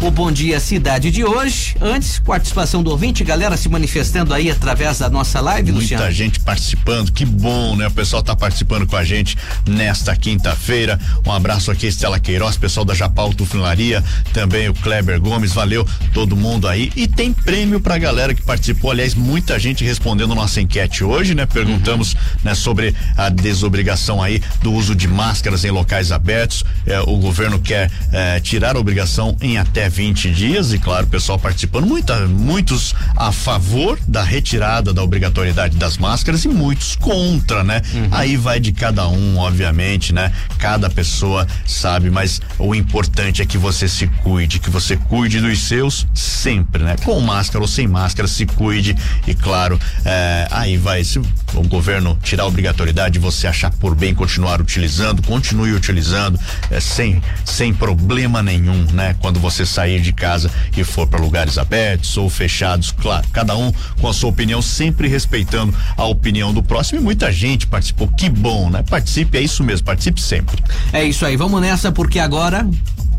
o 0.00 0.10
Bom 0.10 0.32
Dia 0.32 0.58
Cidade 0.58 1.10
de 1.10 1.24
hoje. 1.24 1.76
Antes, 1.80 2.18
participação 2.18 2.82
do 2.82 2.90
ouvinte, 2.90 3.22
galera 3.22 3.56
se 3.56 3.68
manifestando 3.68 4.32
aí 4.32 4.50
através 4.50 4.98
da 4.98 5.10
nossa 5.10 5.40
live, 5.40 5.72
Muita 5.72 5.82
Luciano. 5.82 6.04
Muita 6.04 6.16
gente 6.16 6.40
participando, 6.40 7.12
que 7.12 7.26
bom, 7.26 7.76
né? 7.76 7.86
O 7.86 7.90
pessoal 7.90 8.22
tá 8.22 8.34
participando 8.34 8.86
com 8.86 8.96
a 8.96 9.04
gente 9.04 9.36
nesta 9.68 10.16
quinta-feira. 10.16 10.98
Um 11.26 11.30
abraço 11.30 11.70
aqui, 11.70 11.86
Estela 11.86 12.18
Queiroz, 12.18 12.56
pessoal 12.56 12.84
da 12.84 12.94
Japal 12.94 13.34
Tufinaria, 13.34 14.02
também 14.32 14.68
o 14.70 14.74
Kleber 14.74 15.20
Gomes, 15.20 15.52
valeu 15.52 15.86
todo 16.14 16.34
mundo 16.34 16.66
aí. 16.66 16.90
E 16.96 17.06
tem 17.06 17.32
prêmio 17.32 17.78
pra 17.78 17.98
galera 17.98 18.34
que 18.34 18.42
participou. 18.42 18.90
Aliás, 18.90 19.14
muita 19.14 19.58
gente 19.58 19.84
respondendo 19.84 20.34
nossa 20.34 20.62
enquete 20.62 21.04
hoje, 21.04 21.34
né? 21.34 21.44
Perguntamos, 21.44 22.14
uhum. 22.14 22.20
né, 22.44 22.54
sobre 22.54 22.94
a 23.16 23.28
desobrigação 23.28 24.22
aí 24.22 24.42
do 24.62 24.72
uso 24.72 24.94
de 24.94 25.06
máscaras 25.06 25.62
em 25.64 25.70
locais 25.70 26.10
abertos. 26.10 26.64
É, 26.86 27.00
o 27.00 27.18
governo 27.18 27.58
quer 27.58 27.90
é, 28.12 28.40
tirar 28.40 28.76
a 28.76 28.78
obrigação 28.78 29.36
em 29.42 29.58
até 29.58 29.89
20 29.90 30.30
dias 30.30 30.72
e 30.72 30.78
claro, 30.78 31.04
o 31.04 31.08
pessoal 31.10 31.38
participando, 31.38 31.84
muita, 31.86 32.26
muitos 32.26 32.94
a 33.16 33.32
favor 33.32 33.98
da 34.06 34.22
retirada 34.22 34.94
da 34.94 35.02
obrigatoriedade 35.02 35.76
das 35.76 35.98
máscaras 35.98 36.44
e 36.44 36.48
muitos 36.48 36.94
contra, 36.96 37.64
né? 37.64 37.82
Uhum. 37.92 38.08
Aí 38.12 38.36
vai 38.36 38.60
de 38.60 38.72
cada 38.72 39.08
um, 39.08 39.36
obviamente, 39.36 40.12
né? 40.12 40.32
Cada 40.58 40.88
pessoa 40.88 41.46
sabe, 41.66 42.08
mas 42.08 42.40
o 42.58 42.74
importante 42.74 43.42
é 43.42 43.46
que 43.46 43.58
você 43.58 43.88
se 43.88 44.06
cuide, 44.22 44.60
que 44.60 44.70
você 44.70 44.96
cuide 44.96 45.40
dos 45.40 45.58
seus 45.58 46.06
sempre, 46.14 46.84
né? 46.84 46.96
Com 47.04 47.20
máscara 47.20 47.62
ou 47.62 47.68
sem 47.68 47.88
máscara, 47.88 48.28
se 48.28 48.46
cuide 48.46 48.96
e 49.26 49.34
claro, 49.34 49.78
é, 50.04 50.46
aí 50.50 50.76
vai, 50.76 51.02
se 51.02 51.18
o 51.18 51.62
governo 51.66 52.16
tirar 52.22 52.44
a 52.44 52.46
obrigatoriedade, 52.46 53.18
você 53.18 53.48
achar 53.48 53.72
por 53.72 53.94
bem 53.96 54.14
continuar 54.14 54.60
utilizando, 54.60 55.20
continue 55.22 55.72
utilizando, 55.72 56.38
é, 56.70 56.78
sem, 56.78 57.20
sem 57.44 57.74
problema 57.74 58.40
nenhum, 58.42 58.86
né? 58.92 59.16
Quando 59.20 59.40
você 59.40 59.66
sabe 59.66 59.79
sair 59.80 60.00
de 60.00 60.12
casa 60.12 60.50
e 60.76 60.84
for 60.84 61.06
para 61.06 61.18
lugares 61.18 61.56
abertos 61.56 62.16
ou 62.18 62.28
fechados, 62.28 62.90
claro, 62.90 63.26
cada 63.32 63.56
um 63.56 63.72
com 63.98 64.08
a 64.08 64.12
sua 64.12 64.28
opinião, 64.28 64.60
sempre 64.60 65.08
respeitando 65.08 65.74
a 65.96 66.04
opinião 66.04 66.52
do 66.52 66.62
próximo 66.62 67.00
e 67.00 67.02
muita 67.02 67.32
gente 67.32 67.66
participou, 67.66 68.06
que 68.08 68.28
bom, 68.28 68.68
né? 68.68 68.84
Participe, 68.88 69.38
é 69.38 69.40
isso 69.40 69.64
mesmo, 69.64 69.86
participe 69.86 70.20
sempre. 70.20 70.62
É 70.92 71.02
isso 71.02 71.24
aí, 71.24 71.34
vamos 71.34 71.60
nessa 71.62 71.90
porque 71.90 72.18
agora 72.18 72.68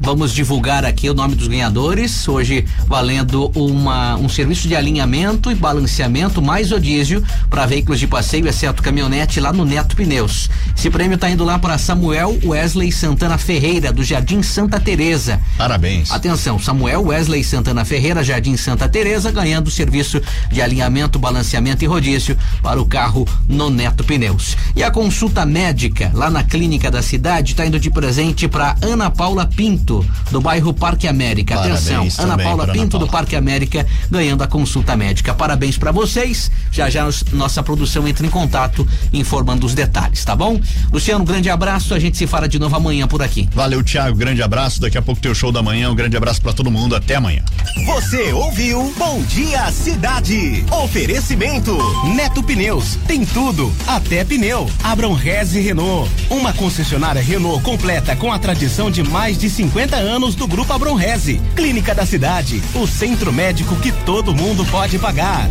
Vamos 0.03 0.33
divulgar 0.33 0.83
aqui 0.83 1.07
o 1.11 1.13
nome 1.13 1.35
dos 1.35 1.47
ganhadores. 1.47 2.27
Hoje 2.27 2.65
valendo 2.87 3.51
uma, 3.53 4.15
um 4.15 4.27
serviço 4.27 4.67
de 4.67 4.75
alinhamento 4.75 5.51
e 5.51 5.55
balanceamento 5.55 6.41
mais 6.41 6.71
rodízio 6.71 7.23
para 7.51 7.67
veículos 7.67 7.99
de 7.99 8.07
passeio, 8.07 8.47
exceto 8.47 8.81
caminhonete, 8.81 9.39
lá 9.39 9.53
no 9.53 9.63
Neto 9.63 9.95
Pneus. 9.95 10.49
Esse 10.75 10.89
prêmio 10.89 11.15
está 11.15 11.29
indo 11.29 11.43
lá 11.43 11.59
para 11.59 11.77
Samuel 11.77 12.35
Wesley 12.43 12.91
Santana 12.91 13.37
Ferreira, 13.37 13.93
do 13.93 14.03
Jardim 14.03 14.41
Santa 14.41 14.79
Teresa. 14.79 15.39
Parabéns. 15.55 16.09
Atenção, 16.09 16.57
Samuel 16.57 17.03
Wesley 17.03 17.43
Santana 17.43 17.85
Ferreira, 17.85 18.23
Jardim 18.23 18.57
Santa 18.57 18.89
Teresa, 18.89 19.31
ganhando 19.31 19.67
o 19.67 19.71
serviço 19.71 20.19
de 20.51 20.63
alinhamento, 20.63 21.19
balanceamento 21.19 21.83
e 21.83 21.87
rodízio 21.87 22.35
para 22.63 22.81
o 22.81 22.87
carro 22.87 23.27
no 23.47 23.69
Neto 23.69 24.03
Pneus. 24.03 24.57
E 24.75 24.81
a 24.81 24.89
consulta 24.89 25.45
médica 25.45 26.09
lá 26.15 26.31
na 26.31 26.43
clínica 26.43 26.89
da 26.89 27.03
cidade 27.03 27.51
está 27.51 27.67
indo 27.67 27.79
de 27.79 27.91
presente 27.91 28.47
para 28.47 28.75
Ana 28.81 29.11
Paula 29.11 29.45
Pinto 29.45 29.90
Pinto, 29.91 30.05
do 30.31 30.39
bairro 30.39 30.73
Parque 30.73 31.07
América. 31.07 31.55
Parabéns 31.55 31.89
Atenção, 31.91 32.25
Ana 32.25 32.37
Paula 32.37 32.67
Pinto 32.67 32.79
Ana 32.79 32.89
Paula. 32.89 33.05
do 33.05 33.11
Parque 33.11 33.35
América 33.35 33.85
ganhando 34.09 34.41
a 34.43 34.47
consulta 34.47 34.95
médica. 34.95 35.33
Parabéns 35.33 35.77
para 35.77 35.91
vocês. 35.91 36.49
Já 36.71 36.89
já 36.89 37.09
nossa 37.33 37.61
produção 37.61 38.07
entra 38.07 38.25
em 38.25 38.29
contato 38.29 38.87
informando 39.11 39.65
os 39.65 39.73
detalhes, 39.73 40.23
tá 40.23 40.35
bom? 40.35 40.59
Luciano, 40.91 41.23
um 41.23 41.25
grande 41.25 41.49
abraço. 41.49 41.93
A 41.93 41.99
gente 41.99 42.17
se 42.17 42.25
fala 42.25 42.47
de 42.47 42.57
novo 42.57 42.75
amanhã 42.75 43.07
por 43.07 43.21
aqui. 43.21 43.49
Valeu, 43.53 43.83
Thiago. 43.83 44.17
Grande 44.17 44.41
abraço. 44.41 44.79
Daqui 44.79 44.97
a 44.97 45.01
pouco 45.01 45.19
tem 45.21 45.31
o 45.31 45.35
show 45.35 45.51
da 45.51 45.61
manhã. 45.61 45.89
Um 45.89 45.95
grande 45.95 46.15
abraço 46.15 46.41
para 46.41 46.53
todo 46.53 46.71
mundo. 46.71 46.95
Até 46.95 47.15
amanhã. 47.15 47.43
Você 47.85 48.31
ouviu 48.31 48.93
Bom 48.97 49.21
Dia 49.23 49.71
Cidade. 49.71 50.63
Oferecimento 50.71 51.77
Neto 52.15 52.41
Pneus. 52.43 52.97
Tem 53.07 53.25
tudo, 53.25 53.73
até 53.87 54.23
pneu. 54.23 54.69
Abram 54.83 55.13
Reze 55.13 55.59
Renault. 55.59 56.09
Uma 56.29 56.53
concessionária 56.53 57.21
Renault 57.21 57.63
completa 57.63 58.15
com 58.15 58.31
a 58.31 58.39
tradição 58.39 58.89
de 58.91 59.03
mais 59.03 59.37
de 59.37 59.49
50 59.49 59.80
50 59.81 59.97
anos 59.97 60.35
do 60.35 60.47
Grupo 60.47 60.71
Abronreze. 60.73 61.41
Clínica 61.55 61.95
da 61.95 62.05
Cidade, 62.05 62.61
o 62.75 62.85
centro 62.85 63.33
médico 63.33 63.75
que 63.77 63.91
todo 63.91 64.35
mundo 64.35 64.63
pode 64.65 64.99
pagar. 64.99 65.49